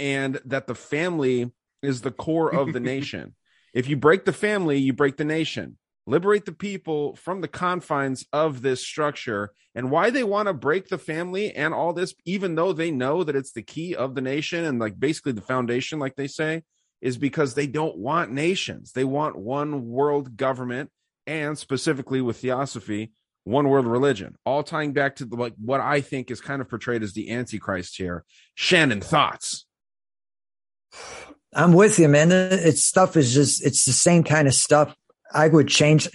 [0.00, 3.36] and that the family is the core of the nation.
[3.72, 8.24] If you break the family, you break the nation liberate the people from the confines
[8.32, 12.54] of this structure and why they want to break the family and all this even
[12.54, 15.98] though they know that it's the key of the nation and like basically the foundation
[15.98, 16.62] like they say
[17.02, 20.90] is because they don't want nations they want one world government
[21.26, 23.12] and specifically with theosophy
[23.44, 26.68] one world religion all tying back to the, like what i think is kind of
[26.70, 28.24] portrayed as the antichrist here
[28.54, 29.66] shannon thoughts
[31.54, 32.30] I'm with you, man.
[32.30, 34.94] It's stuff is just it's the same kind of stuff.
[35.34, 36.08] I would change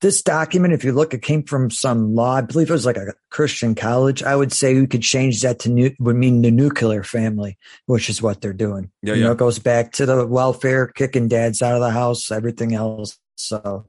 [0.00, 0.74] this document.
[0.74, 2.36] If you look, it came from some law.
[2.36, 4.22] I believe it was like a Christian college.
[4.22, 7.56] I would say we could change that to nu- would mean the nuclear family,
[7.86, 8.90] which is what they're doing.
[9.02, 9.26] Yeah, you yeah.
[9.28, 13.18] know, it goes back to the welfare, kicking dads out of the house, everything else.
[13.36, 13.86] So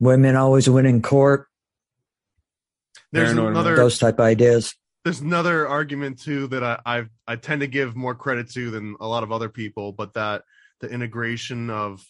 [0.00, 1.46] women always win in court.
[3.12, 4.74] There's Paranoid another Those type of ideas.
[5.04, 8.96] there's another argument too that I I've, I tend to give more credit to than
[9.00, 10.42] a lot of other people, but that
[10.80, 12.04] the integration of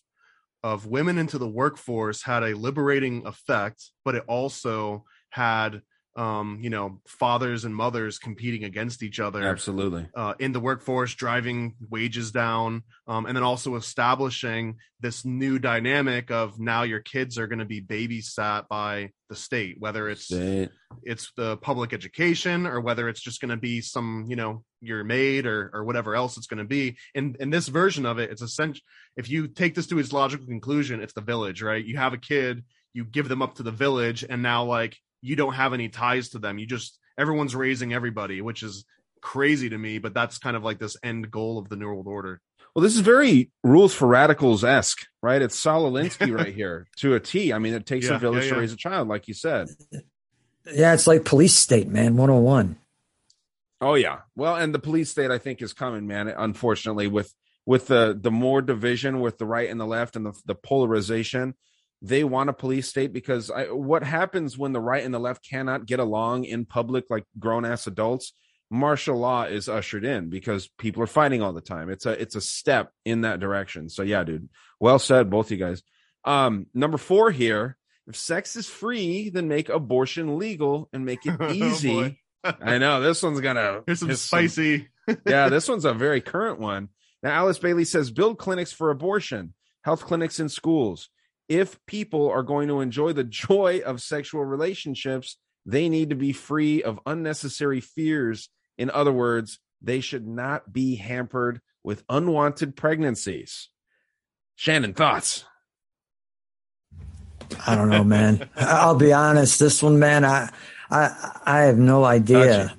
[0.67, 5.81] of women into the workforce had a liberating effect, but it also had
[6.17, 10.09] um, you know fathers and mothers competing against each other absolutely.
[10.17, 16.33] uh, in the workforce, driving wages down, um, and then also establishing this new dynamic
[16.33, 20.69] of now your kids are going to be babysat by the state, whether it's Say-
[21.05, 25.05] it's the public education or whether it's just going to be some you know your
[25.05, 28.31] maid or or whatever else it's going to be in in this version of it
[28.31, 28.83] it's essential
[29.17, 32.19] if you take this to its logical conclusion it's the village right you have a
[32.19, 35.89] kid you give them up to the village and now like you don't have any
[35.89, 38.85] ties to them you just everyone's raising everybody which is
[39.23, 42.07] crazy to me but that's kind of like this end goal of the new world
[42.07, 42.41] order
[42.75, 45.41] Well, this is very rules for radicals esque, right?
[45.41, 47.53] It's Saul Alinsky right here to a T.
[47.53, 49.69] I mean, it takes Yeah, a village yeah, to raise a child, like you said.
[50.71, 52.17] Yeah, it's like police state, man.
[52.17, 52.77] 101.
[53.81, 54.20] Oh yeah.
[54.35, 56.28] Well, and the police state I think is coming, man.
[56.28, 57.32] Unfortunately, with
[57.66, 61.55] with the the more division with the right and the left and the, the polarization,
[62.01, 65.47] they want a police state because I, what happens when the right and the left
[65.48, 68.32] cannot get along in public like grown ass adults?
[68.70, 71.90] Martial law is ushered in because people are fighting all the time.
[71.90, 73.89] It's a it's a step in that direction.
[73.89, 74.48] So yeah, dude.
[74.81, 75.82] Well said, both you guys.
[76.24, 77.77] Um, number four here.
[78.09, 81.93] If sex is free, then make abortion legal and make it Oh, easy.
[81.94, 82.19] boy.
[82.60, 84.89] I know this one's gonna Here's some here's spicy.
[85.27, 86.89] yeah, this one's a very current one.
[87.23, 91.09] Now, Alice Bailey says build clinics for abortion, health clinics in schools.
[91.48, 96.32] If people are going to enjoy the joy of sexual relationships, they need to be
[96.32, 98.48] free of unnecessary fears.
[98.78, 103.68] In other words, they should not be hampered with unwanted pregnancies.
[104.56, 105.44] Shannon, thoughts?
[107.66, 108.48] I don't know, man.
[108.56, 109.59] I'll be honest.
[109.59, 110.51] This one, man, I,
[110.91, 112.75] I, I have no idea.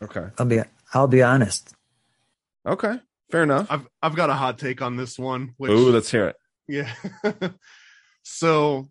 [0.00, 0.18] Gotcha.
[0.18, 0.30] Okay.
[0.38, 0.60] I'll be,
[0.92, 1.74] I'll be honest.
[2.66, 2.98] Okay.
[3.30, 3.66] Fair enough.
[3.70, 5.54] I've I've got a hot take on this one.
[5.56, 6.36] Which, Ooh, let's hear it.
[6.68, 6.92] Yeah.
[8.22, 8.88] so,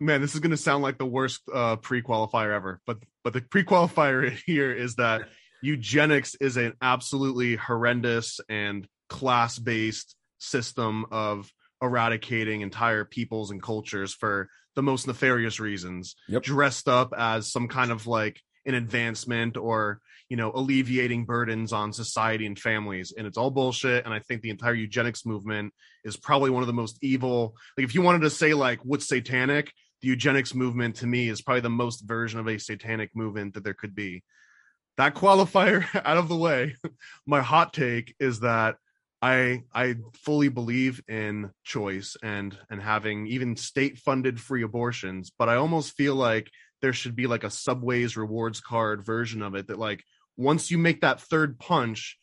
[0.00, 3.40] man, this is going to sound like the worst uh, pre-qualifier ever, but but the
[3.40, 5.28] pre-qualifier here is that
[5.62, 11.50] eugenics is an absolutely horrendous and class-based system of
[11.80, 16.42] eradicating entire peoples and cultures for the most nefarious reasons, Yep.
[16.42, 21.92] dressed up as some kind of like an advancement or you know alleviating burdens on
[21.92, 25.72] society and families and it's all bullshit and i think the entire eugenics movement
[26.02, 29.06] is probably one of the most evil like if you wanted to say like what's
[29.06, 29.70] satanic
[30.00, 33.64] the eugenics movement to me is probably the most version of a satanic movement that
[33.64, 34.22] there could be
[34.96, 36.74] that qualifier out of the way
[37.26, 38.76] my hot take is that
[39.30, 39.86] i i
[40.24, 45.96] fully believe in choice and and having even state funded free abortions but i almost
[46.00, 46.46] feel like
[46.82, 50.00] there should be like a subways rewards card version of it that like
[50.36, 52.18] once you make that third punch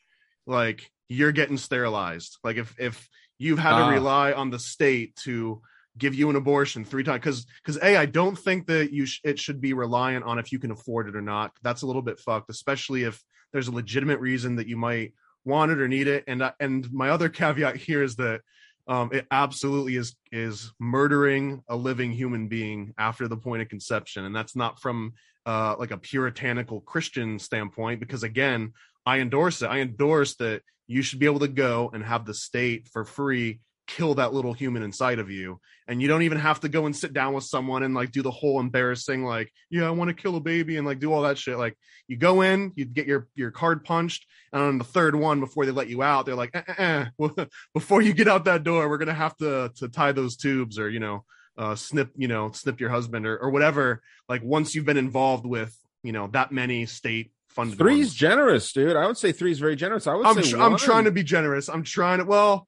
[0.46, 0.80] like
[1.10, 2.96] you're getting sterilized like if if
[3.40, 3.88] you've had Ah.
[3.88, 5.62] to rely on the state to
[5.98, 9.20] give you an abortion three times because because a i don't think that you sh-
[9.32, 12.02] it should be reliant on if you can afford it or not that's a little
[12.10, 13.16] bit fucked especially if
[13.52, 15.12] there's a legitimate reason that you might
[15.46, 18.42] want it or need it and and my other caveat here is that
[18.88, 24.26] um it absolutely is is murdering a living human being after the point of conception.
[24.26, 25.14] And that's not from
[25.46, 28.74] uh like a puritanical christian standpoint because again
[29.06, 29.68] i endorse it.
[29.68, 33.60] I endorse that you should be able to go and have the state for free
[33.96, 36.96] kill that little human inside of you and you don't even have to go and
[36.96, 40.14] sit down with someone and like do the whole embarrassing like yeah i want to
[40.14, 41.78] kill a baby and like do all that shit like
[42.08, 45.66] you go in you get your your card punched and on the third one before
[45.66, 47.46] they let you out they're like eh, eh, eh.
[47.74, 50.90] before you get out that door we're gonna have to to tie those tubes or
[50.90, 51.26] you know
[51.58, 55.46] uh snip you know snip your husband or, or whatever like once you've been involved
[55.46, 58.14] with you know that many state funded Three's ones.
[58.14, 58.96] generous, dude.
[58.96, 60.08] I would say three's very generous.
[60.08, 61.68] I would I'm, say tr- I'm trying to be generous.
[61.68, 62.24] I'm trying to.
[62.24, 62.66] Well,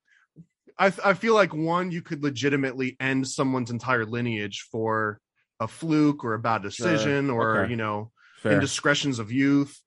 [0.78, 5.20] I I feel like one, you could legitimately end someone's entire lineage for
[5.60, 7.72] a fluke or a bad decision or Okay.
[7.72, 8.54] you know Fair.
[8.54, 9.80] indiscretions of youth.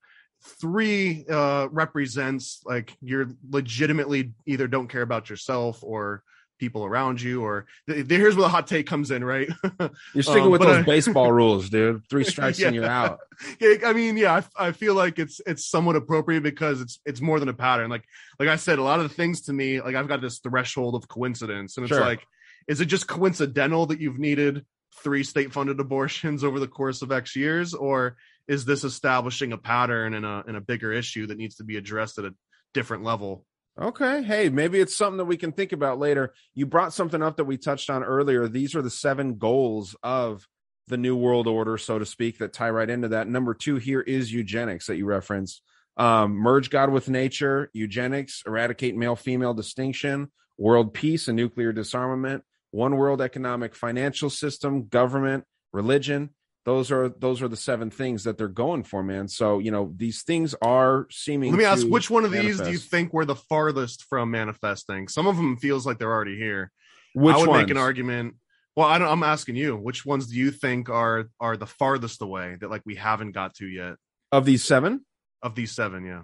[0.61, 6.23] Three uh, represents like you're legitimately either don't care about yourself or
[6.59, 9.49] people around you or here's where the hot take comes in right
[10.15, 12.03] You're sticking Um, with those I- baseball rules, dude.
[12.09, 13.19] Three strikes and you're out.
[13.61, 17.21] Yeah, I mean, yeah, I, I feel like it's it's somewhat appropriate because it's it's
[17.21, 17.91] more than a pattern.
[17.91, 18.05] Like
[18.39, 20.95] like I said, a lot of the things to me, like I've got this threshold
[20.95, 22.01] of coincidence, and it's Sure.
[22.05, 22.27] like,
[22.67, 24.65] is it just coincidental that you've needed
[25.03, 28.17] three state funded abortions over the course of X years, or
[28.49, 31.77] is this establishing a pattern and a and a bigger issue that needs to be
[31.77, 32.35] addressed at a
[32.73, 33.45] different level?
[33.81, 34.23] Okay.
[34.23, 36.33] Hey, maybe it's something that we can think about later.
[36.55, 38.49] You brought something up that we touched on earlier.
[38.49, 40.47] These are the seven goals of
[40.89, 43.29] the New World Order, so to speak, that tie right into that.
[43.29, 45.61] Number two here is eugenics that you referenced.
[45.99, 52.45] Um, merge God with nature, eugenics, eradicate male female distinction, world peace and nuclear disarmament,
[52.71, 56.31] one world economic financial system, government, religion.
[56.67, 59.29] Those are those are the seven things that they're going for, man.
[59.29, 61.53] So you know these things are seeming.
[61.53, 65.07] Let me ask, which one of these do you think we're the farthest from manifesting?
[65.07, 66.73] Some of them feels like they're already here.
[67.15, 68.35] Which I would make an argument.
[68.75, 72.21] Well, I don't, I'm asking you, which ones do you think are are the farthest
[72.21, 73.95] away that like we haven't got to yet
[74.33, 75.07] of these seven?
[75.43, 76.05] of these seven?
[76.05, 76.23] Yeah,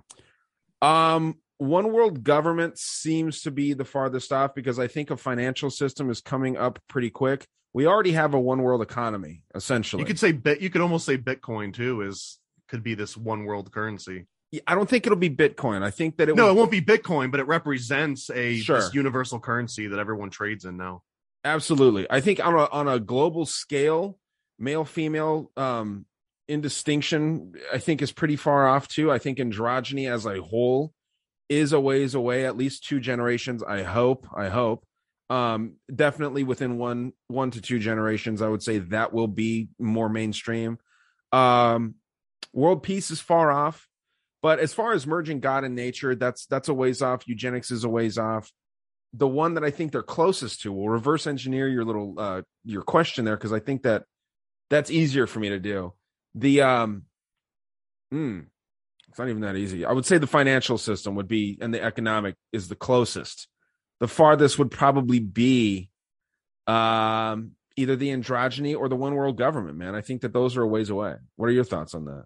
[0.83, 5.71] Um, one world government seems to be the farthest off because I think a financial
[5.71, 7.47] system is coming up pretty quick.
[7.75, 10.03] We already have a one world economy, essentially.
[10.03, 10.61] you could say bit.
[10.61, 12.39] You could almost say Bitcoin too is
[12.69, 14.27] could be this one world currency.
[14.67, 15.83] I don't think it'll be Bitcoin.
[15.83, 18.81] I think that it no, will it won't be Bitcoin, but it represents a Sure.
[18.81, 21.03] this universal currency that everyone trades in now.
[21.45, 22.07] absolutely.
[22.11, 24.19] I think on a on a global scale,
[24.59, 26.05] male female um
[26.49, 29.11] indistinction, I think, is pretty far off too.
[29.11, 30.93] I think androgyny as a whole
[31.49, 33.63] is a ways away, at least two generations.
[33.63, 34.27] I hope.
[34.35, 34.85] I hope.
[35.33, 40.11] Um, definitely within one one to two generations, I would say that will be more
[40.11, 40.79] mainstream.
[41.33, 41.95] Um,
[42.53, 43.89] world peace is far off,
[44.43, 47.27] but as far as merging God and nature, that's that's a ways off.
[47.27, 48.53] Eugenics is a ways off.
[49.15, 52.83] The one that I think they're closest to will reverse engineer your little uh your
[52.83, 54.05] question there because I think that
[54.69, 55.95] that's easier for me to do.
[56.35, 57.05] The um,
[58.11, 58.41] hmm,
[59.09, 59.87] it's not even that easy.
[59.87, 63.49] I would say the financial system would be, and the economic is the closest.
[64.03, 65.89] The farthest would probably be
[66.67, 69.95] um, either the androgyny or the one world government, man.
[69.95, 71.15] I think that those are a ways away.
[71.37, 72.25] What are your thoughts on that?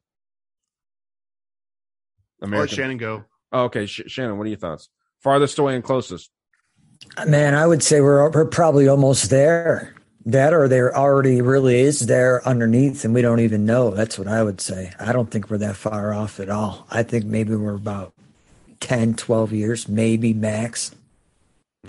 [2.43, 3.27] I'll let Shannon go.
[3.53, 4.89] Oh, okay, Sh- Shannon, what are your thoughts?
[5.23, 6.31] Farthest away and closest.
[7.27, 9.95] Man, I would say we're we're probably almost there.
[10.25, 13.91] That or there already really is there underneath and we don't even know.
[13.91, 14.95] That's what I would say.
[14.99, 16.87] I don't think we're that far off at all.
[16.91, 18.15] I think maybe we're about
[18.81, 20.96] 10, 12 years, maybe max.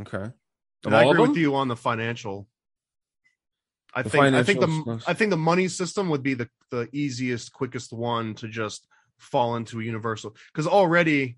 [0.01, 0.31] Okay.
[0.85, 2.47] And I agree with you on the financial.
[3.93, 5.03] I The think I think the stuff.
[5.07, 8.88] I think the money system would be the the easiest, quickest one to just
[9.18, 10.35] fall into a universal.
[10.53, 11.38] Because already,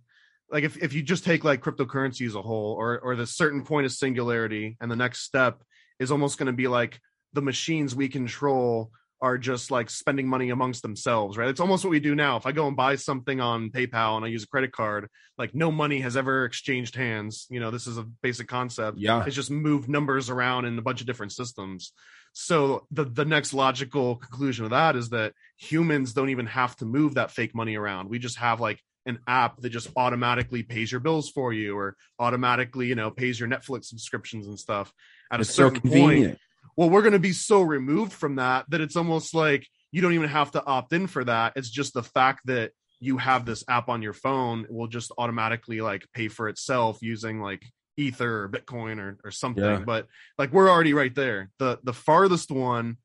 [0.52, 3.64] like if, if you just take like cryptocurrency as a whole, or or the certain
[3.64, 5.64] point of singularity, and the next step
[6.00, 7.00] is almost going to be like
[7.34, 8.92] the machines we control
[9.22, 11.50] are just like spending money amongst themselves, right?
[11.50, 12.38] It's almost what we do now.
[12.38, 15.54] If I go and buy something on PayPal and I use a credit card, like
[15.54, 17.46] no money has ever exchanged hands.
[17.50, 18.98] You know, this is a basic concept.
[18.98, 19.24] Yeah.
[19.26, 21.92] It's just moved numbers around in a bunch of different systems.
[22.34, 26.86] So the the next logical conclusion of that is that humans don't even have to
[26.86, 28.10] move that fake money around.
[28.10, 31.96] We just have like an app that just automatically pays your bills for you or
[32.20, 34.94] automatically, you know, pays your Netflix subscriptions and stuff
[35.32, 36.40] at It's a so certain point convenient.
[36.76, 40.14] Well we're going to be so removed from that that it's almost like you don't
[40.14, 41.54] even have to opt in for that.
[41.56, 45.82] It's just the fact that you have this app on your phone will just automatically
[45.82, 47.64] like pay for itself using like
[47.98, 49.64] ether or bitcoin or, or something.
[49.64, 49.80] Yeah.
[49.80, 50.08] but
[50.38, 51.50] like we're already right there.
[51.60, 52.98] The the farthest one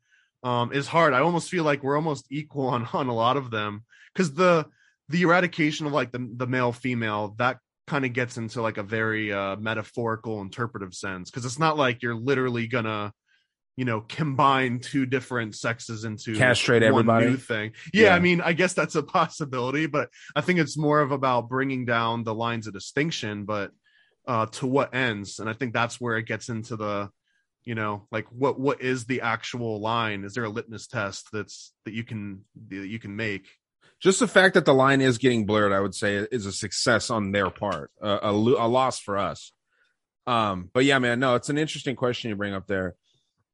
[0.42, 1.14] um is hard.
[1.14, 3.84] I almost feel like we're almost equal on on a lot of them.
[4.12, 4.66] Because the
[5.08, 8.82] the eradication of like the the male female that kind of gets into like a
[8.82, 11.30] very uh metaphorical interpretive sense.
[11.30, 13.12] Because it's not like you're literally gonna
[13.76, 17.26] you know combine two different sexes into Castrate one everybody?
[17.26, 18.14] new thing yeah, Yeah.
[18.14, 21.84] i mean i guess that's a possibility but i think it's more of about bringing
[21.84, 23.72] down the lines of distinction but
[24.26, 27.10] uh to what ends and i think that's where it gets into the
[27.64, 31.72] you know like what what is the actual line is there a litmus test that's
[31.84, 33.46] that you can that you can make
[34.00, 37.08] Just the fact that the line is getting blurred, I would say, is a success
[37.10, 39.52] on their part, uh, a, a loss for us.
[40.26, 42.96] Um, but yeah, man, no, it's an interesting question you bring up there.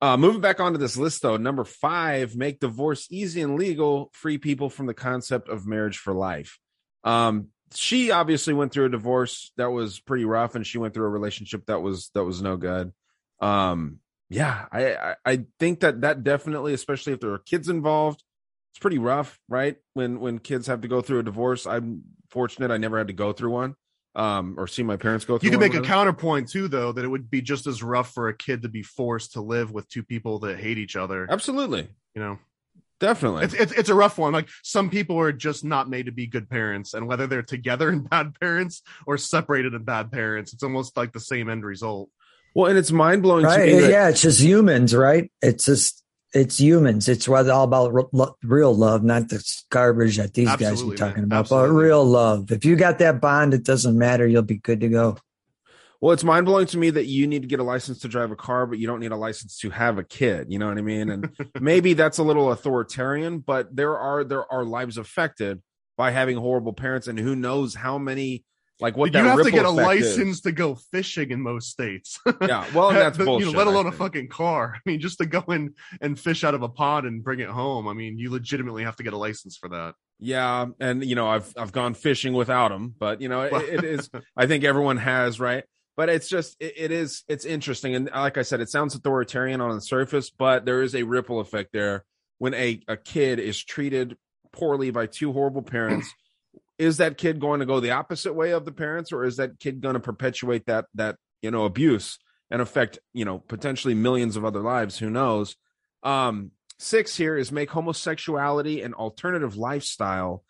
[0.02, 4.38] Uh, moving back onto this list, though, number five, make divorce easy and legal, free
[4.38, 6.58] people from the concept of marriage for life.
[7.04, 11.04] Um, she obviously went through a divorce that was pretty rough, and she went through
[11.04, 12.92] a relationship that was that was no good.
[13.40, 13.98] Um,
[14.28, 18.22] yeah, I, I I think that that definitely, especially if there are kids involved,
[18.72, 19.76] it's pretty rough, right?
[19.94, 21.66] When when kids have to go through a divorce.
[21.66, 23.74] I'm fortunate I never had to go through one,
[24.14, 25.46] um, or see my parents go through.
[25.46, 28.28] you can make a counterpoint too though that it would be just as rough for
[28.28, 31.88] a kid to be forced to live with two people that hate each other Absolutely,
[32.14, 32.38] you know
[32.98, 33.44] definitely.
[33.44, 36.26] it's, it's it's a rough one like some people are just not made to be
[36.26, 40.62] good parents and whether they're together and bad parents or separated and bad parents it's
[40.62, 42.10] almost like the same end result
[42.52, 43.72] well, and it's mind blowing to Right?
[43.72, 43.80] me.
[43.80, 45.30] That, Yeah, it's just humans, right?
[45.40, 47.08] It's just it's humans.
[47.08, 47.92] It's all about
[48.42, 51.24] real love, not this garbage that these guys are talking man.
[51.24, 51.68] about, Absolutely.
[51.68, 52.52] but real love.
[52.52, 54.26] If you got that bond, it doesn't matter.
[54.26, 55.18] You'll be good to go.
[56.00, 58.30] Well, it's mind blowing to me that you need to get a license to drive
[58.30, 60.46] a car, but you don't need a license to have a kid.
[60.50, 61.10] You know what I mean?
[61.10, 61.30] And
[61.60, 65.60] maybe that's a little authoritarian, but there are there are lives affected
[65.98, 68.44] by having horrible parents, and who knows how many
[68.80, 70.16] like what you have to get a effect is.
[70.18, 73.54] license to go fishing in most states Yeah, well, that's You know, bullshit.
[73.54, 76.62] let alone a fucking car i mean just to go in and fish out of
[76.62, 79.56] a pond and bring it home i mean you legitimately have to get a license
[79.56, 83.40] for that Yeah, and you know, I've I've gone fishing without them, but you know,
[83.42, 84.10] it, it is.
[84.36, 85.64] I think everyone has, right?
[85.96, 89.60] But it's just it, it is it's interesting, and like I said, it sounds authoritarian
[89.62, 92.04] on the surface, but there is a ripple effect there
[92.38, 94.16] when a a kid is treated
[94.52, 96.12] poorly by two horrible parents.
[96.80, 99.60] is that kid going to go the opposite way of the parents, or is that
[99.60, 102.18] kid going to perpetuate that that you know abuse
[102.50, 104.98] and affect you know potentially millions of other lives?
[104.98, 105.56] Who knows?
[106.02, 110.42] Um, six here is make homosexuality an alternative lifestyle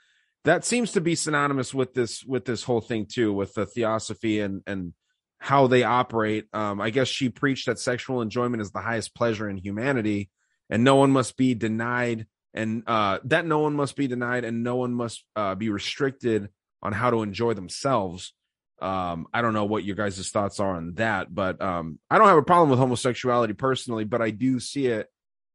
[0.44, 4.38] that seems to be synonymous with this with this whole thing too with the theosophy
[4.38, 4.94] and and
[5.38, 9.48] how they operate um i guess she preached that sexual enjoyment is the highest pleasure
[9.48, 10.30] in humanity
[10.70, 14.62] and no one must be denied and uh, that no one must be denied and
[14.62, 16.48] no one must uh, be restricted
[16.82, 18.32] on how to enjoy themselves.
[18.80, 22.28] Um, I don't know what your guys' thoughts are on that, but um, I don't
[22.28, 25.08] have a problem with homosexuality personally, but I do see it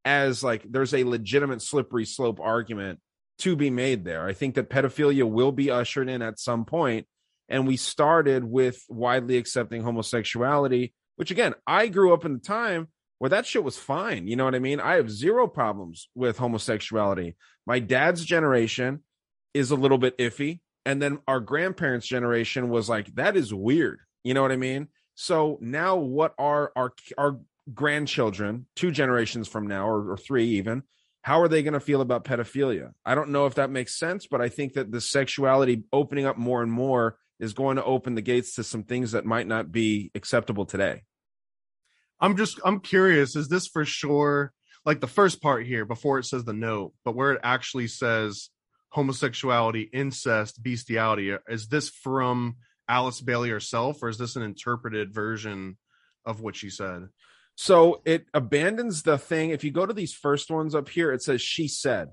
[0.05, 2.99] as like there's a legitimate slippery slope argument
[3.39, 4.26] to be made there.
[4.26, 7.07] I think that pedophilia will be ushered in at some point,
[7.49, 12.88] and we started with widely accepting homosexuality, which again, I grew up in the time
[13.19, 14.27] where that shit was fine.
[14.27, 14.79] You know what I mean?
[14.79, 17.35] I have zero problems with homosexuality.
[17.65, 19.03] My dad's generation
[19.53, 23.99] is a little bit iffy and then our grandparents generation was like that is weird
[24.23, 27.39] you know what i mean so now what are our our
[27.73, 30.83] grandchildren two generations from now or, or three even
[31.23, 34.27] how are they going to feel about pedophilia i don't know if that makes sense
[34.27, 38.13] but i think that the sexuality opening up more and more is going to open
[38.13, 41.01] the gates to some things that might not be acceptable today
[42.19, 44.51] i'm just i'm curious is this for sure
[44.85, 48.49] like the first part here before it says the note but where it actually says
[48.95, 51.35] homosexuality, incest, bestiality.
[51.49, 52.55] Is this from
[52.87, 55.77] Alice Bailey herself, or is this an interpreted version
[56.25, 57.09] of what she said?
[57.55, 59.49] So it abandons the thing.
[59.49, 62.09] If you go to these first ones up here, it says she said,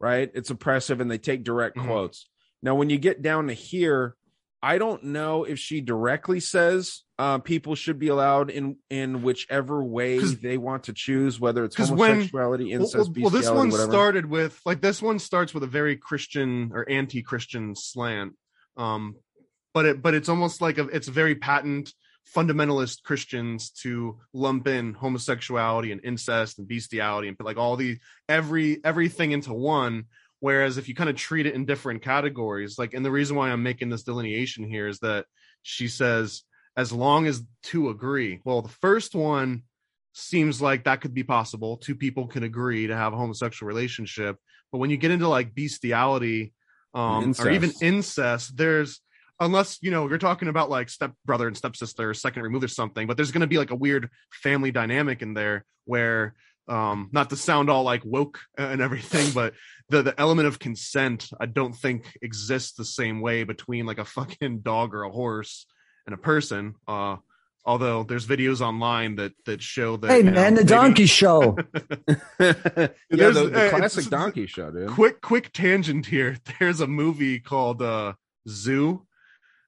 [0.00, 0.30] right?
[0.34, 1.88] It's oppressive and they take direct mm-hmm.
[1.88, 2.28] quotes.
[2.62, 4.16] Now, when you get down to here,
[4.62, 9.82] I don't know if she directly says uh, people should be allowed in in whichever
[9.82, 13.90] way they want to choose, whether it's homosexuality, when, incest, well, well, this one whatever.
[13.90, 18.34] started with like this one starts with a very Christian or anti-Christian slant,
[18.76, 19.16] um,
[19.74, 21.92] but it but it's almost like a, it's very patent
[22.36, 27.98] fundamentalist Christians to lump in homosexuality and incest and bestiality and put like all the
[28.28, 30.04] every everything into one
[30.42, 33.50] Whereas if you kind of treat it in different categories, like, and the reason why
[33.50, 35.26] I'm making this delineation here is that
[35.62, 36.42] she says,
[36.76, 38.40] as long as two agree.
[38.44, 39.62] Well, the first one
[40.14, 41.76] seems like that could be possible.
[41.76, 44.36] Two people can agree to have a homosexual relationship.
[44.72, 46.54] But when you get into like bestiality
[46.92, 49.00] um, or even incest, there's,
[49.38, 53.08] unless you know you're talking about like step brother and stepsister second remove or something
[53.08, 56.34] but there's going to be like a weird family dynamic in there where
[56.68, 59.54] um not to sound all like woke and everything but
[59.88, 64.04] the the element of consent i don't think exists the same way between like a
[64.04, 65.66] fucking dog or a horse
[66.06, 67.16] and a person uh
[67.64, 70.66] although there's videos online that that show that hey man know, the maybe...
[70.66, 71.56] donkey show.
[72.40, 74.88] Yeah the, the classic donkey show dude.
[74.88, 76.38] Quick quick tangent here.
[76.58, 78.14] There's a movie called uh
[78.48, 79.06] zoo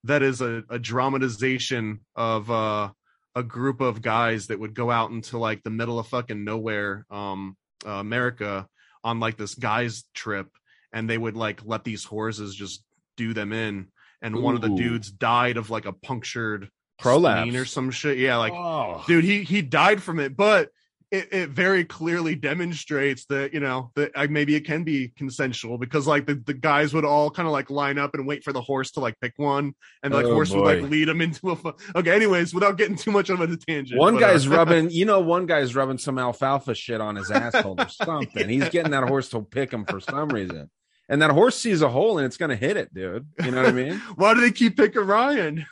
[0.05, 2.91] that is a, a dramatization of uh
[3.35, 7.05] a group of guys that would go out into like the middle of fucking nowhere,
[7.11, 7.57] um,
[7.87, 8.69] uh, America
[9.03, 10.49] on like this guy's trip,
[10.93, 12.85] and they would like let these horses just
[13.17, 13.89] do them in.
[14.23, 14.41] And Ooh.
[14.41, 18.19] one of the dudes died of like a punctured prolapse or some shit.
[18.19, 19.05] Yeah, like oh.
[19.07, 20.71] dude, he he died from it, but
[21.15, 25.79] it, it, very clearly demonstrates that you know that uh, maybe it can be consensual
[25.79, 28.53] because like the, the guys would all kind of like line up and wait for
[28.53, 30.61] the horse to like pick one and like oh, horse boy.
[30.61, 33.99] would like lead them into a okay anyways without getting too much of a tangent
[33.99, 37.15] one but, uh, guy's uh, rubbing you know one guy's rubbing some alfalfa shit on
[37.15, 40.69] his asshole or something he's getting that horse to pick him for some reason
[41.09, 43.27] and that horse sees a hole and it's gonna hit it, dude.
[43.45, 43.99] You know what I mean?
[44.17, 45.67] Why do they keep picking Ryan?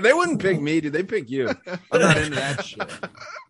[0.00, 0.92] they wouldn't pick me, dude.
[0.92, 1.50] They pick you.
[1.92, 2.88] I'm not into that shit.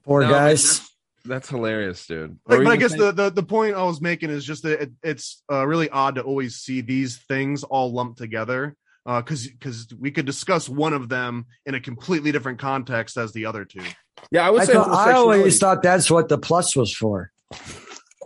[0.04, 0.89] Poor no, guys.
[1.24, 2.38] That's hilarious, dude.
[2.46, 4.90] Like, but I guess the, the the point I was making is just that it,
[5.02, 9.86] it's uh, really odd to always see these things all lumped together because uh, because
[9.98, 13.82] we could discuss one of them in a completely different context as the other two.
[14.30, 14.72] Yeah, I would I say.
[14.74, 17.32] Thought, I always thought that's what the plus was for.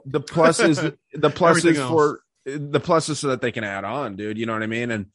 [0.06, 0.80] The plus is
[1.12, 4.38] the plus is for the plus is so that they can add on, dude.
[4.38, 4.90] You know what I mean?
[4.90, 5.06] And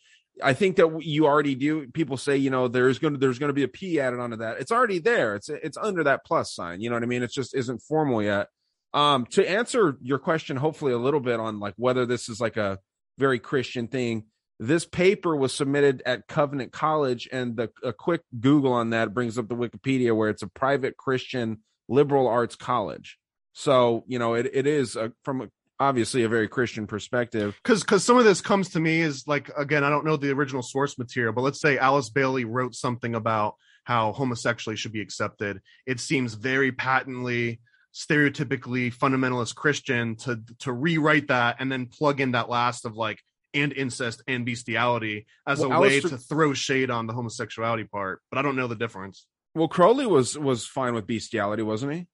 [0.44, 1.88] I think that you already do.
[1.88, 4.38] People say, you know, there's going to there's going to be a P added onto
[4.38, 4.60] that.
[4.60, 5.36] It's already there.
[5.36, 6.82] It's it's under that plus sign.
[6.82, 7.24] You know what I mean?
[7.24, 8.48] It just isn't formal yet.
[8.94, 12.57] Um, to answer your question, hopefully a little bit on like whether this is like
[12.57, 12.80] a
[13.18, 14.26] very Christian thing.
[14.60, 19.38] This paper was submitted at Covenant College, and the a quick Google on that brings
[19.38, 23.18] up the Wikipedia where it's a private Christian liberal arts college.
[23.53, 25.49] So you know, it, it is a, from a
[25.80, 27.57] obviously a very Christian perspective.
[27.64, 30.31] Because because some of this comes to me is like again, I don't know the
[30.31, 35.01] original source material, but let's say Alice Bailey wrote something about how homosexuality should be
[35.01, 35.61] accepted.
[35.85, 37.60] It seems very patently
[37.93, 43.19] stereotypically fundamentalist Christian to to rewrite that and then plug in that last of like
[43.53, 48.22] and incest and bestiality as well, a way to throw shade on the homosexuality part.
[48.30, 49.26] But I don't know the difference.
[49.56, 52.07] Well, Crowley was was fine with bestiality, wasn't he?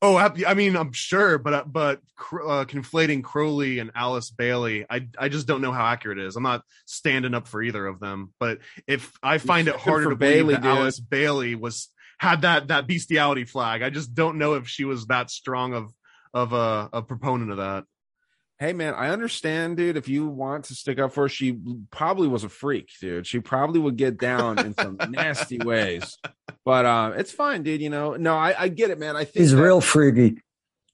[0.00, 2.00] Oh, I mean, I'm sure, but uh, but
[2.32, 6.36] uh, conflating Crowley and Alice Bailey, I I just don't know how accurate it is.
[6.36, 10.16] I'm not standing up for either of them, but if I find it harder to
[10.16, 10.78] Bailey, believe that dude.
[10.78, 11.88] Alice Bailey was
[12.18, 15.92] had that that bestiality flag, I just don't know if she was that strong of
[16.32, 17.84] of a, a proponent of that.
[18.60, 19.96] Hey man, I understand, dude.
[19.96, 21.56] If you want to stick up for her, she
[21.92, 23.26] probably was a freak, dude.
[23.26, 26.18] She probably would get down in some nasty ways.
[26.64, 27.80] But uh, it's fine, dude.
[27.80, 29.14] You know, no, I, I get it, man.
[29.16, 30.42] I think He's that- real freaky.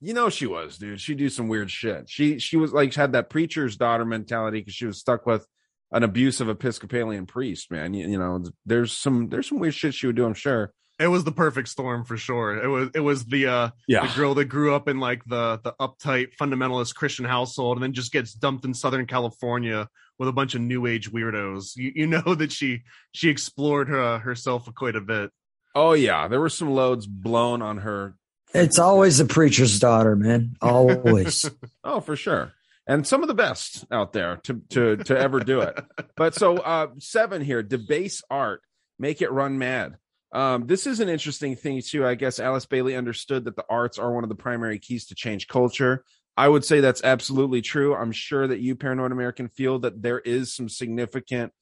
[0.01, 1.01] You know she was, dude.
[1.01, 2.11] She do some weird shit.
[2.11, 5.47] She she was like she had that preacher's daughter mentality because she was stuck with
[5.93, 7.95] an abusive Episcopalian priest, man.
[7.95, 10.27] You, you know, there's some there's some weird shit she would do.
[10.27, 10.75] I'm sure.
[10.99, 12.63] It was the perfect storm for sure.
[12.63, 14.07] It was it was the uh Yeah.
[14.07, 17.93] the girl that grew up in like the the uptight fundamentalist Christian household and then
[17.93, 19.89] just gets dumped in Southern California
[20.19, 21.75] with a bunch of new age weirdos.
[21.77, 25.31] You you know that she she explored her, herself quite a bit.
[25.75, 28.15] Oh yeah, there were some loads blown on her.
[28.55, 30.55] It's always the preacher's daughter, man.
[30.63, 31.51] Always.
[31.87, 32.53] Oh, for sure.
[32.87, 35.79] And some of the best out there to to to ever do it.
[36.17, 38.63] But so uh seven here, debase art,
[38.99, 39.97] make it run mad.
[40.35, 42.05] Um, this is an interesting thing too.
[42.05, 45.15] I guess Alice Bailey understood that the arts are one of the primary keys to
[45.15, 46.05] change culture.
[46.37, 47.95] I would say that's absolutely true.
[47.95, 51.53] I'm sure that you, Paranoid American, feel that there is some significant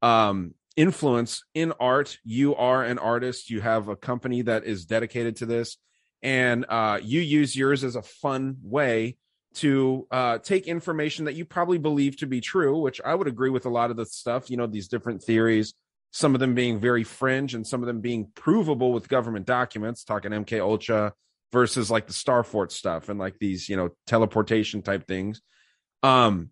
[0.00, 2.18] um influence in art.
[2.24, 5.76] You are an artist, you have a company that is dedicated to this,
[6.22, 9.16] and uh you use yours as a fun way
[9.52, 13.50] to uh, take information that you probably believe to be true, which I would agree
[13.50, 15.74] with a lot of the stuff, you know, these different theories,
[16.10, 20.04] some of them being very fringe and some of them being provable with government documents,
[20.04, 21.12] talking MK Ultra
[21.52, 25.40] versus like the Starfort stuff and like these, you know, teleportation type things.
[26.02, 26.50] Um,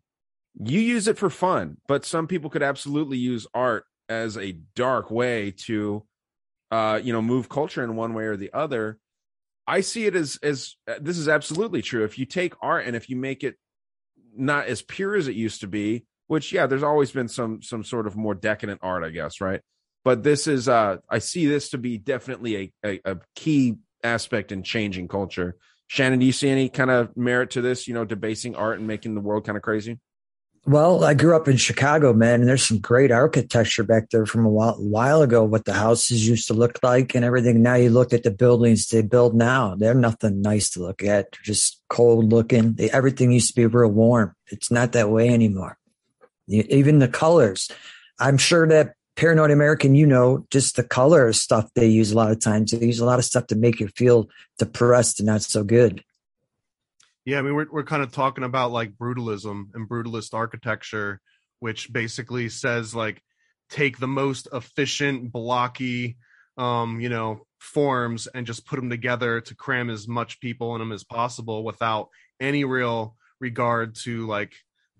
[0.61, 5.11] you use it for fun, but some people could absolutely use art as a dark
[5.11, 6.05] way to,
[6.71, 8.99] uh, you know, move culture in one way or the other.
[9.67, 12.05] I see it as as uh, this is absolutely true.
[12.05, 13.57] If you take art and if you make it
[14.35, 17.83] not as pure as it used to be, which yeah, there's always been some some
[17.83, 19.61] sort of more decadent art, I guess, right?
[20.05, 24.53] But this is uh I see this to be definitely a a, a key aspect
[24.53, 25.57] in changing culture.
[25.89, 28.87] Shannon, do you see any kind of merit to this, you know, debasing art and
[28.87, 29.99] making the world kind of crazy?
[30.67, 34.45] Well, I grew up in Chicago, man, and there's some great architecture back there from
[34.45, 37.63] a while, while ago, what the houses used to look like and everything.
[37.63, 41.33] Now you look at the buildings they build now, they're nothing nice to look at,
[41.33, 42.75] They're just cold looking.
[42.75, 44.35] They, everything used to be real warm.
[44.49, 45.78] It's not that way anymore.
[46.49, 47.71] Even the colors.
[48.19, 52.31] I'm sure that Paranoid American, you know, just the color stuff they use a lot
[52.31, 52.71] of times.
[52.71, 56.05] They use a lot of stuff to make you feel depressed and not so good.
[57.25, 61.21] Yeah, I mean we're we're kind of talking about like brutalism and brutalist architecture,
[61.59, 63.21] which basically says like
[63.69, 66.17] take the most efficient, blocky,
[66.57, 70.79] um, you know, forms and just put them together to cram as much people in
[70.79, 72.09] them as possible without
[72.41, 74.55] any real regard to like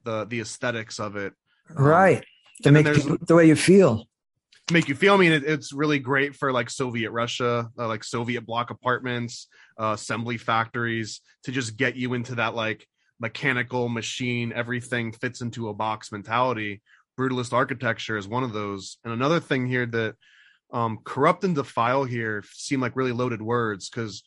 [0.09, 1.35] the the aesthetics of it.
[1.77, 2.25] Um, Right.
[2.63, 4.07] To and then make people the way you feel.
[4.73, 5.15] make you feel.
[5.15, 9.49] I mean, it, it's really great for like Soviet Russia, uh, like Soviet block apartments,
[9.79, 12.87] uh, assembly factories, to just get you into that like
[13.21, 16.83] mechanical machine, everything fits into a box mentality.
[17.19, 18.99] Brutalist architecture is one of those.
[19.05, 20.15] And another thing here that
[20.73, 24.23] um, corrupt and defile here seem like really loaded words because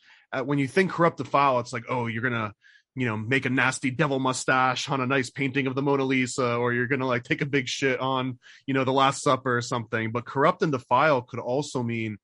[0.46, 2.54] when you think corrupt defile, it's like, oh, you're gonna
[2.96, 6.56] you know make a nasty devil mustache on a nice painting of the mona lisa
[6.56, 9.62] or you're gonna like take a big shit on you know the last supper or
[9.62, 10.12] something.
[10.12, 12.18] But corrupt and defile could also mean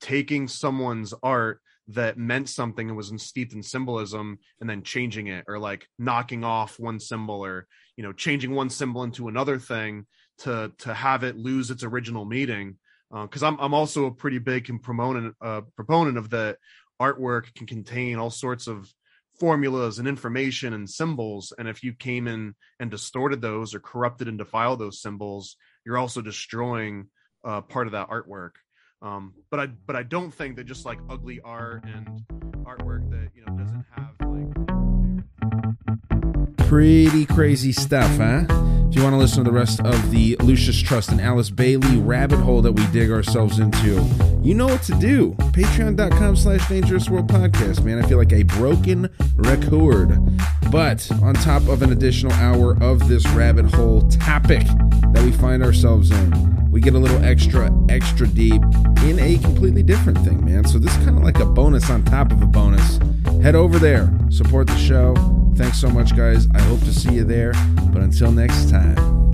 [0.00, 5.44] taking someone's art that meant something and was steeped in symbolism and then changing it
[5.48, 7.66] or like knocking off one symbol or
[7.96, 10.06] you know changing one symbol into another thing
[10.38, 12.76] to to have it lose its original meaning.
[13.10, 16.56] Because I'm I'm also a pretty big proponent uh, proponent of that
[17.00, 18.90] artwork can contain all sorts of
[19.42, 24.28] formulas and information and symbols and if you came in and distorted those or corrupted
[24.28, 27.08] and defiled those symbols you're also destroying
[27.42, 28.52] uh, part of that artwork.
[29.02, 32.22] Um, but i but i don't think that just like ugly art and
[32.64, 34.01] artwork that you know doesn't have
[36.72, 38.46] Pretty crazy stuff, huh?
[38.88, 41.98] If you want to listen to the rest of the Lucis Trust and Alice Bailey
[41.98, 44.02] rabbit hole that we dig ourselves into,
[44.40, 45.32] you know what to do.
[45.52, 48.02] Patreon.com slash Dangerous World Podcast, man.
[48.02, 50.18] I feel like a broken record.
[50.70, 54.64] But on top of an additional hour of this rabbit hole topic
[55.12, 58.62] that we find ourselves in, we get a little extra, extra deep
[59.02, 60.64] in a completely different thing, man.
[60.64, 62.98] So this is kind of like a bonus on top of a bonus.
[63.42, 65.16] Head over there, support the show.
[65.56, 66.46] Thanks so much, guys.
[66.54, 67.52] I hope to see you there.
[67.92, 69.31] But until next time.